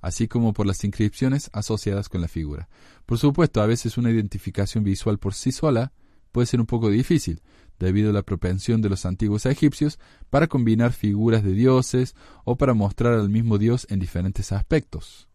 Así 0.00 0.28
como 0.28 0.52
por 0.52 0.66
las 0.66 0.82
inscripciones 0.84 1.50
asociadas 1.52 2.08
con 2.08 2.20
la 2.20 2.28
figura. 2.28 2.68
Por 3.06 3.18
supuesto, 3.18 3.60
a 3.60 3.66
veces 3.66 3.98
una 3.98 4.10
identificación 4.10 4.84
visual 4.84 5.18
por 5.18 5.34
sí 5.34 5.52
sola 5.52 5.92
puede 6.32 6.46
ser 6.46 6.60
un 6.60 6.66
poco 6.66 6.90
difícil, 6.90 7.42
debido 7.78 8.10
a 8.10 8.12
la 8.12 8.22
propensión 8.22 8.82
de 8.82 8.88
los 8.88 9.06
antiguos 9.06 9.46
egipcios 9.46 9.98
para 10.30 10.48
combinar 10.48 10.92
figuras 10.92 11.42
de 11.44 11.52
dioses 11.52 12.14
o 12.44 12.56
para 12.56 12.74
mostrar 12.74 13.14
al 13.14 13.30
mismo 13.30 13.58
dios 13.58 13.86
en 13.90 14.00
diferentes 14.00 14.52
aspectos. 14.52 15.28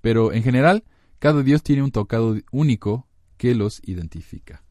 Pero 0.00 0.32
en 0.32 0.42
general, 0.42 0.84
cada 1.18 1.42
dios 1.42 1.62
tiene 1.62 1.82
un 1.82 1.92
tocado 1.92 2.36
único 2.50 3.08
que 3.36 3.54
los 3.54 3.80
identifica. 3.86 4.62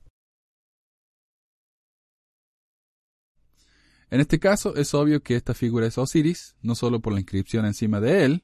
En 4.09 4.21
este 4.21 4.39
caso 4.39 4.75
es 4.75 4.93
obvio 4.93 5.21
que 5.21 5.35
esta 5.35 5.53
figura 5.53 5.87
es 5.87 5.97
Osiris, 5.97 6.55
no 6.61 6.75
solo 6.75 6.99
por 6.99 7.13
la 7.13 7.19
inscripción 7.19 7.65
encima 7.65 7.99
de 7.99 8.23
él. 8.23 8.43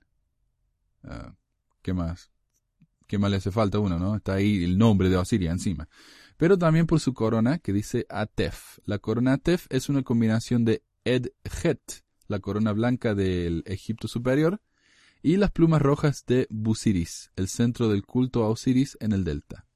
Ah, 1.04 1.36
¿Qué 1.82 1.94
más? 1.94 2.32
¿Qué 3.08 3.18
más 3.18 3.32
le 3.32 3.38
hace 3.38 3.52
falta 3.52 3.80
uno, 3.80 4.00
no? 4.00 4.16
Está 4.16 4.36
ahí 4.36 4.64
el 4.64 4.78
nombre 4.78 5.10
de 5.10 5.18
Osiris 5.18 5.50
encima. 5.50 5.90
Pero 6.38 6.58
también 6.58 6.88
por 6.88 7.00
su 7.00 7.14
corona 7.14 7.60
que 7.60 7.74
dice 7.74 8.06
Atef. 8.10 8.80
La 8.86 9.00
corona 9.00 9.34
Atef 9.34 9.68
es 9.70 9.90
una 9.90 10.04
combinación 10.04 10.64
de 10.66 10.84
Ed-Het, 11.04 12.04
la 12.28 12.40
corona 12.40 12.72
blanca 12.72 13.14
del 13.14 13.64
Egipto 13.66 14.08
superior, 14.08 14.62
y 15.22 15.38
las 15.38 15.52
plumas 15.52 15.82
rojas 15.82 16.24
de 16.26 16.48
Busiris, 16.50 17.32
el 17.36 17.48
centro 17.48 17.90
del 17.90 18.04
culto 18.04 18.44
a 18.44 18.50
Osiris 18.50 18.98
en 19.02 19.12
el 19.12 19.24
delta. 19.24 19.68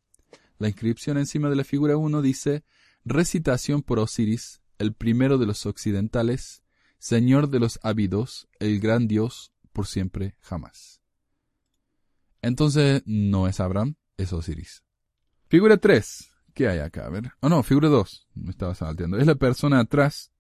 La 0.58 0.68
inscripción 0.68 1.18
encima 1.18 1.50
de 1.50 1.56
la 1.56 1.64
figura 1.64 1.98
1 1.98 2.22
dice 2.22 2.64
Recitación 3.04 3.82
por 3.82 4.00
Osiris, 4.00 4.62
el 4.80 4.94
primero 4.94 5.38
de 5.38 5.46
los 5.46 5.66
occidentales, 5.66 6.64
Señor 6.98 7.50
de 7.50 7.60
los 7.60 7.80
ávidos, 7.84 8.48
el 8.60 8.80
gran 8.80 9.08
Dios, 9.08 9.52
por 9.74 9.86
siempre 9.86 10.38
jamás. 10.40 11.02
Entonces 12.46 13.02
no 13.08 13.48
es 13.48 13.60
Abraham, 13.60 13.96
es 14.18 14.32
Osiris. 14.32 14.84
Figura 15.48 15.78
3. 15.78 16.30
¿Qué 16.54 16.68
hay 16.68 16.78
acá? 16.78 17.08
A 17.08 17.10
ver. 17.10 17.32
Oh 17.40 17.50
no, 17.50 17.64
figura 17.64 17.90
2. 17.90 18.28
Me 18.36 18.52
estaba 18.52 18.76
salteando. 18.76 19.18
Es 19.18 19.26
la 19.26 19.34
persona 19.34 19.80
atrás 19.80 20.32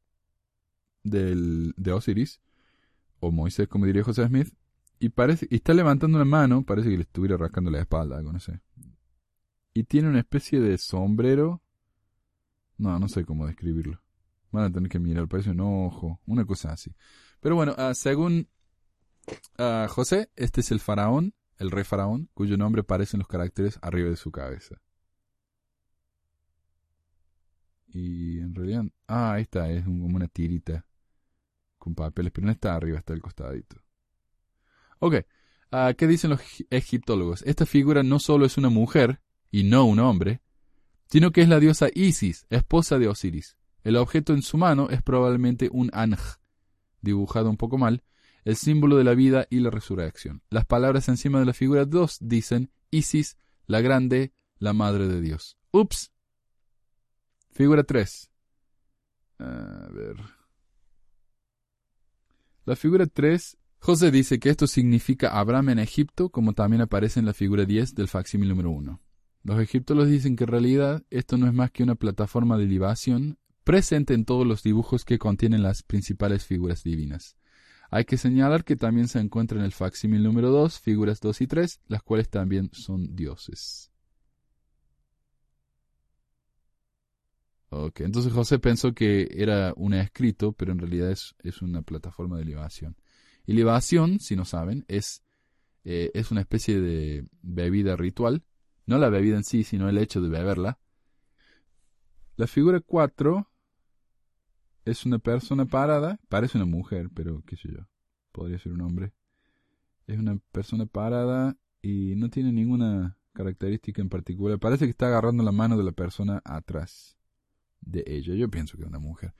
del, 1.02 1.74
de 1.78 1.92
Osiris, 1.94 2.42
o 3.20 3.32
Moisés, 3.32 3.68
como 3.68 3.88
diría 3.88 4.04
José 4.04 4.28
Smith, 4.28 4.54
y 5.00 5.10
parece, 5.10 5.48
y 5.50 5.56
está 5.56 5.74
levantando 5.74 6.18
una 6.18 6.26
mano, 6.26 6.64
parece 6.64 6.92
que 6.92 6.98
le 6.98 7.02
estuviera 7.02 7.38
rascando 7.38 7.72
la 7.72 7.80
espalda, 7.80 8.20
algo, 8.20 8.32
no 8.32 8.40
sé. 8.40 8.62
Y 9.74 9.86
tiene 9.86 10.08
una 10.08 10.20
especie 10.20 10.60
de 10.60 10.78
sombrero. 10.78 11.64
No, 12.78 13.00
no 13.00 13.10
sé 13.10 13.26
cómo 13.26 13.48
describirlo. 13.48 14.00
Van 14.52 14.66
a 14.66 14.72
tener 14.72 14.92
que 14.92 15.00
mirar, 15.00 15.28
parece 15.28 15.50
un 15.50 15.62
ojo, 15.62 16.22
una 16.28 16.46
cosa 16.46 16.72
así. 16.72 16.96
Pero 17.40 17.56
bueno, 17.56 17.74
ah, 17.80 17.96
según 17.96 18.48
ah, 19.58 19.88
José, 19.90 20.30
este 20.36 20.62
es 20.62 20.70
el 20.70 20.80
faraón, 20.80 21.34
el 21.58 21.72
rey 21.72 21.84
faraón, 21.84 22.30
cuyo 22.34 22.58
nombre 22.58 22.82
aparece 22.82 23.18
en 23.18 23.20
los 23.20 23.28
caracteres 23.28 23.80
arriba 23.82 24.10
de 24.10 24.16
su 24.16 24.32
cabeza. 24.32 24.82
Y 27.88 28.40
en 28.40 28.54
realidad, 28.54 28.84
ah, 29.08 29.34
ahí 29.34 29.44
está, 29.44 29.70
es 29.70 29.86
como 29.86 30.06
una 30.06 30.28
tirita 30.28 30.86
con 31.78 31.96
papeles, 31.96 32.32
pero 32.34 32.46
no 32.46 32.52
está 32.52 32.76
arriba, 32.76 32.98
está 32.98 33.14
al 33.14 33.22
costadito. 33.22 33.78
Ok, 35.00 35.16
ah, 35.72 35.94
¿qué 35.98 36.08
dicen 36.08 36.32
los 36.32 36.42
egiptólogos? 36.70 37.42
Esta 37.44 37.66
figura 37.66 38.04
no 38.04 38.20
solo 38.20 38.46
es 38.46 38.58
una 38.58 38.70
mujer, 38.70 39.22
y 39.56 39.64
no 39.64 39.86
un 39.86 40.00
hombre, 40.00 40.42
sino 41.06 41.32
que 41.32 41.42
es 41.42 41.48
la 41.48 41.62
diosa 41.62 41.88
Isis, 41.94 42.46
esposa 42.50 43.00
de 43.00 43.08
Osiris. 43.08 43.56
El 43.84 43.96
objeto 43.96 44.34
en 44.34 44.42
su 44.42 44.58
mano 44.58 44.90
es 44.90 45.02
probablemente 45.02 45.70
un 45.72 45.90
anj, 45.94 46.20
dibujado 47.00 47.50
un 47.50 47.56
poco 47.56 47.78
mal, 47.78 48.04
el 48.46 48.56
símbolo 48.56 48.96
de 48.96 49.04
la 49.04 49.16
vida 49.16 49.48
y 49.50 49.60
la 49.60 49.72
resurrección. 49.72 50.42
Las 50.50 50.66
palabras 50.66 51.10
encima 51.10 51.40
de 51.40 51.46
la 51.46 51.54
figura 51.54 51.86
2 51.86 52.20
dicen 52.22 52.72
Isis, 52.92 53.38
la 53.66 53.82
grande, 53.82 54.34
la 54.60 54.72
madre 54.72 55.08
de 55.08 55.20
Dios. 55.20 55.58
Ups. 55.72 56.12
Figura 57.52 57.84
3. 57.84 58.32
A 59.40 59.90
ver. 59.92 60.18
La 62.66 62.76
figura 62.76 63.08
3, 63.08 63.58
José 63.80 64.12
dice 64.12 64.40
que 64.40 64.50
esto 64.50 64.68
significa 64.68 65.40
Abraham 65.40 65.70
en 65.70 65.80
Egipto, 65.80 66.30
como 66.30 66.54
también 66.54 66.82
aparece 66.82 67.20
en 67.20 67.26
la 67.26 67.34
figura 67.34 67.66
10 67.66 67.96
del 67.96 68.08
facsímil 68.08 68.50
número 68.50 68.72
1. 68.72 69.02
Los 69.44 69.60
egiptólogos 69.60 70.10
dicen 70.10 70.36
que 70.36 70.44
en 70.44 70.50
realidad 70.50 71.04
esto 71.10 71.38
no 71.38 71.48
es 71.48 71.54
más 71.54 71.72
que 71.72 71.84
una 71.84 71.96
plataforma 71.96 72.58
de 72.58 72.66
libación 72.66 73.38
presente 73.64 74.14
en 74.14 74.26
todos 74.26 74.46
los 74.46 74.64
dibujos 74.64 75.04
que 75.06 75.20
contienen 75.20 75.64
las 75.64 75.84
principales 75.84 76.46
figuras 76.46 76.84
divinas. 76.84 77.38
Hay 77.92 78.06
que 78.06 78.18
señalar 78.18 78.64
que 78.64 78.76
también 78.76 79.08
se 79.08 79.20
encuentra 79.20 79.60
en 79.60 79.66
el 79.66 79.72
facsímil 79.72 80.24
número 80.24 80.50
2, 80.50 80.80
figuras 80.80 81.20
2 81.20 81.42
y 81.42 81.48
3, 81.48 81.82
las 81.88 82.02
cuales 82.04 82.30
también 82.30 82.70
son 82.74 83.16
dioses. 83.16 83.92
Ok, 87.70 88.02
entonces 88.02 88.32
José 88.32 88.60
pensó 88.60 88.94
que 88.94 89.28
era 89.32 89.74
un 89.76 89.94
escrito, 89.94 90.54
pero 90.54 90.72
en 90.72 90.80
realidad 90.80 91.12
es, 91.12 91.36
es 91.40 91.62
una 91.62 91.82
plataforma 91.82 92.38
de 92.38 92.46
libación. 92.46 92.96
Y 93.46 93.54
libación, 93.54 94.20
si 94.20 94.36
no 94.36 94.46
saben, 94.46 94.86
es, 94.88 95.24
eh, 95.84 96.12
es 96.14 96.32
una 96.32 96.42
especie 96.42 96.80
de 96.80 97.28
bebida 97.42 97.96
ritual, 97.96 98.44
no 98.86 98.98
la 98.98 99.10
bebida 99.10 99.36
en 99.36 99.44
sí, 99.44 99.64
sino 99.64 99.90
el 99.90 99.98
hecho 99.98 100.22
de 100.22 100.30
beberla. 100.30 100.80
La 102.38 102.48
figura 102.48 102.80
4 102.80 103.50
es 104.86 105.06
una 105.06 105.20
persona 105.20 105.66
parada, 105.66 106.20
parece 106.30 106.58
una 106.58 106.66
mujer, 106.66 107.10
pero 107.14 107.44
qué 107.46 107.58
sé 107.58 107.70
yo, 107.70 107.88
podría 108.32 108.60
ser 108.60 108.72
un 108.72 108.82
hombre. 108.82 109.14
Es 110.08 110.20
una 110.20 110.38
persona 110.52 110.86
parada 110.86 111.58
y 111.82 112.16
no 112.16 112.30
tiene 112.30 112.54
ninguna 112.54 113.18
característica 113.34 114.02
en 114.02 114.10
particular. 114.10 114.60
Parece 114.60 114.86
que 114.86 114.92
está 114.92 115.08
agarrando 115.08 115.44
la 115.44 115.52
mano 115.52 115.78
de 115.78 115.84
la 115.84 115.92
persona 115.92 116.42
atrás 116.46 117.18
de 117.82 118.04
ella. 118.06 118.36
Yo 118.36 118.50
pienso 118.50 118.78
que 118.78 118.84
es 118.84 118.90
una 118.90 119.00
mujer. 119.00 119.34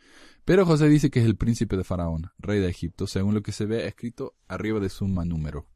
Pero 0.44 0.66
José 0.66 0.90
dice 0.90 1.12
que 1.12 1.20
es 1.20 1.26
el 1.26 1.38
príncipe 1.38 1.78
de 1.78 1.84
Faraón, 1.84 2.32
rey 2.40 2.60
de 2.60 2.70
Egipto, 2.70 3.06
según 3.06 3.36
lo 3.36 3.44
que 3.44 3.52
se 3.52 3.66
ve 3.66 3.88
escrito 3.88 4.36
arriba 4.48 4.80
de 4.80 4.90
su 4.90 5.08
número. 5.08 5.68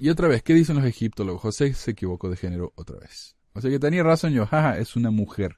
Y 0.00 0.08
otra 0.08 0.26
vez, 0.26 0.42
¿qué 0.42 0.54
dicen 0.54 0.76
los 0.76 0.84
egiptólogos? 0.84 1.40
José 1.40 1.72
se 1.74 1.92
equivocó 1.92 2.28
de 2.28 2.36
género 2.36 2.72
otra 2.74 2.98
vez. 2.98 3.36
O 3.52 3.60
sea 3.60 3.70
que 3.70 3.78
tenía 3.78 4.02
razón 4.02 4.32
yo, 4.32 4.44
jaja, 4.50 4.78
es 4.78 4.96
una 4.96 5.12
mujer. 5.12 5.56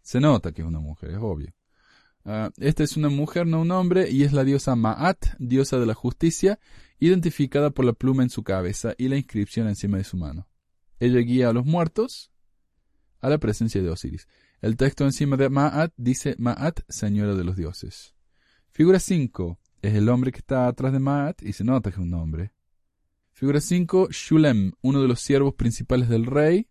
Se 0.00 0.18
nota 0.18 0.52
que 0.52 0.62
es 0.62 0.68
una 0.68 0.80
mujer, 0.80 1.10
es 1.10 1.18
obvio. 1.20 1.52
Ah, 2.24 2.50
esta 2.58 2.84
es 2.84 2.96
una 2.96 3.08
mujer, 3.08 3.46
no 3.46 3.62
un 3.62 3.70
hombre, 3.70 4.10
y 4.10 4.24
es 4.24 4.32
la 4.32 4.44
diosa 4.44 4.76
Maat, 4.76 5.36
diosa 5.38 5.78
de 5.78 5.86
la 5.86 5.94
justicia, 5.94 6.58
identificada 6.98 7.70
por 7.70 7.84
la 7.84 7.92
pluma 7.92 8.22
en 8.22 8.30
su 8.30 8.42
cabeza 8.42 8.94
y 8.98 9.08
la 9.08 9.16
inscripción 9.16 9.68
encima 9.68 9.98
de 9.98 10.04
su 10.04 10.16
mano. 10.16 10.48
Ella 10.98 11.20
guía 11.20 11.48
a 11.48 11.52
los 11.52 11.64
muertos 11.64 12.30
a 13.20 13.28
la 13.28 13.38
presencia 13.38 13.82
de 13.82 13.90
Osiris. 13.90 14.28
El 14.60 14.76
texto 14.76 15.04
encima 15.04 15.36
de 15.36 15.48
Maat 15.48 15.92
dice 15.96 16.34
Maat, 16.38 16.80
señora 16.88 17.34
de 17.34 17.44
los 17.44 17.56
dioses. 17.56 18.14
Figura 18.70 19.00
5 19.00 19.58
es 19.82 19.94
el 19.94 20.08
hombre 20.08 20.32
que 20.32 20.38
está 20.38 20.66
atrás 20.66 20.92
de 20.92 20.98
Maat 20.98 21.42
y 21.42 21.52
se 21.54 21.64
nota 21.64 21.90
que 21.90 21.96
es 21.96 22.02
un 22.02 22.14
hombre. 22.14 22.52
Figura 23.32 23.60
5, 23.60 24.08
Shulem, 24.10 24.72
uno 24.82 25.00
de 25.00 25.08
los 25.08 25.20
siervos 25.20 25.54
principales 25.54 26.08
del 26.10 26.26
rey, 26.26 26.68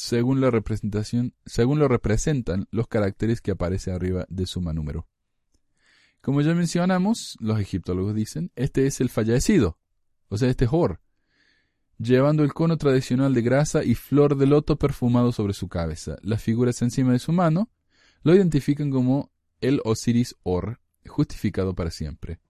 según 0.00 0.40
la 0.40 0.50
representación, 0.50 1.34
según 1.44 1.78
lo 1.78 1.86
representan 1.86 2.66
los 2.70 2.88
caracteres 2.88 3.42
que 3.42 3.50
aparece 3.50 3.92
arriba 3.92 4.24
de 4.30 4.46
suma 4.46 4.72
número. 4.72 5.06
Como 6.22 6.40
ya 6.40 6.54
mencionamos, 6.54 7.36
los 7.38 7.60
egiptólogos 7.60 8.14
dicen, 8.14 8.50
este 8.56 8.86
es 8.86 9.02
el 9.02 9.10
fallecido, 9.10 9.78
o 10.28 10.38
sea, 10.38 10.48
este 10.48 10.66
Hor, 10.70 11.02
llevando 11.98 12.44
el 12.44 12.54
cono 12.54 12.78
tradicional 12.78 13.34
de 13.34 13.42
grasa 13.42 13.84
y 13.84 13.94
flor 13.94 14.38
de 14.38 14.46
loto 14.46 14.78
perfumado 14.78 15.32
sobre 15.32 15.52
su 15.52 15.68
cabeza. 15.68 16.16
Las 16.22 16.42
figuras 16.42 16.80
encima 16.80 17.12
de 17.12 17.18
su 17.18 17.32
mano 17.32 17.70
lo 18.22 18.34
identifican 18.34 18.90
como 18.90 19.30
el 19.60 19.82
Osiris 19.84 20.34
Or, 20.44 20.80
justificado 21.06 21.74
para 21.74 21.90
siempre, 21.90 22.40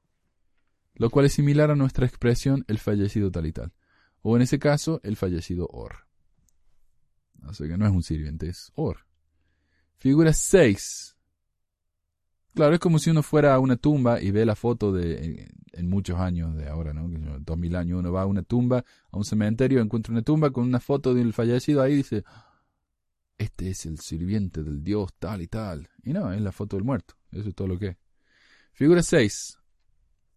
lo 0.94 1.11
cual 1.11 1.26
es 1.26 1.32
similar 1.32 1.72
a 1.72 1.76
nuestra 1.76 2.07
expresión 2.07 2.64
el 2.68 2.78
fallecido 2.78 3.32
tal 3.32 3.46
y 3.46 3.53
tal, 3.53 3.72
o 4.22 4.36
en 4.36 4.42
ese 4.42 4.61
caso 4.61 5.01
el 5.03 5.16
fallecido 5.16 5.66
Or. 5.72 6.10
Así 7.45 7.66
que 7.66 7.76
no 7.76 7.86
es 7.86 7.93
un 7.93 8.03
sirviente, 8.03 8.49
es 8.49 8.70
Or. 8.74 9.07
Figura 9.97 10.32
6. 10.32 11.16
Claro, 12.55 12.74
es 12.74 12.80
como 12.80 12.99
si 12.99 13.11
uno 13.11 13.22
fuera 13.22 13.55
a 13.55 13.59
una 13.59 13.76
tumba 13.76 14.20
y 14.20 14.30
ve 14.30 14.45
la 14.45 14.57
foto 14.57 14.93
de, 14.93 15.49
en, 15.72 15.88
muchos 15.88 16.18
años 16.18 16.57
de 16.57 16.68
ahora, 16.68 16.93
¿no? 16.93 17.09
Dos 17.41 17.57
mil 17.57 17.76
años, 17.76 18.01
uno 18.01 18.12
va 18.12 18.22
a 18.22 18.26
una 18.26 18.43
tumba, 18.43 18.84
a 19.11 19.16
un 19.16 19.24
cementerio, 19.24 19.80
encuentra 19.80 20.12
una 20.12 20.22
tumba 20.22 20.51
con 20.51 20.64
una 20.64 20.80
foto 20.80 21.14
del 21.14 21.32
fallecido 21.32 21.80
ahí 21.80 21.93
y 21.93 21.97
dice, 21.97 22.24
este 23.38 23.70
es 23.70 23.86
el 23.86 24.01
sirviente 24.01 24.62
del 24.62 24.82
dios 24.82 25.14
tal 25.18 25.43
y 25.43 25.47
tal. 25.47 25.88
Y 26.03 26.12
no, 26.12 26.32
es 26.32 26.41
la 26.41 26.53
foto 26.53 26.76
del 26.76 26.84
muerto. 26.84 27.14
Eso 27.30 27.49
es 27.49 27.55
todo 27.55 27.68
lo 27.68 27.78
que 27.78 27.86
es. 27.88 27.97
Figura 28.72 29.03
6. 29.03 29.59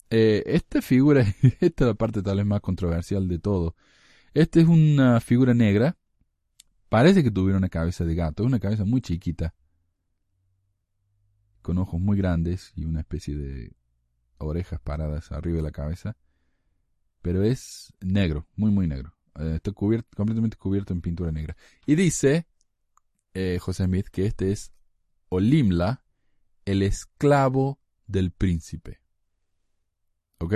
Eh, 0.10 0.44
esta 0.46 0.82
figura, 0.82 1.22
esta 1.60 1.84
es 1.86 1.88
la 1.88 1.96
parte 1.96 2.22
tal 2.22 2.38
vez 2.38 2.46
más 2.46 2.62
controversial 2.62 3.28
de 3.28 3.40
todo. 3.40 3.76
Esta 4.34 4.60
es 4.60 4.68
una 4.68 5.20
figura 5.20 5.54
negra 5.54 5.98
Parece 6.94 7.24
que 7.24 7.32
tuviera 7.32 7.58
una 7.58 7.70
cabeza 7.70 8.06
de 8.06 8.14
gato, 8.14 8.44
una 8.44 8.60
cabeza 8.60 8.86
muy 8.86 9.02
chiquita, 9.02 9.56
con 11.64 11.80
ojos 11.80 12.00
muy 12.00 12.16
grandes 12.16 12.72
y 12.76 12.86
una 12.86 13.00
especie 13.00 13.36
de 13.36 13.76
orejas 14.38 14.80
paradas 14.80 15.32
arriba 15.32 15.58
de 15.58 15.64
la 15.64 15.72
cabeza. 15.72 16.16
pero 17.24 17.42
es 17.42 17.92
negro, 18.00 18.48
muy, 18.56 18.70
muy 18.70 18.86
negro. 18.86 19.12
Eh, 19.40 19.54
está 19.56 19.72
cubierto, 19.72 20.08
completamente 20.16 20.56
cubierto 20.56 20.94
en 20.94 21.02
pintura 21.02 21.32
negra. 21.32 21.58
Y 21.88 21.96
dice 21.96 22.46
eh, 23.34 23.58
José 23.60 23.86
Smith 23.86 24.10
que 24.12 24.28
este 24.28 24.52
es 24.52 24.72
Olimla, 25.30 26.06
el 26.64 26.84
esclavo 26.84 27.80
del 28.06 28.30
príncipe. 28.30 29.02
¿Ok? 30.38 30.54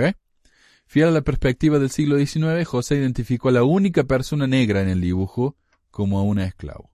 Fiel 0.86 1.08
a 1.08 1.10
la 1.10 1.22
perspectiva 1.22 1.80
del 1.80 1.90
siglo 1.90 2.16
XIX, 2.16 2.64
José 2.64 2.94
identificó 2.94 3.48
a 3.48 3.52
la 3.52 3.64
única 3.64 4.04
persona 4.04 4.46
negra 4.46 4.82
en 4.82 4.88
el 4.88 5.00
dibujo 5.00 5.56
como 5.90 6.18
a 6.18 6.22
una 6.22 6.44
esclavo. 6.44 6.90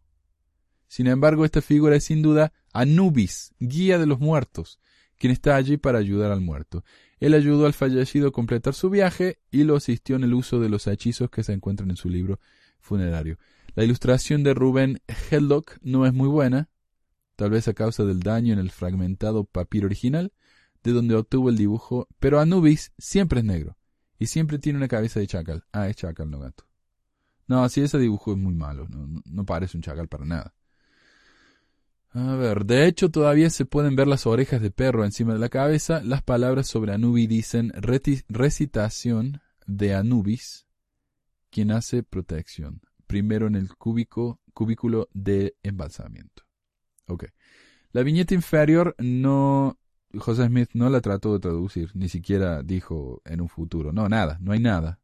Sin 0.88 1.07
embargo, 1.07 1.45
esta 1.45 1.61
figura 1.61 1.97
es 1.97 2.05
sin 2.05 2.22
duda 2.22 2.53
Anubis, 2.72 3.53
guía 3.59 3.99
de 3.99 4.07
los 4.07 4.20
muertos, 4.20 4.78
quien 5.18 5.32
está 5.32 5.57
allí 5.57 5.76
para 5.76 5.99
ayudar 5.99 6.32
al 6.32 6.40
muerto. 6.40 6.84
Él 7.18 7.34
ayudó 7.34 7.66
al 7.66 7.72
fallecido 7.72 8.28
a 8.28 8.32
completar 8.32 8.74
su 8.74 8.90
viaje 8.90 9.38
y 9.51 9.64
lo 9.64 9.76
asistió 9.76 10.16
en 10.16 10.24
el 10.24 10.34
uso 10.34 10.61
de 10.61 10.68
los 10.68 10.86
hechizos 10.86 11.30
que 11.30 11.42
se 11.42 11.53
encuentran 11.53 11.90
en 11.90 11.97
su 11.97 12.09
libro 12.09 12.38
funerario. 12.80 13.38
La 13.74 13.84
ilustración 13.84 14.42
de 14.42 14.55
Rubén 14.55 15.01
Hedlock 15.30 15.78
no 15.82 16.07
es 16.07 16.12
muy 16.12 16.28
buena, 16.28 16.68
tal 17.36 17.51
vez 17.51 17.66
a 17.66 17.74
causa 17.74 18.05
del 18.05 18.20
daño 18.20 18.53
en 18.53 18.59
el 18.59 18.70
fragmentado 18.70 19.45
papiro 19.45 19.86
original, 19.86 20.32
de 20.82 20.92
donde 20.92 21.14
obtuvo 21.14 21.49
el 21.49 21.57
dibujo, 21.57 22.07
pero 22.20 22.40
Anubis 22.40 22.92
siempre 22.99 23.40
es 23.40 23.45
negro 23.47 23.76
y 24.18 24.26
siempre 24.26 24.59
tiene 24.59 24.78
una 24.78 24.88
cabeza 24.88 25.18
de 25.18 25.26
chacal. 25.26 25.64
Ah, 25.72 25.88
es 25.88 25.97
chacal, 25.97 26.30
no 26.30 26.38
gato. 26.38 26.66
No, 27.47 27.62
así 27.64 27.82
ese 27.82 27.99
dibujo 27.99 28.32
es 28.32 28.38
muy 28.38 28.55
malo, 28.55 28.86
no, 28.88 29.22
no 29.24 29.45
parece 29.45 29.76
un 29.76 29.82
chacal 29.82 30.09
para 30.09 30.24
nada. 30.24 30.55
A 32.14 32.36
ver, 32.36 32.64
de 32.64 32.86
hecho 32.86 33.11
todavía 33.11 33.51
se 33.51 33.64
pueden 33.64 33.97
ver 33.97 34.07
las 34.07 34.24
orejas 34.24 34.62
de 34.62 34.70
perro 34.70 35.05
encima 35.05 35.32
de 35.32 35.40
la 35.40 35.49
cabeza. 35.49 36.01
Las 36.05 36.22
palabras 36.22 36.68
sobre 36.68 36.92
Anubis 36.92 37.28
dicen 37.28 37.72
recitación 38.28 39.40
de 39.66 39.95
Anubis, 39.97 40.64
quien 41.51 41.72
hace 41.72 42.05
protección. 42.05 42.82
Primero 43.09 43.49
en 43.49 43.57
el 43.57 43.74
cúbico, 43.74 44.40
cubículo 44.53 45.09
de 45.12 45.57
embalsamiento. 45.64 46.45
Ok. 47.09 47.24
La 47.90 48.03
viñeta 48.03 48.34
inferior 48.34 48.95
no... 48.99 49.78
José 50.16 50.47
Smith 50.47 50.70
no 50.74 50.88
la 50.90 51.01
trató 51.01 51.32
de 51.32 51.40
traducir, 51.40 51.90
ni 51.95 52.09
siquiera 52.09 52.62
dijo 52.62 53.20
en 53.24 53.40
un 53.40 53.49
futuro. 53.49 53.92
No, 53.92 54.09
nada, 54.09 54.38
no 54.40 54.53
hay 54.53 54.61
nada. 54.61 55.01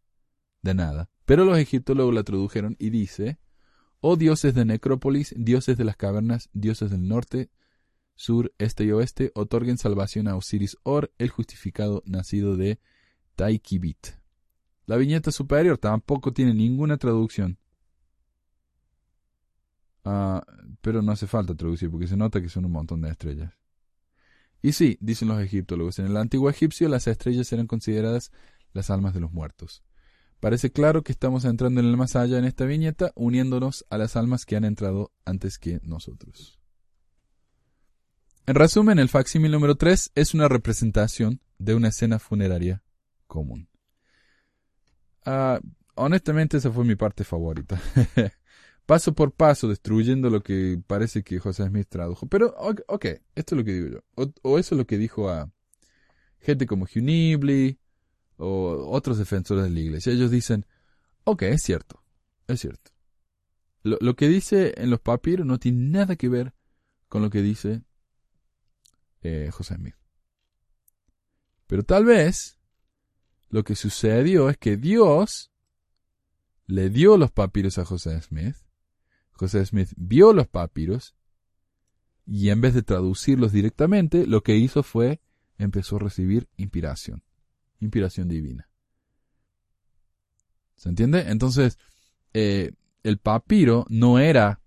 De 0.62 0.74
nada. 0.74 1.10
Pero 1.30 1.44
los 1.44 1.58
egiptólogos 1.58 2.12
la 2.12 2.24
tradujeron 2.24 2.74
y 2.80 2.90
dice 2.90 3.38
Oh 4.00 4.16
dioses 4.16 4.52
de 4.52 4.64
Necrópolis, 4.64 5.32
dioses 5.38 5.78
de 5.78 5.84
las 5.84 5.94
cavernas, 5.94 6.50
dioses 6.54 6.90
del 6.90 7.06
norte, 7.06 7.52
sur, 8.16 8.52
este 8.58 8.82
y 8.82 8.90
oeste, 8.90 9.30
otorguen 9.36 9.78
salvación 9.78 10.26
a 10.26 10.34
Osiris 10.34 10.76
Or, 10.82 11.12
el 11.18 11.28
justificado 11.28 12.02
nacido 12.04 12.56
de 12.56 12.80
Taikibit. 13.36 14.08
La 14.86 14.96
viñeta 14.96 15.30
superior 15.30 15.78
tampoco 15.78 16.32
tiene 16.32 16.52
ninguna 16.52 16.96
traducción. 16.96 17.58
Ah, 20.04 20.44
pero 20.80 21.00
no 21.00 21.12
hace 21.12 21.28
falta 21.28 21.54
traducir 21.54 21.92
porque 21.92 22.08
se 22.08 22.16
nota 22.16 22.42
que 22.42 22.48
son 22.48 22.64
un 22.64 22.72
montón 22.72 23.02
de 23.02 23.10
estrellas. 23.10 23.54
Y 24.62 24.72
sí, 24.72 24.98
dicen 25.00 25.28
los 25.28 25.40
egiptólogos, 25.40 26.00
en 26.00 26.06
el 26.06 26.16
antiguo 26.16 26.50
egipcio 26.50 26.88
las 26.88 27.06
estrellas 27.06 27.52
eran 27.52 27.68
consideradas 27.68 28.32
las 28.72 28.90
almas 28.90 29.14
de 29.14 29.20
los 29.20 29.30
muertos. 29.30 29.84
Parece 30.40 30.72
claro 30.72 31.02
que 31.02 31.12
estamos 31.12 31.44
entrando 31.44 31.80
en 31.80 31.86
el 31.86 31.96
más 31.98 32.16
allá 32.16 32.38
en 32.38 32.46
esta 32.46 32.64
viñeta, 32.64 33.12
uniéndonos 33.14 33.84
a 33.90 33.98
las 33.98 34.16
almas 34.16 34.46
que 34.46 34.56
han 34.56 34.64
entrado 34.64 35.12
antes 35.26 35.58
que 35.58 35.80
nosotros. 35.82 36.58
En 38.46 38.54
resumen, 38.54 38.98
el 38.98 39.10
facsímil 39.10 39.52
número 39.52 39.76
3 39.76 40.12
es 40.14 40.32
una 40.34 40.48
representación 40.48 41.40
de 41.58 41.74
una 41.74 41.88
escena 41.88 42.18
funeraria 42.18 42.82
común. 43.26 43.68
Ah, 45.26 45.60
honestamente, 45.94 46.56
esa 46.56 46.72
fue 46.72 46.84
mi 46.84 46.96
parte 46.96 47.22
favorita. 47.22 47.80
paso 48.86 49.14
por 49.14 49.32
paso, 49.32 49.68
destruyendo 49.68 50.30
lo 50.30 50.42
que 50.42 50.82
parece 50.86 51.22
que 51.22 51.38
José 51.38 51.66
Smith 51.66 51.86
tradujo. 51.88 52.26
Pero, 52.26 52.54
ok, 52.56 53.04
esto 53.34 53.54
es 53.54 53.58
lo 53.58 53.64
que 53.64 53.72
digo 53.72 53.88
yo. 53.88 54.00
O, 54.16 54.32
o 54.42 54.58
eso 54.58 54.74
es 54.74 54.78
lo 54.78 54.86
que 54.86 54.96
dijo 54.96 55.28
a 55.28 55.50
gente 56.40 56.66
como 56.66 56.84
Hugh 56.84 57.02
Nibley, 57.02 57.78
o 58.40 58.90
otros 58.90 59.18
defensores 59.18 59.64
de 59.64 59.70
la 59.70 59.80
iglesia, 59.80 60.12
ellos 60.12 60.30
dicen, 60.30 60.66
ok, 61.24 61.42
es 61.42 61.62
cierto, 61.62 62.02
es 62.46 62.60
cierto. 62.60 62.90
Lo, 63.82 64.14
que 64.14 64.28
dice 64.28 64.74
en 64.76 64.90
los 64.90 65.00
papiros 65.00 65.46
no 65.46 65.58
tiene 65.58 65.90
nada 65.90 66.16
que 66.16 66.28
ver 66.28 66.54
con 67.08 67.22
lo 67.22 67.30
que 67.30 67.40
dice 67.40 67.82
eh, 69.22 69.50
José 69.52 69.76
Smith. 69.76 69.94
Pero 71.66 71.82
tal 71.82 72.04
vez 72.04 72.58
lo 73.48 73.62
que 73.64 73.74
sucedió 73.74 74.50
es 74.50 74.58
que 74.58 74.76
Dios 74.76 75.50
le 76.66 76.90
dio 76.90 77.16
los 77.16 77.30
papiros 77.30 77.78
a 77.78 77.84
José 77.86 78.20
Smith. 78.20 78.56
José 79.32 79.64
Smith 79.64 79.92
vio 79.96 80.34
los 80.34 80.46
papiros 80.46 81.14
y 82.26 82.50
en 82.50 82.60
vez 82.60 82.74
de 82.74 82.82
traducirlos 82.82 83.50
directamente, 83.50 84.26
lo 84.26 84.42
que 84.42 84.56
hizo 84.56 84.82
fue 84.82 85.22
empezó 85.56 85.96
a 85.96 86.00
recibir 86.00 86.48
inspiración 86.56 87.22
inspiración 87.80 88.28
divina. 88.28 88.68
¿Se 90.76 90.88
entiende? 90.88 91.24
Entonces, 91.28 91.78
eh, 92.32 92.72
el 93.02 93.18
papiro 93.18 93.86
no 93.88 94.18
era 94.18 94.60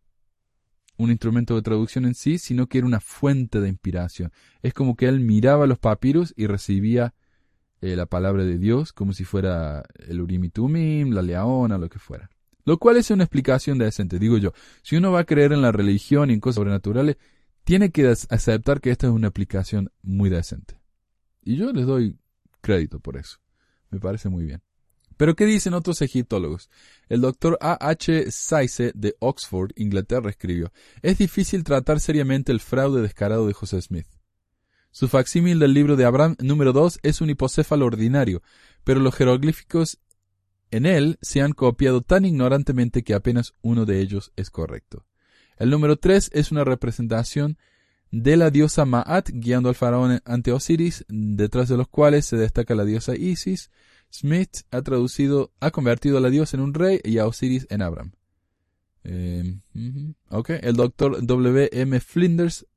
un 0.97 1.09
instrumento 1.09 1.55
de 1.55 1.61
traducción 1.61 2.05
en 2.05 2.13
sí, 2.13 2.37
sino 2.37 2.67
que 2.67 2.77
era 2.77 2.87
una 2.87 2.99
fuente 2.99 3.59
de 3.59 3.69
inspiración. 3.69 4.31
Es 4.61 4.73
como 4.73 4.95
que 4.95 5.07
él 5.07 5.19
miraba 5.19 5.65
los 5.67 5.79
papiros 5.79 6.33
y 6.37 6.47
recibía 6.47 7.13
eh, 7.81 7.95
la 7.95 8.05
palabra 8.05 8.45
de 8.45 8.57
Dios 8.57 8.93
como 8.93 9.13
si 9.13 9.23
fuera 9.23 9.83
el 10.07 10.21
Urim 10.21 10.45
y 10.45 10.49
Tumim, 10.49 11.11
la 11.11 11.21
leona, 11.21 11.77
lo 11.77 11.89
que 11.89 11.99
fuera. 11.99 12.29
Lo 12.65 12.77
cual 12.77 12.97
es 12.97 13.11
una 13.11 13.25
explicación 13.25 13.77
decente, 13.77 14.19
digo 14.19 14.37
yo. 14.37 14.53
Si 14.83 14.95
uno 14.95 15.11
va 15.11 15.21
a 15.21 15.25
creer 15.25 15.51
en 15.51 15.61
la 15.61 15.71
religión 15.71 16.29
y 16.29 16.33
en 16.33 16.39
cosas 16.39 16.55
sobrenaturales, 16.55 17.17
tiene 17.63 17.91
que 17.91 18.07
aceptar 18.07 18.79
que 18.79 18.91
esta 18.91 19.07
es 19.07 19.13
una 19.13 19.27
explicación 19.27 19.91
muy 20.01 20.29
decente. 20.29 20.79
Y 21.41 21.57
yo 21.57 21.73
les 21.73 21.85
doy 21.85 22.17
crédito 22.63 22.99
por 22.99 23.17
eso. 23.17 23.37
Me 23.91 23.99
parece 23.99 24.29
muy 24.29 24.45
bien. 24.45 24.63
Pero 25.17 25.35
¿qué 25.35 25.45
dicen 25.45 25.75
otros 25.75 26.01
egiptólogos? 26.01 26.71
El 27.07 27.21
doctor 27.21 27.59
A. 27.61 27.77
H. 27.87 28.31
Saise 28.31 28.91
de 28.95 29.15
Oxford, 29.19 29.71
Inglaterra, 29.75 30.31
escribió, 30.31 30.71
es 31.03 31.19
difícil 31.19 31.63
tratar 31.63 31.99
seriamente 31.99 32.51
el 32.51 32.59
fraude 32.59 33.03
descarado 33.03 33.45
de 33.45 33.53
José 33.53 33.79
Smith. 33.81 34.07
Su 34.89 35.07
facsímil 35.07 35.59
del 35.59 35.73
libro 35.73 35.95
de 35.95 36.05
Abraham 36.05 36.35
número 36.39 36.73
2 36.73 36.99
es 37.03 37.21
un 37.21 37.29
hipocéfalo 37.29 37.85
ordinario, 37.85 38.41
pero 38.83 38.99
los 38.99 39.15
jeroglíficos 39.15 39.99
en 40.71 40.85
él 40.87 41.19
se 41.21 41.41
han 41.41 41.51
copiado 41.51 42.01
tan 42.01 42.25
ignorantemente 42.25 43.03
que 43.03 43.13
apenas 43.13 43.53
uno 43.61 43.85
de 43.85 44.01
ellos 44.01 44.31
es 44.35 44.49
correcto. 44.49 45.05
El 45.57 45.69
número 45.69 45.97
3 45.97 46.31
es 46.33 46.51
una 46.51 46.63
representación 46.63 47.57
de 48.13 48.37
la 48.37 48.51
diosa 48.51 48.85
Maat 48.85 49.31
guiando 49.33 49.69
al 49.69 49.75
faraón 49.75 50.21
ante 50.25 50.51
Osiris, 50.51 51.03
detrás 51.09 51.67
de 51.67 51.77
los 51.77 51.87
cuales 51.87 52.27
se 52.27 52.37
destaca 52.37 52.75
la 52.75 52.85
diosa 52.85 53.15
Isis. 53.15 53.71
Smith 54.11 54.57
ha 54.69 54.83
traducido, 54.83 55.51
ha 55.59 55.71
convertido 55.71 56.19
a 56.19 56.21
la 56.21 56.29
diosa 56.29 56.55
en 56.55 56.61
un 56.61 56.75
rey 56.75 56.99
y 57.03 57.17
a 57.17 57.25
Osiris 57.25 57.65
en 57.71 57.81
Abraham. 57.81 58.11
Eh, 59.03 59.57
El 59.71 60.75
doctor 60.75 61.25
W. 61.25 61.69
M. 61.73 61.99
Flinders 61.99 62.67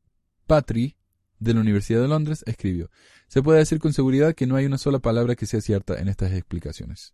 Patry 0.46 0.96
de 1.38 1.52
la 1.52 1.60
Universidad 1.60 2.00
de 2.00 2.08
Londres 2.08 2.42
escribió: 2.46 2.90
Se 3.28 3.42
puede 3.42 3.58
decir 3.58 3.78
con 3.78 3.92
seguridad 3.92 4.34
que 4.34 4.46
no 4.46 4.56
hay 4.56 4.64
una 4.64 4.78
sola 4.78 5.00
palabra 5.00 5.36
que 5.36 5.44
sea 5.44 5.60
cierta 5.60 6.00
en 6.00 6.08
estas 6.08 6.32
explicaciones. 6.32 7.12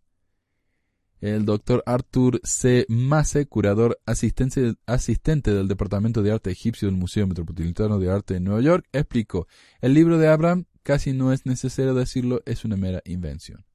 El 1.21 1.45
doctor 1.45 1.83
Arthur 1.85 2.41
C. 2.43 2.85
Masse, 2.89 3.45
curador 3.45 3.99
asistente, 4.05 4.75
asistente 4.85 5.53
del 5.53 5.67
Departamento 5.67 6.21
de 6.21 6.31
Arte 6.31 6.51
Egipcio 6.51 6.87
del 6.87 6.97
Museo 6.97 7.25
Metropolitano 7.27 7.97
de 7.97 8.11
Arte 8.11 8.33
de 8.33 8.39
Nueva 8.41 8.61
York, 8.61 8.85
explicó, 8.91 9.47
el 9.79 9.93
libro 9.93 10.17
de 10.17 10.27
Abraham, 10.27 10.65
casi 10.83 11.13
no 11.13 11.31
es 11.31 11.45
necesario 11.45 11.93
decirlo, 11.93 12.41
es 12.45 12.65
una 12.65 12.75
mera 12.75 13.01
invención. 13.05 13.65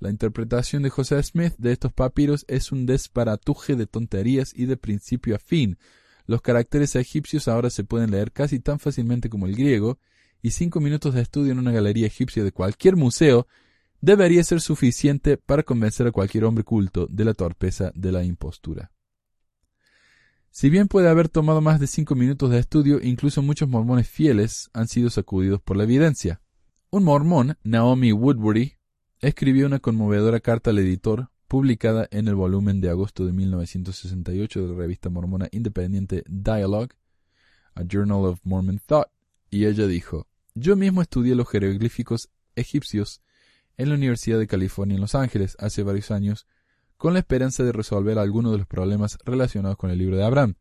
La 0.00 0.10
interpretación 0.10 0.82
de 0.82 0.90
José 0.90 1.22
Smith 1.22 1.54
de 1.58 1.72
estos 1.72 1.92
papiros 1.92 2.44
es 2.48 2.72
un 2.72 2.86
desparatuje 2.86 3.76
de 3.76 3.86
tonterías 3.86 4.52
y 4.56 4.64
de 4.64 4.76
principio 4.76 5.36
a 5.36 5.38
fin. 5.38 5.78
Los 6.26 6.40
caracteres 6.40 6.96
egipcios 6.96 7.48
ahora 7.48 7.70
se 7.70 7.84
pueden 7.84 8.10
leer 8.10 8.32
casi 8.32 8.60
tan 8.60 8.78
fácilmente 8.80 9.28
como 9.28 9.46
el 9.46 9.54
griego, 9.54 9.98
y 10.42 10.52
cinco 10.52 10.80
minutos 10.80 11.14
de 11.14 11.20
estudio 11.20 11.52
en 11.52 11.58
una 11.58 11.72
galería 11.72 12.06
egipcia 12.06 12.42
de 12.42 12.52
cualquier 12.52 12.96
museo 12.96 13.46
debería 14.00 14.42
ser 14.44 14.60
suficiente 14.60 15.36
para 15.36 15.62
convencer 15.62 16.06
a 16.06 16.12
cualquier 16.12 16.44
hombre 16.44 16.64
culto 16.64 17.06
de 17.10 17.24
la 17.24 17.34
torpeza 17.34 17.92
de 17.94 18.12
la 18.12 18.24
impostura. 18.24 18.90
Si 20.50 20.68
bien 20.68 20.88
puede 20.88 21.08
haber 21.08 21.28
tomado 21.28 21.60
más 21.60 21.78
de 21.78 21.86
cinco 21.86 22.16
minutos 22.16 22.50
de 22.50 22.58
estudio, 22.58 23.00
incluso 23.00 23.40
muchos 23.40 23.68
mormones 23.68 24.08
fieles 24.08 24.68
han 24.72 24.88
sido 24.88 25.08
sacudidos 25.08 25.60
por 25.60 25.76
la 25.76 25.84
evidencia. 25.84 26.40
Un 26.90 27.04
mormón, 27.04 27.56
Naomi 27.62 28.12
Woodbury, 28.12 28.76
escribió 29.20 29.66
una 29.66 29.78
conmovedora 29.78 30.40
carta 30.40 30.70
al 30.70 30.78
editor, 30.80 31.30
publicada 31.46 32.08
en 32.10 32.26
el 32.26 32.34
volumen 32.34 32.80
de 32.80 32.90
agosto 32.90 33.26
de 33.26 33.32
1968 33.32 34.62
de 34.62 34.68
la 34.72 34.78
revista 34.78 35.08
mormona 35.08 35.48
independiente 35.52 36.24
Dialogue, 36.28 36.96
a 37.74 37.82
Journal 37.84 38.24
of 38.24 38.40
Mormon 38.42 38.80
Thought, 38.84 39.08
y 39.50 39.66
ella 39.66 39.86
dijo, 39.86 40.26
Yo 40.54 40.74
mismo 40.74 41.00
estudié 41.00 41.36
los 41.36 41.48
jeroglíficos 41.48 42.28
egipcios 42.56 43.22
en 43.80 43.88
la 43.88 43.94
Universidad 43.94 44.38
de 44.38 44.46
California 44.46 44.94
en 44.94 45.00
Los 45.00 45.14
Ángeles 45.14 45.56
hace 45.58 45.82
varios 45.82 46.10
años 46.10 46.46
con 46.98 47.14
la 47.14 47.20
esperanza 47.20 47.64
de 47.64 47.72
resolver 47.72 48.18
algunos 48.18 48.52
de 48.52 48.58
los 48.58 48.66
problemas 48.66 49.18
relacionados 49.24 49.78
con 49.78 49.90
el 49.90 49.96
libro 49.96 50.18
de 50.18 50.24
Abraham, 50.24 50.56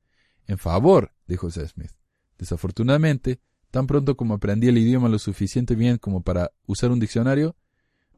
en 0.47 0.57
favor 0.57 1.11
de 1.27 1.35
José 1.35 1.67
Smith. 1.67 1.91
Desafortunadamente, 2.37 3.41
tan 3.71 3.87
pronto 3.87 4.15
como 4.15 4.35
aprendí 4.35 4.69
el 4.69 4.77
idioma 4.77 5.09
lo 5.09 5.19
suficiente 5.19 5.75
bien 5.75 5.97
como 5.97 6.23
para 6.23 6.51
usar 6.65 6.91
un 6.91 7.01
diccionario, 7.01 7.57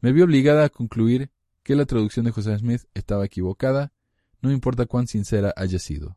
me 0.01 0.11
vi 0.11 0.21
obligada 0.21 0.65
a 0.65 0.69
concluir 0.69 1.31
que 1.63 1.75
la 1.75 1.87
traducción 1.87 2.25
de 2.25 2.31
José 2.31 2.55
Smith 2.59 2.83
estaba 2.93 3.25
equivocada, 3.25 3.93
no 4.39 4.51
importa 4.51 4.85
cuán 4.85 5.07
sincera 5.07 5.51
haya 5.55 5.79
sido. 5.79 6.15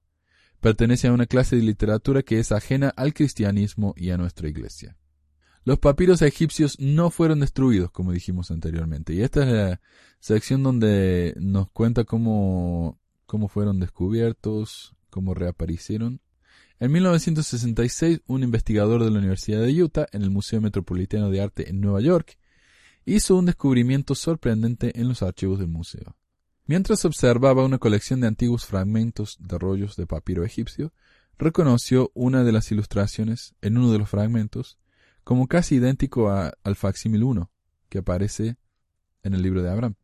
Pertenece 0.60 1.08
a 1.08 1.12
una 1.12 1.24
clase 1.24 1.56
de 1.56 1.62
literatura 1.62 2.22
que 2.22 2.38
es 2.38 2.52
ajena 2.52 2.90
al 2.90 3.14
cristianismo 3.14 3.94
y 3.96 4.10
a 4.10 4.18
nuestra 4.18 4.46
iglesia. 4.46 4.98
Los 5.64 5.78
papiros 5.78 6.20
egipcios 6.20 6.78
no 6.78 7.10
fueron 7.10 7.40
destruidos, 7.40 7.90
como 7.90 8.12
dijimos 8.12 8.50
anteriormente. 8.50 9.14
Y 9.14 9.22
esta 9.22 9.44
es 9.44 9.52
la 9.52 9.80
sección 10.20 10.62
donde 10.62 11.34
nos 11.38 11.70
cuenta 11.70 12.04
cómo, 12.04 13.00
cómo 13.24 13.48
fueron 13.48 13.80
descubiertos, 13.80 14.94
cómo 15.08 15.32
reaparecieron. 15.32 16.20
En 16.80 16.92
1966, 16.92 18.20
un 18.26 18.42
investigador 18.42 19.02
de 19.02 19.10
la 19.10 19.18
Universidad 19.18 19.62
de 19.62 19.82
Utah, 19.82 20.06
en 20.12 20.22
el 20.22 20.30
Museo 20.30 20.60
Metropolitano 20.60 21.30
de 21.30 21.40
Arte 21.40 21.70
en 21.70 21.80
Nueva 21.80 22.02
York, 22.02 22.36
hizo 23.06 23.36
un 23.36 23.46
descubrimiento 23.46 24.14
sorprendente 24.14 25.00
en 25.00 25.08
los 25.08 25.22
archivos 25.22 25.58
del 25.58 25.68
museo. 25.68 26.14
Mientras 26.66 27.04
observaba 27.06 27.64
una 27.64 27.78
colección 27.78 28.20
de 28.20 28.26
antiguos 28.26 28.66
fragmentos 28.66 29.38
de 29.40 29.58
rollos 29.58 29.96
de 29.96 30.06
papiro 30.06 30.44
egipcio, 30.44 30.92
reconoció 31.38 32.10
una 32.14 32.44
de 32.44 32.52
las 32.52 32.70
ilustraciones 32.70 33.54
en 33.62 33.78
uno 33.78 33.92
de 33.92 33.98
los 33.98 34.10
fragmentos 34.10 34.78
como 35.24 35.48
casi 35.48 35.76
idéntico 35.76 36.30
al 36.30 36.76
facsímil 36.76 37.24
1 37.24 37.50
que 37.88 37.98
aparece 37.98 38.56
en 39.22 39.34
el 39.34 39.42
libro 39.42 39.62
de 39.62 39.70
Abraham. 39.70 39.94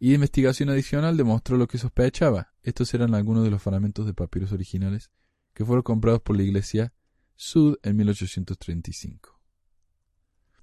Y 0.00 0.14
investigación 0.14 0.68
adicional 0.68 1.16
demostró 1.16 1.56
lo 1.56 1.66
que 1.66 1.78
sospechaba. 1.78 2.54
Estos 2.62 2.92
eran 2.94 3.14
algunos 3.14 3.44
de 3.44 3.50
los 3.50 3.62
fragmentos 3.62 4.06
de 4.06 4.14
papiros 4.14 4.52
originales 4.52 5.10
que 5.54 5.64
fueron 5.64 5.82
comprados 5.82 6.20
por 6.22 6.36
la 6.36 6.42
iglesia 6.42 6.92
Sud 7.34 7.76
en 7.82 7.96
1835. 7.96 9.40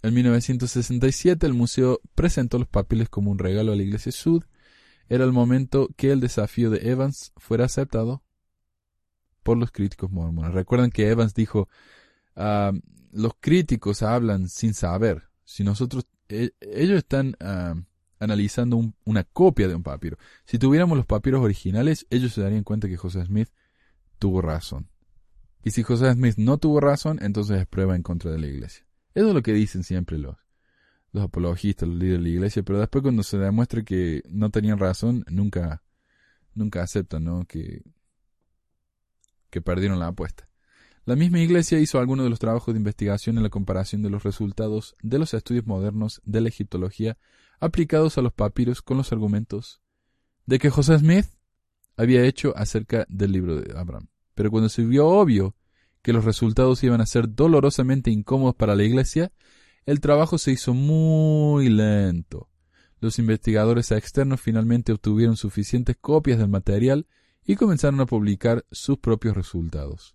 En 0.04 0.14
1967 0.14 1.46
el 1.46 1.54
museo 1.54 2.00
presentó 2.14 2.60
los 2.60 2.68
papeles 2.68 3.10
como 3.10 3.32
un 3.32 3.40
regalo 3.40 3.72
a 3.72 3.76
la 3.76 3.84
iglesia 3.84 4.12
Sud. 4.12 4.44
Era 5.10 5.24
el 5.24 5.32
momento 5.32 5.90
que 5.98 6.12
el 6.12 6.20
desafío 6.20 6.70
de 6.70 6.90
Evans 6.90 7.34
fuera 7.38 7.66
aceptado 7.66 8.24
por 9.44 9.58
los 9.58 9.72
críticos 9.72 10.12
mormones. 10.12 10.54
Recuerdan 10.54 10.92
que 10.92 11.10
Evans 11.10 11.34
dijo, 11.34 11.70
ah, 12.36 12.72
los 13.16 13.34
críticos 13.40 14.04
hablan 14.04 14.50
sin 14.50 14.74
saber. 14.74 15.24
Si 15.46 15.64
nosotros, 15.64 16.06
e, 16.28 16.52
ellos 16.60 16.98
están 16.98 17.36
ah, 17.40 17.76
analizando 18.20 18.94
una 19.06 19.24
copia 19.24 19.68
de 19.68 19.76
un 19.76 19.84
papiro. 19.84 20.18
Si 20.44 20.60
tuviéramos 20.60 20.98
los 20.98 21.06
papiros 21.06 21.42
originales, 21.42 22.06
ellos 22.10 22.34
se 22.34 22.42
darían 22.42 22.64
cuenta 22.64 22.90
que 22.90 22.98
José 22.98 23.26
Smith 23.26 23.50
tuvo 24.20 24.42
razón. 24.42 24.90
Y 25.64 25.72
si 25.72 25.82
José 25.82 26.12
Smith 26.14 26.36
no 26.38 26.58
tuvo 26.58 26.82
razón, 26.82 27.20
entonces 27.22 27.62
es 27.62 27.68
prueba 27.68 27.96
en 27.96 28.04
contra 28.04 28.32
de 28.32 28.38
la 28.38 28.48
iglesia. 28.48 28.86
Eso 29.14 29.30
es 29.30 29.34
lo 29.34 29.42
que 29.42 29.54
dicen 29.54 29.84
siempre 29.84 30.18
los, 30.18 30.36
los 31.14 31.24
apologistas, 31.24 31.88
los 31.88 31.98
líderes 31.98 32.20
de 32.20 32.24
la 32.24 32.30
iglesia, 32.36 32.64
pero 32.64 32.80
después 32.80 33.02
cuando 33.02 33.24
se 33.24 33.38
demuestra 33.38 33.82
que 33.84 34.24
no 34.30 34.50
tenían 34.50 34.78
razón, 34.78 35.24
nunca, 35.30 35.84
nunca 36.54 36.84
aceptan, 36.84 37.24
¿no? 37.24 37.46
Que, 37.46 37.82
que 39.50 39.62
perdieron 39.62 40.00
la 40.00 40.08
apuesta. 40.08 40.50
La 41.06 41.16
misma 41.16 41.40
Iglesia 41.40 41.80
hizo 41.80 42.00
algunos 42.00 42.24
de 42.24 42.32
los 42.32 42.40
trabajos 42.40 42.74
de 42.74 42.80
investigación 42.80 43.38
en 43.38 43.44
la 43.44 43.52
comparación 43.52 44.02
de 44.02 44.10
los 44.10 44.24
resultados 44.24 44.96
de 45.04 45.20
los 45.20 45.36
estudios 45.36 45.68
modernos 45.68 46.20
de 46.26 46.42
la 46.42 46.50
egiptología 46.50 47.20
aplicados 47.60 48.18
a 48.18 48.24
los 48.24 48.34
papiros 48.34 48.82
con 48.82 48.98
los 48.98 49.12
argumentos 49.12 49.82
de 50.48 50.58
que 50.58 50.72
José 50.72 50.98
Smith 50.98 51.28
había 51.96 52.26
hecho 52.26 52.58
acerca 52.58 53.06
del 53.08 53.34
libro 53.34 53.62
de 53.62 53.78
Abraham. 53.78 54.08
Pero 54.34 54.50
cuando 54.50 54.68
se 54.68 54.84
vio 54.84 55.08
obvio 55.08 55.56
que 56.02 56.12
los 56.12 56.26
resultados 56.26 56.84
iban 56.84 57.02
a 57.02 57.06
ser 57.06 57.36
dolorosamente 57.36 58.10
incómodos 58.10 58.56
para 58.56 58.76
la 58.76 58.84
Iglesia, 58.84 59.32
el 59.86 60.00
trabajo 60.00 60.40
se 60.40 60.54
hizo 60.54 60.74
muy 60.74 61.70
lento. 61.70 62.50
Los 63.00 63.20
investigadores 63.20 63.92
externos 63.92 64.42
finalmente 64.42 64.92
obtuvieron 64.92 65.38
suficientes 65.38 65.98
copias 66.02 66.40
del 66.40 66.50
material 66.50 67.06
y 67.46 67.58
comenzaron 67.58 68.00
a 68.02 68.08
publicar 68.08 68.66
sus 68.72 68.98
propios 68.98 69.38
resultados. 69.38 70.15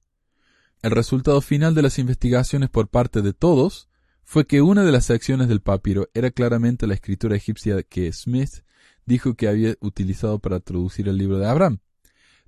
El 0.83 0.93
resultado 0.93 1.43
final 1.43 1.75
de 1.75 1.83
las 1.83 1.99
investigaciones 1.99 2.71
por 2.71 2.89
parte 2.89 3.21
de 3.21 3.35
todos 3.35 3.91
fue 4.25 4.47
que 4.47 4.63
una 4.63 4.83
de 4.83 4.93
las 4.93 5.05
secciones 5.05 5.49
del 5.49 5.61
papiro 5.61 6.09
era 6.15 6.31
claramente 6.31 6.87
la 6.87 6.95
escritura 6.95 7.37
egipcia 7.37 7.83
que 7.83 8.11
Smith 8.15 8.65
dijo 9.05 9.35
que 9.35 9.49
había 9.49 9.75
utilizado 9.81 10.39
para 10.39 10.61
traducir 10.61 11.07
el 11.09 11.19
libro 11.19 11.39
de 11.39 11.47
Abraham. 11.47 11.81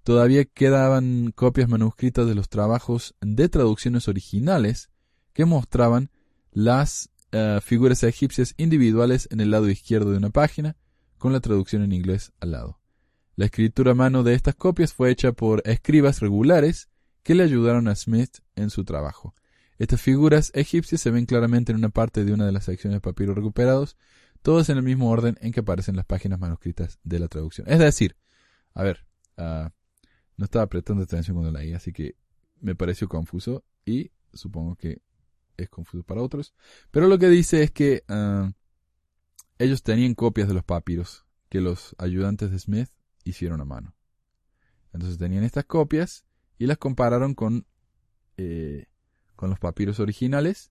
Todavía 0.03 0.47
quedaban 0.47 1.33
copias 1.35 1.69
manuscritas 1.69 2.27
de 2.27 2.35
los 2.35 2.49
trabajos 2.49 3.15
de 3.21 3.51
traducciones 3.51 4.09
originales 4.09 4.89
que 5.35 5.45
mostraban 5.45 6.11
las 6.53 7.11
eh, 7.33 7.61
figuras 7.63 8.03
egipcias 8.03 8.55
individuales 8.57 9.29
en 9.31 9.41
el 9.41 9.51
lado 9.51 9.69
izquierdo 9.69 10.11
de 10.11 10.17
una 10.17 10.31
página, 10.31 10.77
con 11.19 11.35
la 11.35 11.41
traducción 11.41 11.83
en 11.83 11.93
inglés 11.93 12.33
al 12.41 12.53
lado. 12.53 12.81
La 13.37 13.45
escritura 13.45 13.93
a 13.93 13.95
mano 13.95 14.23
de 14.23 14.35
estas 14.35 14.55
copias 14.55 14.95
fue 14.95 15.11
hecha 15.11 15.33
por 15.33 15.63
escribas 15.67 16.21
regulares 16.21 16.89
que 17.23 17.35
le 17.35 17.43
ayudaron 17.43 17.89
a 17.89 17.95
Smith 17.95 18.39
en 18.57 18.71
su 18.71 18.85
trabajo. 18.85 19.35
Estas 19.79 20.01
figuras 20.01 20.51
egipcias 20.55 21.01
se 21.01 21.11
ven 21.11 21.27
claramente 21.27 21.73
en 21.73 21.79
una 21.79 21.89
parte 21.89 22.25
de 22.25 22.33
una 22.33 22.47
de 22.47 22.53
las 22.53 22.65
secciones 22.65 22.97
de 22.97 23.01
papiro 23.01 23.35
recuperados, 23.35 23.97
todas 24.43 24.69
en 24.69 24.77
el 24.77 24.83
mismo 24.83 25.11
orden 25.11 25.39
en 25.41 25.53
que 25.53 25.61
aparecen 25.61 25.97
las 25.97 26.05
páginas 26.05 26.39
manuscritas 26.39 26.99
de 27.03 27.19
la 27.19 27.29
traducción. 27.29 27.69
Es 27.69 27.79
decir, 27.79 28.17
a 28.75 28.83
ver, 28.83 29.07
ah, 29.37 29.73
no 30.37 30.45
estaba 30.45 30.67
prestando 30.69 31.03
atención 31.03 31.37
cuando 31.37 31.57
leí, 31.59 31.73
así 31.73 31.93
que 31.93 32.17
me 32.61 32.75
pareció 32.75 33.09
confuso 33.09 33.65
y 33.85 34.13
supongo 34.33 34.77
que 34.77 35.03
es 35.57 35.69
confuso 35.69 36.05
para 36.05 36.23
otros. 36.23 36.55
Pero 36.91 37.09
lo 37.09 37.19
que 37.19 37.29
dice 37.29 37.63
es 37.63 37.71
que 37.71 38.05
ah, 38.09 38.53
ellos 39.59 39.83
tenían 39.83 40.15
copias 40.15 40.49
de 40.49 40.55
los 40.55 40.65
papiros 40.65 41.25
que 41.49 41.61
los 41.61 41.95
ayudantes 41.99 42.51
de 42.51 42.59
Smith 42.59 42.89
hicieron 43.25 43.61
a 43.61 43.65
mano. 43.65 43.95
Entonces 44.93 45.19
tenían 45.19 45.45
estas 45.45 45.65
copias 45.65 46.25
y 46.63 46.67
las 46.67 46.79
compararon 46.79 47.35
con, 47.35 47.67
eh, 48.37 48.87
con 49.35 49.51
los 49.51 49.59
papiros 49.59 49.99
originales 49.99 50.71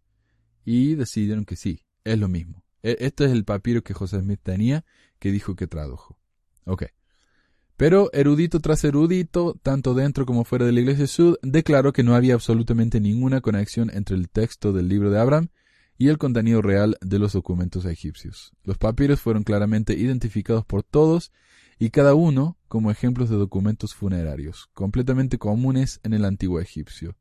y 0.63 0.95
decidieron 0.95 1.43
que 1.43 1.57
sí, 1.57 1.83
es 2.05 2.17
lo 2.17 2.29
mismo. 2.29 2.63
E, 2.81 2.95
este 3.01 3.25
es 3.25 3.31
el 3.31 3.43
papiro 3.43 3.83
que 3.83 3.93
José 3.93 4.21
Smith 4.21 4.39
tenía 4.41 4.85
que 5.19 5.33
dijo 5.33 5.57
que 5.57 5.67
tradujo. 5.67 6.17
Ok. 6.63 6.85
Pero 7.75 8.09
erudito 8.13 8.61
tras 8.61 8.85
erudito, 8.85 9.59
tanto 9.61 9.93
dentro 9.93 10.25
como 10.25 10.45
fuera 10.45 10.65
de 10.65 10.71
la 10.71 10.79
Iglesia 10.79 11.07
Sud, 11.07 11.35
declaró 11.41 11.91
que 11.91 12.03
no 12.03 12.15
había 12.15 12.35
absolutamente 12.35 13.01
ninguna 13.01 13.41
conexión 13.41 13.91
entre 13.93 14.15
el 14.15 14.29
texto 14.29 14.71
del 14.71 14.87
libro 14.87 15.11
de 15.11 15.19
Abraham 15.19 15.49
y 15.97 16.07
el 16.07 16.17
contenido 16.17 16.61
real 16.61 16.95
de 17.01 17.19
los 17.19 17.33
documentos 17.33 17.83
egipcios. 17.83 18.53
Los 18.63 18.77
papiros 18.77 19.19
fueron 19.19 19.43
claramente 19.43 19.93
identificados 19.93 20.63
por 20.63 20.83
todos 20.83 21.33
y 21.81 21.89
cada 21.89 22.13
uno 22.13 22.59
como 22.67 22.91
ejemplos 22.91 23.31
de 23.31 23.37
documentos 23.37 23.95
funerarios, 23.95 24.69
completamente 24.71 25.39
comunes 25.39 25.99
en 26.03 26.13
el 26.13 26.25
antiguo 26.25 26.59
egipcio. 26.59 27.17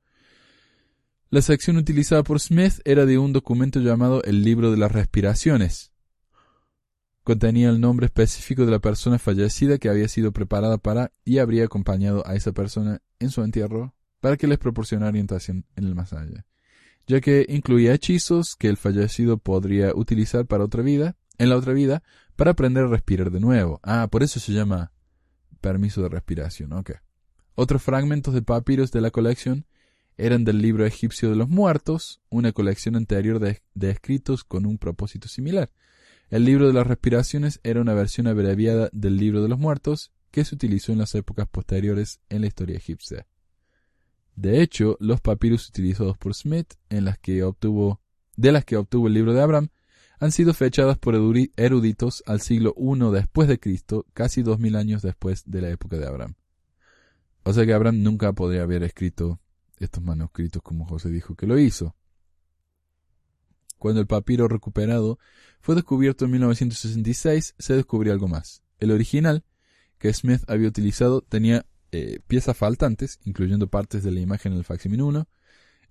La 1.31 1.41
sección 1.41 1.79
utilizada 1.79 2.23
por 2.25 2.41
Smith 2.41 2.75
era 2.85 3.07
de 3.07 3.17
un 3.17 3.33
documento 3.33 3.81
llamado 3.81 4.23
el 4.23 4.43
Libro 4.45 4.71
de 4.71 4.77
las 4.77 4.93
Respiraciones. 4.93 5.93
Contenía 7.25 7.71
el 7.71 7.81
nombre 7.81 8.05
específico 8.05 8.67
de 8.67 8.73
la 8.73 8.81
persona 8.81 9.19
fallecida 9.19 9.79
que 9.79 9.89
había 9.89 10.09
sido 10.09 10.31
preparada 10.31 10.77
para 10.77 11.11
y 11.25 11.39
habría 11.39 11.65
acompañado 11.65 12.23
a 12.27 12.35
esa 12.35 12.53
persona 12.53 13.01
en 13.19 13.31
su 13.31 13.43
entierro 13.43 13.95
para 14.21 14.37
que 14.37 14.47
les 14.47 14.59
proporcionara 14.59 15.09
orientación 15.09 15.65
en 15.75 15.85
el 15.85 15.95
más 15.95 16.13
allá, 16.13 16.45
ya 17.07 17.23
que 17.23 17.47
incluía 17.49 17.95
hechizos 17.95 18.57
que 18.57 18.69
el 18.69 18.77
fallecido 18.77 19.39
podría 19.39 19.95
utilizar 19.95 20.45
para 20.45 20.65
otra 20.65 20.83
vida, 20.83 21.17
en 21.39 21.49
la 21.49 21.57
otra 21.57 21.73
vida, 21.73 22.03
para 22.41 22.53
aprender 22.53 22.85
a 22.85 22.89
respirar 22.89 23.31
de 23.31 23.39
nuevo. 23.39 23.81
Ah, 23.83 24.09
por 24.11 24.23
eso 24.23 24.41
se 24.41 24.55
llama 24.55 24.93
permiso 25.61 26.01
de 26.01 26.09
respiración. 26.09 26.73
Ok. 26.73 26.93
Otros 27.55 27.83
fragmentos 27.83 28.33
de 28.33 28.41
papiros 28.41 28.91
de 28.93 29.03
la 29.03 29.11
colección 29.11 29.67
eran 30.17 30.45
del 30.45 30.63
libro 30.63 30.87
egipcio 30.87 31.29
de 31.29 31.37
los 31.37 31.51
muertos, 31.51 32.23
una 32.31 32.53
colección 32.53 32.97
anterior 32.97 33.41
de, 33.41 33.61
de, 33.75 33.91
escritos 33.91 34.43
con 34.43 34.65
un 34.65 34.79
propósito 34.79 35.29
similar. 35.29 35.71
El 36.31 36.47
libro 36.47 36.67
de 36.67 36.73
las 36.73 36.87
respiraciones 36.87 37.61
era 37.63 37.83
una 37.83 37.93
versión 37.93 38.27
abreviada 38.27 38.89
del 38.95 39.19
libro 39.19 39.43
de 39.43 39.49
los 39.51 39.59
muertos 39.59 40.11
que 40.31 40.47
se 40.47 40.55
utilizó 40.55 40.93
en 40.93 40.99
las 40.99 41.15
épocas 41.15 41.47
posteriores 41.47 42.21
en 42.31 42.41
la 42.41 42.47
historia 42.47 42.79
egipcia. 42.79 43.27
De 44.35 44.63
hecho, 44.63 44.97
los 44.99 45.21
papiros 45.21 45.69
utilizados 45.69 46.17
por 46.17 46.35
Smith, 46.35 46.73
en 46.89 47.05
las 47.05 47.19
que 47.19 47.43
obtuvo, 47.43 48.01
de 48.39 48.51
las 48.51 48.65
que 48.65 48.79
obtuvo 48.79 49.09
el 49.09 49.13
libro 49.13 49.35
de 49.35 49.43
Abraham, 49.43 49.69
han 50.21 50.33
sido 50.33 50.53
fechadas 50.53 50.99
por 50.99 51.15
eruditos 51.57 52.23
al 52.27 52.43
siglo 52.43 52.75
I 52.77 53.11
después 53.13 53.49
de 53.49 53.59
Cristo, 53.59 54.07
casi 54.13 54.43
dos 54.43 54.59
mil 54.61 54.77
años 54.77 55.01
después 55.01 55.45
de 55.47 55.63
la 55.63 55.71
época 55.71 55.97
de 55.97 56.07
Abraham. 56.07 56.35
O 57.43 57.55
sea 57.55 57.65
que 57.65 57.73
Abraham 57.73 58.03
nunca 58.03 58.33
podría 58.35 58.63
haber 58.63 58.83
escrito 58.83 59.41
estos 59.79 60.05
manuscritos 60.05 60.63
como 60.63 60.85
José 60.85 61.09
dijo 61.09 61.35
que 61.35 61.47
lo 61.47 61.59
hizo. 61.59 61.97
Cuando 63.79 64.03
el 64.03 64.07
papiro 64.07 64.47
recuperado 64.47 65.19
fue 65.63 65.75
descubierto 65.75 66.27
en 66.27 66.33
1966, 66.33 67.55
se 67.59 67.75
descubrió 67.75 68.13
algo 68.13 68.29
más. 68.29 68.63
El 68.79 68.91
original, 68.91 69.43
que 69.99 70.13
Smith 70.13 70.43
había 70.49 70.69
utilizado, 70.69 71.23
tenía 71.23 71.65
eh, 71.93 72.21
piezas 72.27 72.59
faltantes, 72.59 73.19
incluyendo 73.25 73.69
partes 73.69 74.03
de 74.03 74.11
la 74.11 74.21
imagen 74.21 74.53
en 74.53 74.59
el 74.59 74.65
facsímil 74.65 75.01
1. 75.01 75.27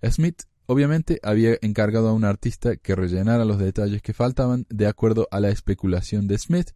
Smith, 0.08 0.42
obviamente, 0.70 1.18
había 1.24 1.58
encargado 1.62 2.08
a 2.08 2.12
un 2.12 2.24
artista 2.24 2.76
que 2.76 2.94
rellenara 2.94 3.44
los 3.44 3.58
detalles 3.58 4.02
que 4.02 4.12
faltaban 4.12 4.66
de 4.70 4.86
acuerdo 4.86 5.26
a 5.32 5.40
la 5.40 5.48
especulación 5.48 6.28
de 6.28 6.38
Smith 6.38 6.70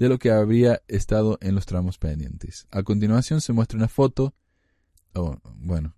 de 0.00 0.08
lo 0.08 0.18
que 0.18 0.32
habría 0.32 0.82
estado 0.88 1.38
en 1.40 1.54
los 1.54 1.64
tramos 1.64 1.96
pendientes. 1.96 2.66
A 2.72 2.82
continuación 2.82 3.40
se 3.40 3.52
muestra 3.52 3.78
una 3.78 3.86
foto. 3.86 4.34
Oh, 5.14 5.38
bueno, 5.58 5.94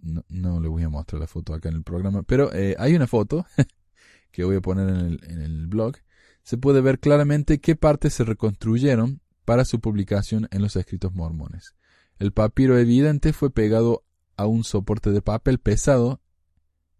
no, 0.00 0.24
no 0.28 0.60
le 0.60 0.68
voy 0.68 0.84
a 0.84 0.88
mostrar 0.88 1.20
la 1.20 1.26
foto 1.26 1.54
acá 1.54 1.70
en 1.70 1.74
el 1.74 1.82
programa, 1.82 2.22
pero 2.22 2.54
eh, 2.54 2.76
hay 2.78 2.94
una 2.94 3.08
foto 3.08 3.46
que 4.30 4.44
voy 4.44 4.56
a 4.56 4.60
poner 4.60 4.88
en 4.88 4.96
el, 5.00 5.20
en 5.24 5.42
el 5.42 5.66
blog. 5.66 5.96
Se 6.44 6.56
puede 6.56 6.80
ver 6.82 7.00
claramente 7.00 7.60
qué 7.60 7.74
partes 7.74 8.14
se 8.14 8.22
reconstruyeron 8.22 9.20
para 9.44 9.64
su 9.64 9.80
publicación 9.80 10.46
en 10.52 10.62
los 10.62 10.76
escritos 10.76 11.12
mormones. 11.14 11.74
El 12.20 12.30
papiro 12.30 12.78
evidente 12.78 13.32
fue 13.32 13.50
pegado 13.50 14.04
a 14.36 14.46
un 14.46 14.62
soporte 14.62 15.10
de 15.10 15.20
papel 15.20 15.58
pesado 15.58 16.21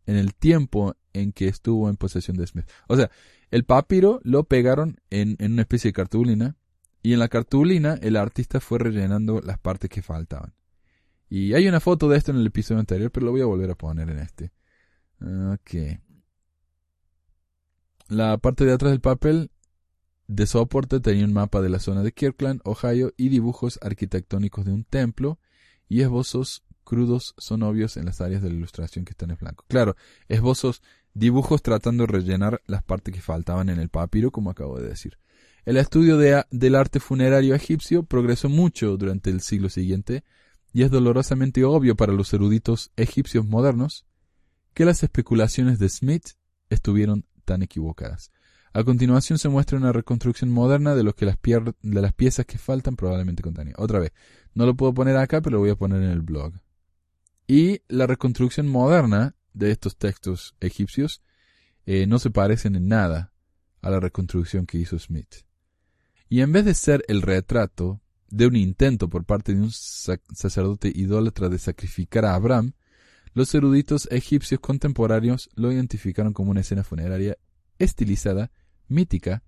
en 0.06 0.16
el 0.16 0.34
tiempo 0.34 0.96
en 1.12 1.32
que 1.32 1.48
estuvo 1.48 1.88
en 1.88 1.96
posesión 1.96 2.36
de 2.36 2.46
Smith. 2.46 2.66
O 2.88 2.96
sea, 2.96 3.10
el 3.50 3.64
papiro 3.64 4.20
lo 4.22 4.44
pegaron 4.44 5.00
en, 5.10 5.36
en 5.38 5.52
una 5.52 5.62
especie 5.62 5.88
de 5.88 5.92
cartulina 5.94 6.56
y 7.02 7.12
en 7.12 7.18
la 7.18 7.28
cartulina 7.28 7.98
el 8.00 8.16
artista 8.16 8.60
fue 8.60 8.78
rellenando 8.78 9.40
las 9.40 9.58
partes 9.58 9.90
que 9.90 10.02
faltaban. 10.02 10.54
Y 11.28 11.54
hay 11.54 11.66
una 11.66 11.80
foto 11.80 12.08
de 12.08 12.18
esto 12.18 12.30
en 12.30 12.38
el 12.38 12.46
episodio 12.46 12.80
anterior, 12.80 13.10
pero 13.10 13.26
lo 13.26 13.32
voy 13.32 13.40
a 13.40 13.46
volver 13.46 13.70
a 13.70 13.74
poner 13.74 14.10
en 14.10 14.18
este. 14.18 14.52
Ok. 15.20 15.98
La 18.08 18.36
parte 18.38 18.64
de 18.66 18.72
atrás 18.72 18.92
del 18.92 19.00
papel 19.00 19.50
de 20.26 20.46
soporte 20.46 21.00
tenía 21.00 21.24
un 21.24 21.32
mapa 21.32 21.60
de 21.60 21.68
la 21.68 21.78
zona 21.78 22.02
de 22.02 22.12
Kirkland, 22.12 22.60
Ohio, 22.64 23.12
y 23.16 23.28
dibujos 23.28 23.78
arquitectónicos 23.82 24.64
de 24.64 24.72
un 24.72 24.84
templo, 24.84 25.38
y 25.88 26.02
esbozos 26.02 26.64
crudos 26.92 27.34
son 27.38 27.62
obvios 27.62 27.96
en 27.96 28.04
las 28.04 28.20
áreas 28.20 28.42
de 28.42 28.50
la 28.50 28.56
ilustración 28.56 29.06
que 29.06 29.12
están 29.12 29.30
en 29.30 29.38
blanco. 29.40 29.64
Claro, 29.66 29.96
esbozos, 30.28 30.82
dibujos 31.14 31.62
tratando 31.62 32.02
de 32.02 32.12
rellenar 32.12 32.60
las 32.66 32.82
partes 32.82 33.14
que 33.14 33.22
faltaban 33.22 33.70
en 33.70 33.80
el 33.80 33.88
papiro, 33.88 34.30
como 34.30 34.50
acabo 34.50 34.78
de 34.78 34.88
decir. 34.88 35.16
El 35.64 35.78
estudio 35.78 36.18
de, 36.18 36.44
del 36.50 36.74
arte 36.74 37.00
funerario 37.00 37.54
egipcio 37.54 38.02
progresó 38.02 38.50
mucho 38.50 38.98
durante 38.98 39.30
el 39.30 39.40
siglo 39.40 39.70
siguiente, 39.70 40.22
y 40.74 40.82
es 40.82 40.90
dolorosamente 40.90 41.64
obvio 41.64 41.96
para 41.96 42.12
los 42.12 42.30
eruditos 42.34 42.92
egipcios 42.96 43.46
modernos 43.46 44.04
que 44.74 44.84
las 44.84 45.02
especulaciones 45.02 45.78
de 45.78 45.88
Smith 45.88 46.32
estuvieron 46.68 47.24
tan 47.46 47.62
equivocadas. 47.62 48.32
A 48.74 48.84
continuación 48.84 49.38
se 49.38 49.48
muestra 49.48 49.78
una 49.78 49.92
reconstrucción 49.92 50.50
moderna 50.50 50.94
de, 50.94 51.10
que 51.14 51.24
las, 51.24 51.38
de 51.40 52.02
las 52.02 52.12
piezas 52.12 52.44
que 52.44 52.58
faltan 52.58 52.96
probablemente 52.96 53.42
contenían. 53.42 53.76
Otra 53.78 53.98
vez, 53.98 54.12
no 54.52 54.66
lo 54.66 54.74
puedo 54.74 54.92
poner 54.92 55.16
acá, 55.16 55.40
pero 55.40 55.54
lo 55.54 55.60
voy 55.60 55.70
a 55.70 55.76
poner 55.76 56.02
en 56.02 56.10
el 56.10 56.20
blog. 56.20 56.52
Y 57.46 57.80
la 57.88 58.06
reconstrucción 58.06 58.68
moderna 58.68 59.34
de 59.52 59.70
estos 59.70 59.96
textos 59.96 60.54
egipcios 60.60 61.22
eh, 61.86 62.06
no 62.06 62.18
se 62.18 62.30
parecen 62.30 62.76
en 62.76 62.88
nada 62.88 63.32
a 63.80 63.90
la 63.90 64.00
reconstrucción 64.00 64.66
que 64.66 64.78
hizo 64.78 64.98
Smith. 64.98 65.44
Y 66.28 66.40
en 66.40 66.52
vez 66.52 66.64
de 66.64 66.74
ser 66.74 67.04
el 67.08 67.20
retrato 67.20 68.00
de 68.28 68.46
un 68.46 68.56
intento 68.56 69.10
por 69.10 69.24
parte 69.24 69.54
de 69.54 69.60
un 69.60 69.70
sacerdote 69.70 70.90
idólatra 70.94 71.48
de 71.50 71.58
sacrificar 71.58 72.24
a 72.24 72.34
Abraham, 72.34 72.72
los 73.34 73.54
eruditos 73.54 74.08
egipcios 74.10 74.60
contemporáneos 74.60 75.50
lo 75.54 75.72
identificaron 75.72 76.32
como 76.32 76.50
una 76.50 76.60
escena 76.60 76.84
funeraria 76.84 77.36
estilizada 77.78 78.50
mítica, 78.88 79.42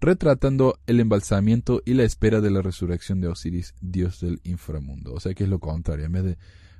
retratando 0.00 0.78
el 0.86 1.00
embalsamiento 1.00 1.82
y 1.84 1.94
la 1.94 2.04
espera 2.04 2.40
de 2.40 2.50
la 2.50 2.62
resurrección 2.62 3.20
de 3.20 3.28
Osiris, 3.28 3.74
dios 3.80 4.20
del 4.20 4.40
inframundo. 4.44 5.14
O 5.14 5.20
sea 5.20 5.34
que 5.34 5.44
es 5.44 5.50
lo 5.50 5.58
contrario. 5.58 6.06
En 6.06 6.12
vez 6.12 6.24
de 6.24 6.38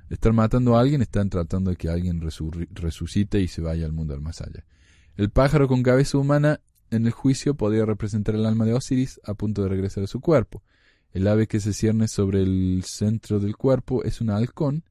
estar 0.09 0.33
matando 0.33 0.75
a 0.75 0.81
alguien, 0.81 1.01
están 1.01 1.29
tratando 1.29 1.71
de 1.71 1.77
que 1.77 1.89
alguien 1.89 2.21
resucite 2.21 3.39
y 3.39 3.47
se 3.47 3.61
vaya 3.61 3.85
al 3.85 3.93
mundo 3.93 4.13
del 4.13 4.21
más 4.21 4.41
allá. 4.41 4.65
El 5.15 5.29
pájaro 5.29 5.67
con 5.67 5.83
cabeza 5.83 6.17
humana 6.17 6.61
en 6.91 7.05
el 7.05 7.11
juicio 7.11 7.55
podría 7.55 7.85
representar 7.85 8.35
el 8.35 8.45
alma 8.45 8.65
de 8.65 8.73
Osiris 8.73 9.19
a 9.23 9.33
punto 9.33 9.63
de 9.63 9.69
regresar 9.69 10.03
a 10.03 10.07
su 10.07 10.21
cuerpo. 10.21 10.63
El 11.11 11.27
ave 11.27 11.47
que 11.47 11.59
se 11.59 11.73
cierne 11.73 12.07
sobre 12.07 12.41
el 12.41 12.83
centro 12.85 13.39
del 13.39 13.57
cuerpo 13.57 14.03
es 14.03 14.21
un 14.21 14.29
halcón, 14.29 14.83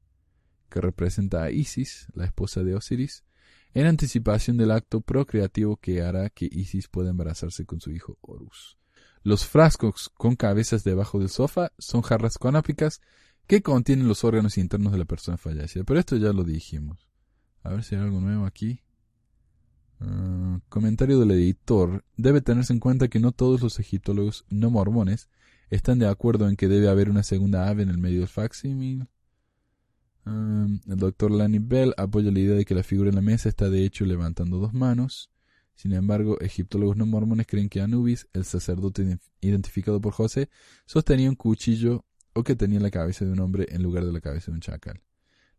que 0.69 0.81
representa 0.81 1.43
a 1.43 1.51
Isis, 1.51 2.07
la 2.13 2.25
esposa 2.25 2.63
de 2.63 2.75
Osiris, 2.75 3.23
en 3.73 3.87
anticipación 3.87 4.57
del 4.57 4.71
acto 4.71 5.01
procreativo 5.01 5.77
que 5.77 6.01
hará 6.01 6.29
que 6.29 6.47
Isis 6.51 6.87
pueda 6.87 7.09
embarazarse 7.09 7.65
con 7.65 7.79
su 7.81 7.91
hijo 7.91 8.17
Horus. 8.21 8.77
Los 9.23 9.45
frascos 9.45 10.09
con 10.13 10.35
cabezas 10.35 10.83
debajo 10.83 11.19
del 11.19 11.29
sofá 11.29 11.71
son 11.77 12.01
jarras 12.01 12.37
conápicas 12.37 13.01
que 13.49 13.61
contienen 13.61 14.07
los 14.07 14.23
órganos 14.23 14.57
internos 14.57 14.93
de 14.93 14.99
la 14.99 15.05
persona 15.05 15.35
fallecida. 15.35 15.83
Pero 15.83 15.99
esto 15.99 16.15
ya 16.15 16.31
lo 16.31 16.45
dijimos. 16.45 17.09
A 17.63 17.71
ver 17.71 17.83
si 17.83 17.95
hay 17.95 18.01
algo 18.01 18.21
nuevo 18.21 18.45
aquí. 18.45 18.79
Ah, 19.99 20.61
comentario 20.69 21.19
del 21.19 21.31
editor. 21.31 22.05
Debe 22.15 22.39
tenerse 22.39 22.71
en 22.71 22.79
cuenta 22.79 23.09
que 23.09 23.19
no 23.19 23.33
todos 23.33 23.61
los 23.61 23.79
egiptólogos 23.79 24.45
no 24.49 24.69
mormones 24.69 25.29
están 25.69 25.99
de 25.99 26.07
acuerdo 26.07 26.47
en 26.47 26.55
que 26.55 26.69
debe 26.69 26.87
haber 26.87 27.09
una 27.09 27.23
segunda 27.23 27.67
ave 27.67 27.83
en 27.83 27.89
el 27.89 27.97
medio 27.97 28.19
del 28.19 28.29
facsímil 28.29 29.07
el 30.25 30.97
doctor 30.97 31.31
Lanny 31.31 31.59
Bell 31.59 31.93
apoya 31.97 32.31
la 32.31 32.39
idea 32.39 32.55
de 32.55 32.65
que 32.65 32.75
la 32.75 32.83
figura 32.83 33.09
en 33.09 33.15
la 33.15 33.21
mesa 33.21 33.49
está 33.49 33.69
de 33.69 33.83
hecho 33.83 34.05
levantando 34.05 34.57
dos 34.57 34.73
manos. 34.73 35.31
Sin 35.75 35.93
embargo, 35.93 36.39
egiptólogos 36.41 36.97
no 36.97 37.05
mormones 37.05 37.47
creen 37.47 37.69
que 37.69 37.81
Anubis, 37.81 38.27
el 38.33 38.43
sacerdote 38.43 39.17
identificado 39.39 40.01
por 40.01 40.13
José, 40.13 40.49
sostenía 40.85 41.29
un 41.29 41.35
cuchillo 41.35 42.05
o 42.33 42.43
que 42.43 42.55
tenía 42.55 42.79
la 42.79 42.91
cabeza 42.91 43.25
de 43.25 43.31
un 43.31 43.39
hombre 43.39 43.67
en 43.69 43.83
lugar 43.83 44.05
de 44.05 44.13
la 44.13 44.21
cabeza 44.21 44.51
de 44.51 44.55
un 44.55 44.61
chacal. 44.61 45.01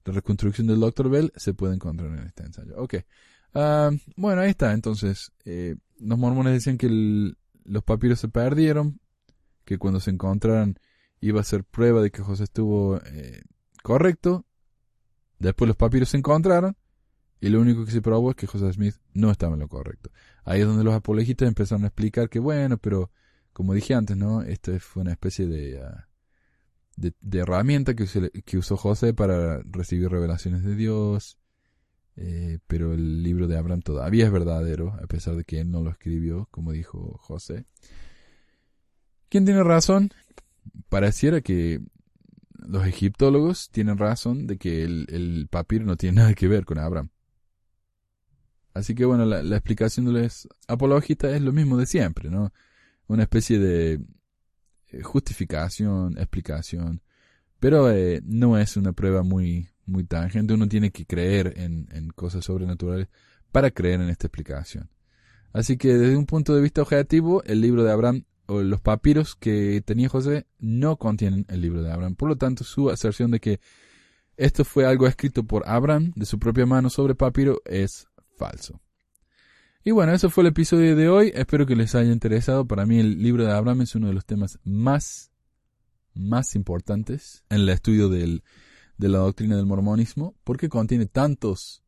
La 0.04 0.14
reconstrucción 0.14 0.66
del 0.66 0.80
Dr. 0.80 1.10
Bell 1.10 1.32
se 1.36 1.54
puede 1.54 1.74
encontrar 1.74 2.10
en 2.10 2.26
este 2.26 2.44
ensayo. 2.44 2.74
Ok. 2.76 2.94
bueno, 4.16 4.40
ahí 4.40 4.50
está. 4.50 4.72
Entonces, 4.72 5.32
eh, 5.44 5.76
los 5.98 6.18
mormones 6.18 6.54
decían 6.54 6.78
que 6.78 7.34
los 7.64 7.82
papiros 7.84 8.18
se 8.18 8.28
perdieron, 8.28 9.00
que 9.64 9.78
cuando 9.78 10.00
se 10.00 10.10
encontraran 10.10 10.78
iba 11.20 11.40
a 11.40 11.44
ser 11.44 11.64
prueba 11.64 12.00
de 12.00 12.10
que 12.10 12.22
José 12.22 12.44
estuvo 12.44 12.98
eh, 13.04 13.42
correcto, 13.82 14.46
Después 15.40 15.66
los 15.66 15.76
papiros 15.76 16.10
se 16.10 16.18
encontraron 16.18 16.76
y 17.40 17.48
lo 17.48 17.60
único 17.62 17.86
que 17.86 17.90
se 17.90 18.02
probó 18.02 18.30
es 18.30 18.36
que 18.36 18.46
José 18.46 18.70
Smith 18.74 18.96
no 19.14 19.30
estaba 19.30 19.54
en 19.54 19.60
lo 19.60 19.68
correcto. 19.68 20.10
Ahí 20.44 20.60
es 20.60 20.66
donde 20.66 20.84
los 20.84 20.94
apologistas 20.94 21.48
empezaron 21.48 21.84
a 21.84 21.86
explicar 21.86 22.28
que 22.28 22.38
bueno, 22.38 22.76
pero 22.76 23.10
como 23.54 23.72
dije 23.72 23.94
antes, 23.94 24.18
¿no? 24.18 24.42
Esta 24.42 24.78
fue 24.78 25.00
una 25.00 25.12
especie 25.12 25.46
de, 25.46 25.82
ah, 25.82 26.08
de, 27.00 27.38
herramienta 27.38 27.94
que, 27.94 28.06
que, 28.44 28.58
usó 28.58 28.76
José 28.76 29.14
para 29.14 29.62
recibir 29.62 30.10
revelaciones 30.10 30.62
de 30.62 30.74
Dios. 30.76 31.38
Eh, 32.16 32.58
pero 32.66 32.92
el 32.92 33.22
libro 33.22 33.48
de 33.48 33.56
Abraham 33.56 33.80
todavía 33.80 34.26
es 34.26 34.32
verdadero, 34.32 34.92
a 35.02 35.06
pesar 35.06 35.36
de 35.36 35.44
que 35.44 35.60
él 35.60 35.70
no 35.70 35.82
lo 35.82 35.90
escribió, 35.90 36.48
como 36.50 36.72
dijo 36.72 37.16
José. 37.18 37.64
¿Quién 39.30 39.44
tiene 39.44 39.62
razón? 39.62 40.10
Pareciera 40.88 41.40
que 41.40 41.80
los 42.58 42.86
egiptólogos 42.86 43.70
tienen 43.70 43.96
razón 43.96 44.46
de 44.46 44.58
que 44.58 44.84
el, 44.84 45.48
papiro 45.50 45.86
no 45.86 45.96
tiene 45.96 46.16
nada 46.16 46.34
que 46.34 46.48
ver 46.48 46.64
con 46.64 46.78
Abraham. 46.78 47.08
Así 48.74 48.94
que 48.94 49.04
bueno, 49.04 49.24
la, 49.24 49.56
explicación 49.56 50.06
de 50.06 50.12
los 50.12 50.48
apologistas 50.68 51.32
es 51.32 51.40
lo 51.40 51.52
mismo 51.52 51.76
de 51.76 51.86
siempre, 51.86 52.28
¿no? 52.28 52.52
Una 53.06 53.22
especie 53.22 53.58
de 53.58 54.00
justificación, 55.02 56.18
explicación, 56.18 57.02
pero 57.58 57.90
eh, 57.90 58.20
no 58.24 58.58
es 58.58 58.76
una 58.76 58.92
prueba 58.92 59.22
muy, 59.22 59.68
muy 59.86 60.04
tangente. 60.04 60.54
Uno 60.54 60.68
tiene 60.68 60.90
que 60.90 61.06
creer 61.06 61.54
en, 61.56 61.88
en 61.92 62.10
cosas 62.10 62.44
sobrenaturales 62.44 63.08
para 63.52 63.70
creer 63.70 64.00
en 64.00 64.08
esta 64.08 64.26
explicación. 64.26 64.90
Así 65.52 65.76
que 65.76 65.94
desde 65.94 66.16
un 66.16 66.26
punto 66.26 66.54
de 66.54 66.62
vista 66.62 66.82
objetivo, 66.82 67.42
el 67.44 67.60
libro 67.60 67.84
de 67.84 67.92
Abraham 67.92 68.24
los 68.50 68.80
papiros 68.80 69.36
que 69.36 69.82
tenía 69.84 70.08
José 70.08 70.46
no 70.58 70.96
contienen 70.96 71.46
el 71.48 71.60
libro 71.60 71.82
de 71.82 71.92
Abraham. 71.92 72.16
Por 72.16 72.28
lo 72.28 72.36
tanto, 72.36 72.64
su 72.64 72.90
aserción 72.90 73.30
de 73.30 73.40
que 73.40 73.60
esto 74.36 74.64
fue 74.64 74.86
algo 74.86 75.06
escrito 75.06 75.44
por 75.44 75.68
Abraham 75.68 76.12
de 76.16 76.26
su 76.26 76.38
propia 76.38 76.66
mano 76.66 76.90
sobre 76.90 77.14
papiro 77.14 77.60
es 77.64 78.08
falso. 78.36 78.80
Y 79.90 79.92
bueno, 79.92 80.12
eso 80.12 80.30
fue 80.30 80.42
el 80.42 80.50
episodio 80.50 80.94
de 80.94 81.08
hoy. 81.08 81.32
Espero 81.34 81.66
que 81.66 81.74
les 81.74 81.96
haya 81.96 82.12
interesado. 82.12 82.64
Para 82.64 82.86
mí 82.86 83.00
el 83.00 83.20
libro 83.20 83.44
de 83.44 83.50
Abraham 83.50 83.80
es 83.80 83.96
uno 83.96 84.06
de 84.06 84.14
los 84.14 84.24
temas 84.24 84.60
más, 84.62 85.32
más 86.14 86.54
importantes 86.54 87.42
en 87.50 87.62
el 87.62 87.68
estudio 87.70 88.08
de 88.08 88.40
la 88.98 89.18
doctrina 89.18 89.56
del 89.56 89.66
mormonismo, 89.66 90.36
porque 90.44 90.68
contiene 90.68 91.06
tantos 91.06 91.82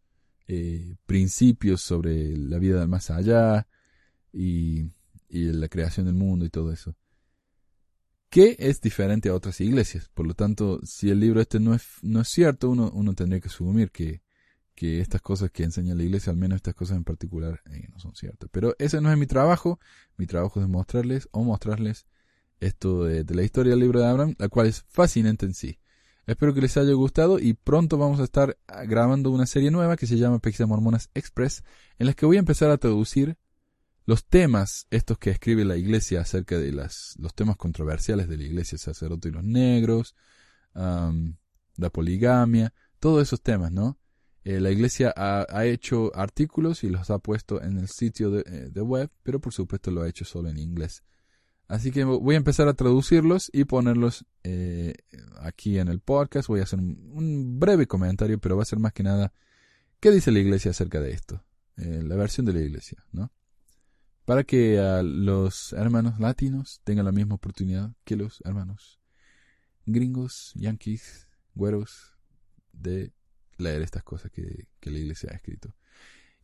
eh, 0.48 0.96
principios 1.06 1.80
sobre 1.80 2.36
la 2.36 2.58
vida 2.58 2.80
del 2.80 2.88
más 2.88 3.08
allá 3.12 3.68
y 4.32 4.90
y 5.28 5.44
la 5.52 5.68
creación 5.68 6.06
del 6.06 6.16
mundo 6.16 6.44
y 6.44 6.50
todo 6.50 6.72
eso. 6.72 6.96
Que 8.28 8.56
es 8.58 8.80
diferente 8.80 9.28
a 9.28 9.34
otras 9.34 9.60
iglesias. 9.60 10.10
Por 10.12 10.26
lo 10.26 10.34
tanto, 10.34 10.80
si 10.82 11.08
el 11.08 11.20
libro 11.20 11.40
este 11.40 11.60
no 11.60 11.72
es, 11.72 11.84
no 12.02 12.20
es 12.20 12.28
cierto, 12.28 12.68
uno, 12.68 12.90
uno 12.92 13.14
tendría 13.14 13.40
que 13.40 13.48
asumir 13.48 13.92
que, 13.92 14.21
que 14.74 15.00
estas 15.00 15.20
cosas 15.20 15.50
que 15.50 15.64
enseña 15.64 15.94
la 15.94 16.02
iglesia, 16.02 16.30
al 16.30 16.36
menos 16.36 16.56
estas 16.56 16.74
cosas 16.74 16.96
en 16.96 17.04
particular, 17.04 17.60
eh, 17.70 17.88
no 17.92 17.98
son 17.98 18.14
ciertas. 18.14 18.48
Pero 18.52 18.74
ese 18.78 19.00
no 19.00 19.10
es 19.10 19.18
mi 19.18 19.26
trabajo. 19.26 19.78
Mi 20.16 20.26
trabajo 20.26 20.60
es 20.60 20.68
mostrarles 20.68 21.28
o 21.32 21.44
mostrarles 21.44 22.06
esto 22.60 23.04
de, 23.04 23.24
la 23.34 23.42
historia 23.42 23.70
del 23.70 23.80
libro 23.80 24.00
de 24.00 24.06
Abraham, 24.06 24.34
la 24.38 24.48
cual 24.48 24.66
es 24.66 24.84
fascinante 24.88 25.46
en 25.46 25.54
sí. 25.54 25.78
Espero 26.26 26.54
que 26.54 26.60
les 26.60 26.76
haya 26.76 26.92
gustado 26.92 27.40
y 27.40 27.54
pronto 27.54 27.98
vamos 27.98 28.20
a 28.20 28.24
estar 28.24 28.56
ah, 28.68 28.84
grabando 28.84 29.30
una 29.30 29.46
serie 29.46 29.72
nueva 29.72 29.96
que 29.96 30.06
se 30.06 30.16
llama 30.16 30.38
Pesquisas 30.38 30.68
Mormonas 30.68 31.10
Express, 31.14 31.64
en 31.98 32.06
la 32.06 32.14
que 32.14 32.26
voy 32.26 32.36
a 32.36 32.40
empezar 32.40 32.70
a 32.70 32.78
traducir 32.78 33.36
los 34.04 34.24
temas, 34.24 34.86
estos 34.90 35.18
que 35.18 35.30
escribe 35.30 35.64
la 35.64 35.76
iglesia 35.76 36.20
acerca 36.20 36.58
de 36.58 36.72
las, 36.72 37.14
los 37.18 37.34
temas 37.34 37.56
controversiales 37.56 38.28
de 38.28 38.36
la 38.36 38.44
iglesia, 38.44 38.78
sacerdote 38.78 39.28
y 39.28 39.32
los 39.32 39.44
negros, 39.44 40.14
la 40.74 41.90
poligamia, 41.92 42.72
todos 42.98 43.22
esos 43.22 43.42
temas, 43.42 43.72
¿no? 43.72 43.98
Eh, 44.44 44.58
la 44.58 44.70
iglesia 44.70 45.14
ha, 45.16 45.64
hecho 45.66 46.10
artículos 46.16 46.82
y 46.82 46.88
los 46.88 47.10
ha 47.10 47.18
puesto 47.18 47.62
en 47.62 47.78
el 47.78 47.88
sitio 47.88 48.30
de, 48.30 48.40
eh, 48.40 48.70
de, 48.72 48.80
web, 48.80 49.08
pero 49.22 49.40
por 49.40 49.52
supuesto 49.52 49.90
lo 49.92 50.02
ha 50.02 50.08
hecho 50.08 50.24
solo 50.24 50.48
en 50.48 50.58
inglés. 50.58 51.04
Así 51.68 51.92
que 51.92 52.04
voy 52.04 52.34
a 52.34 52.38
empezar 52.38 52.68
a 52.68 52.74
traducirlos 52.74 53.50
y 53.52 53.64
ponerlos 53.64 54.26
eh, 54.42 54.94
aquí 55.40 55.78
en 55.78 55.88
el 55.88 56.00
podcast. 56.00 56.48
Voy 56.48 56.60
a 56.60 56.64
hacer 56.64 56.80
un, 56.80 57.58
breve 57.60 57.86
comentario, 57.86 58.38
pero 58.38 58.56
va 58.56 58.62
a 58.62 58.66
ser 58.66 58.78
más 58.78 58.92
que 58.92 59.04
nada 59.04 59.32
qué 60.00 60.10
dice 60.10 60.32
la 60.32 60.40
iglesia 60.40 60.72
acerca 60.72 61.00
de 61.00 61.12
esto. 61.12 61.44
la 61.76 62.16
versión 62.16 62.44
de 62.44 62.52
la 62.52 62.60
iglesia, 62.60 63.04
¿no? 63.12 63.32
Para 64.24 64.44
que 64.44 64.78
los 65.04 65.72
hermanos 65.72 66.18
latinos 66.18 66.80
tengan 66.84 67.06
la 67.06 67.12
misma 67.12 67.36
oportunidad 67.36 67.92
que 68.04 68.16
los 68.16 68.42
hermanos 68.44 69.00
gringos, 69.86 70.52
yankees, 70.54 71.28
güeros, 71.54 72.18
de 72.72 73.12
leer 73.58 73.82
estas 73.82 74.02
cosas 74.02 74.30
que, 74.30 74.66
la 74.82 74.98
iglesia 74.98 75.30
ha 75.32 75.36
escrito. 75.36 75.74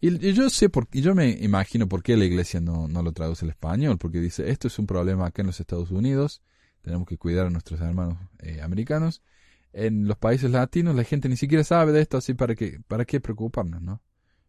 Y, 0.00 0.32
yo 0.32 0.48
sé 0.50 0.68
por, 0.68 0.88
y 0.92 1.00
yo 1.00 1.14
me 1.14 1.30
imagino 1.30 1.88
por 1.88 2.02
qué 2.02 2.16
la 2.16 2.24
iglesia 2.24 2.60
no, 2.60 2.88
no, 2.88 3.02
lo 3.02 3.12
traduce 3.12 3.44
al 3.44 3.50
español, 3.50 3.98
porque 3.98 4.20
dice, 4.20 4.50
esto 4.50 4.68
es 4.68 4.78
un 4.78 4.86
problema 4.86 5.26
acá 5.26 5.42
en 5.42 5.46
los 5.46 5.60
Estados 5.60 5.90
Unidos, 5.90 6.42
tenemos 6.82 7.06
que 7.06 7.18
cuidar 7.18 7.46
a 7.46 7.50
nuestros 7.50 7.80
hermanos 7.80 8.18
eh, 8.38 8.60
americanos. 8.62 9.22
En 9.72 10.06
los 10.06 10.16
países 10.16 10.50
latinos 10.50 10.94
la 10.94 11.04
gente 11.04 11.28
ni 11.28 11.36
siquiera 11.36 11.62
sabe 11.64 11.92
de 11.92 12.00
esto, 12.00 12.16
así 12.16 12.34
para 12.34 12.54
qué, 12.54 12.80
para 12.86 13.04
qué 13.04 13.20
preocuparnos, 13.20 13.82
¿no? 13.82 14.02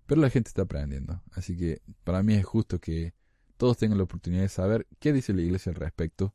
Pero 0.06 0.22
la 0.22 0.30
gente 0.30 0.50
está 0.50 0.64
aprendiendo, 0.64 1.22
así 1.32 1.58
que 1.58 1.82
para 2.04 2.24
mí 2.24 2.34
es 2.34 2.46
justo 2.46 2.80
que 2.80 3.14
todos 3.58 3.78
tengan 3.78 3.98
la 3.98 4.06
oportunidad 4.06 4.44
de 4.44 4.50
saber 4.50 4.88
qué 5.00 5.12
dice 5.14 5.34
la 5.34 5.42
iglesia 5.42 5.72
al 5.72 5.76
respecto, 5.76 6.34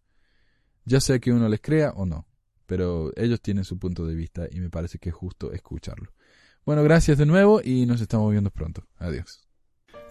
ya 0.84 1.00
sea 1.00 1.18
que 1.18 1.32
uno 1.32 1.48
les 1.48 1.60
crea 1.60 1.90
o 1.90 2.04
no, 2.04 2.26
pero 2.74 3.12
ellos 3.14 3.40
tienen 3.40 3.62
su 3.62 3.78
punto 3.78 4.04
de 4.04 4.16
vista 4.16 4.48
y 4.50 4.58
me 4.58 4.68
parece 4.68 4.98
que 4.98 5.10
es 5.10 5.14
justo 5.14 5.52
escucharlo. 5.52 6.10
Bueno, 6.66 6.82
gracias 6.82 7.16
de 7.16 7.24
nuevo 7.24 7.60
y 7.62 7.86
nos 7.86 8.00
estamos 8.00 8.32
viendo 8.32 8.50
pronto. 8.50 8.82
Adiós. 8.98 9.46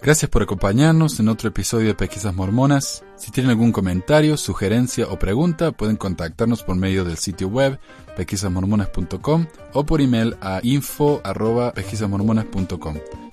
Gracias 0.01 0.31
por 0.31 0.43
acompañarnos 0.43 1.19
en 1.19 1.27
otro 1.27 1.49
episodio 1.49 1.87
de 1.87 1.95
Pesquisas 1.95 2.33
Mormonas. 2.33 3.03
Si 3.17 3.31
tienen 3.31 3.49
algún 3.49 3.73
comentario, 3.73 4.37
sugerencia 4.37 5.09
o 5.09 5.19
pregunta, 5.19 5.73
pueden 5.73 5.97
contactarnos 5.97 6.63
por 6.63 6.77
medio 6.77 7.03
del 7.03 7.17
sitio 7.17 7.49
web 7.49 7.77
pesquisasmormonas.com 8.15 9.45
o 9.73 9.85
por 9.85 9.99
email 9.99 10.37
a 10.39 10.61
info.pesquisasmormonas.com. 10.63 13.32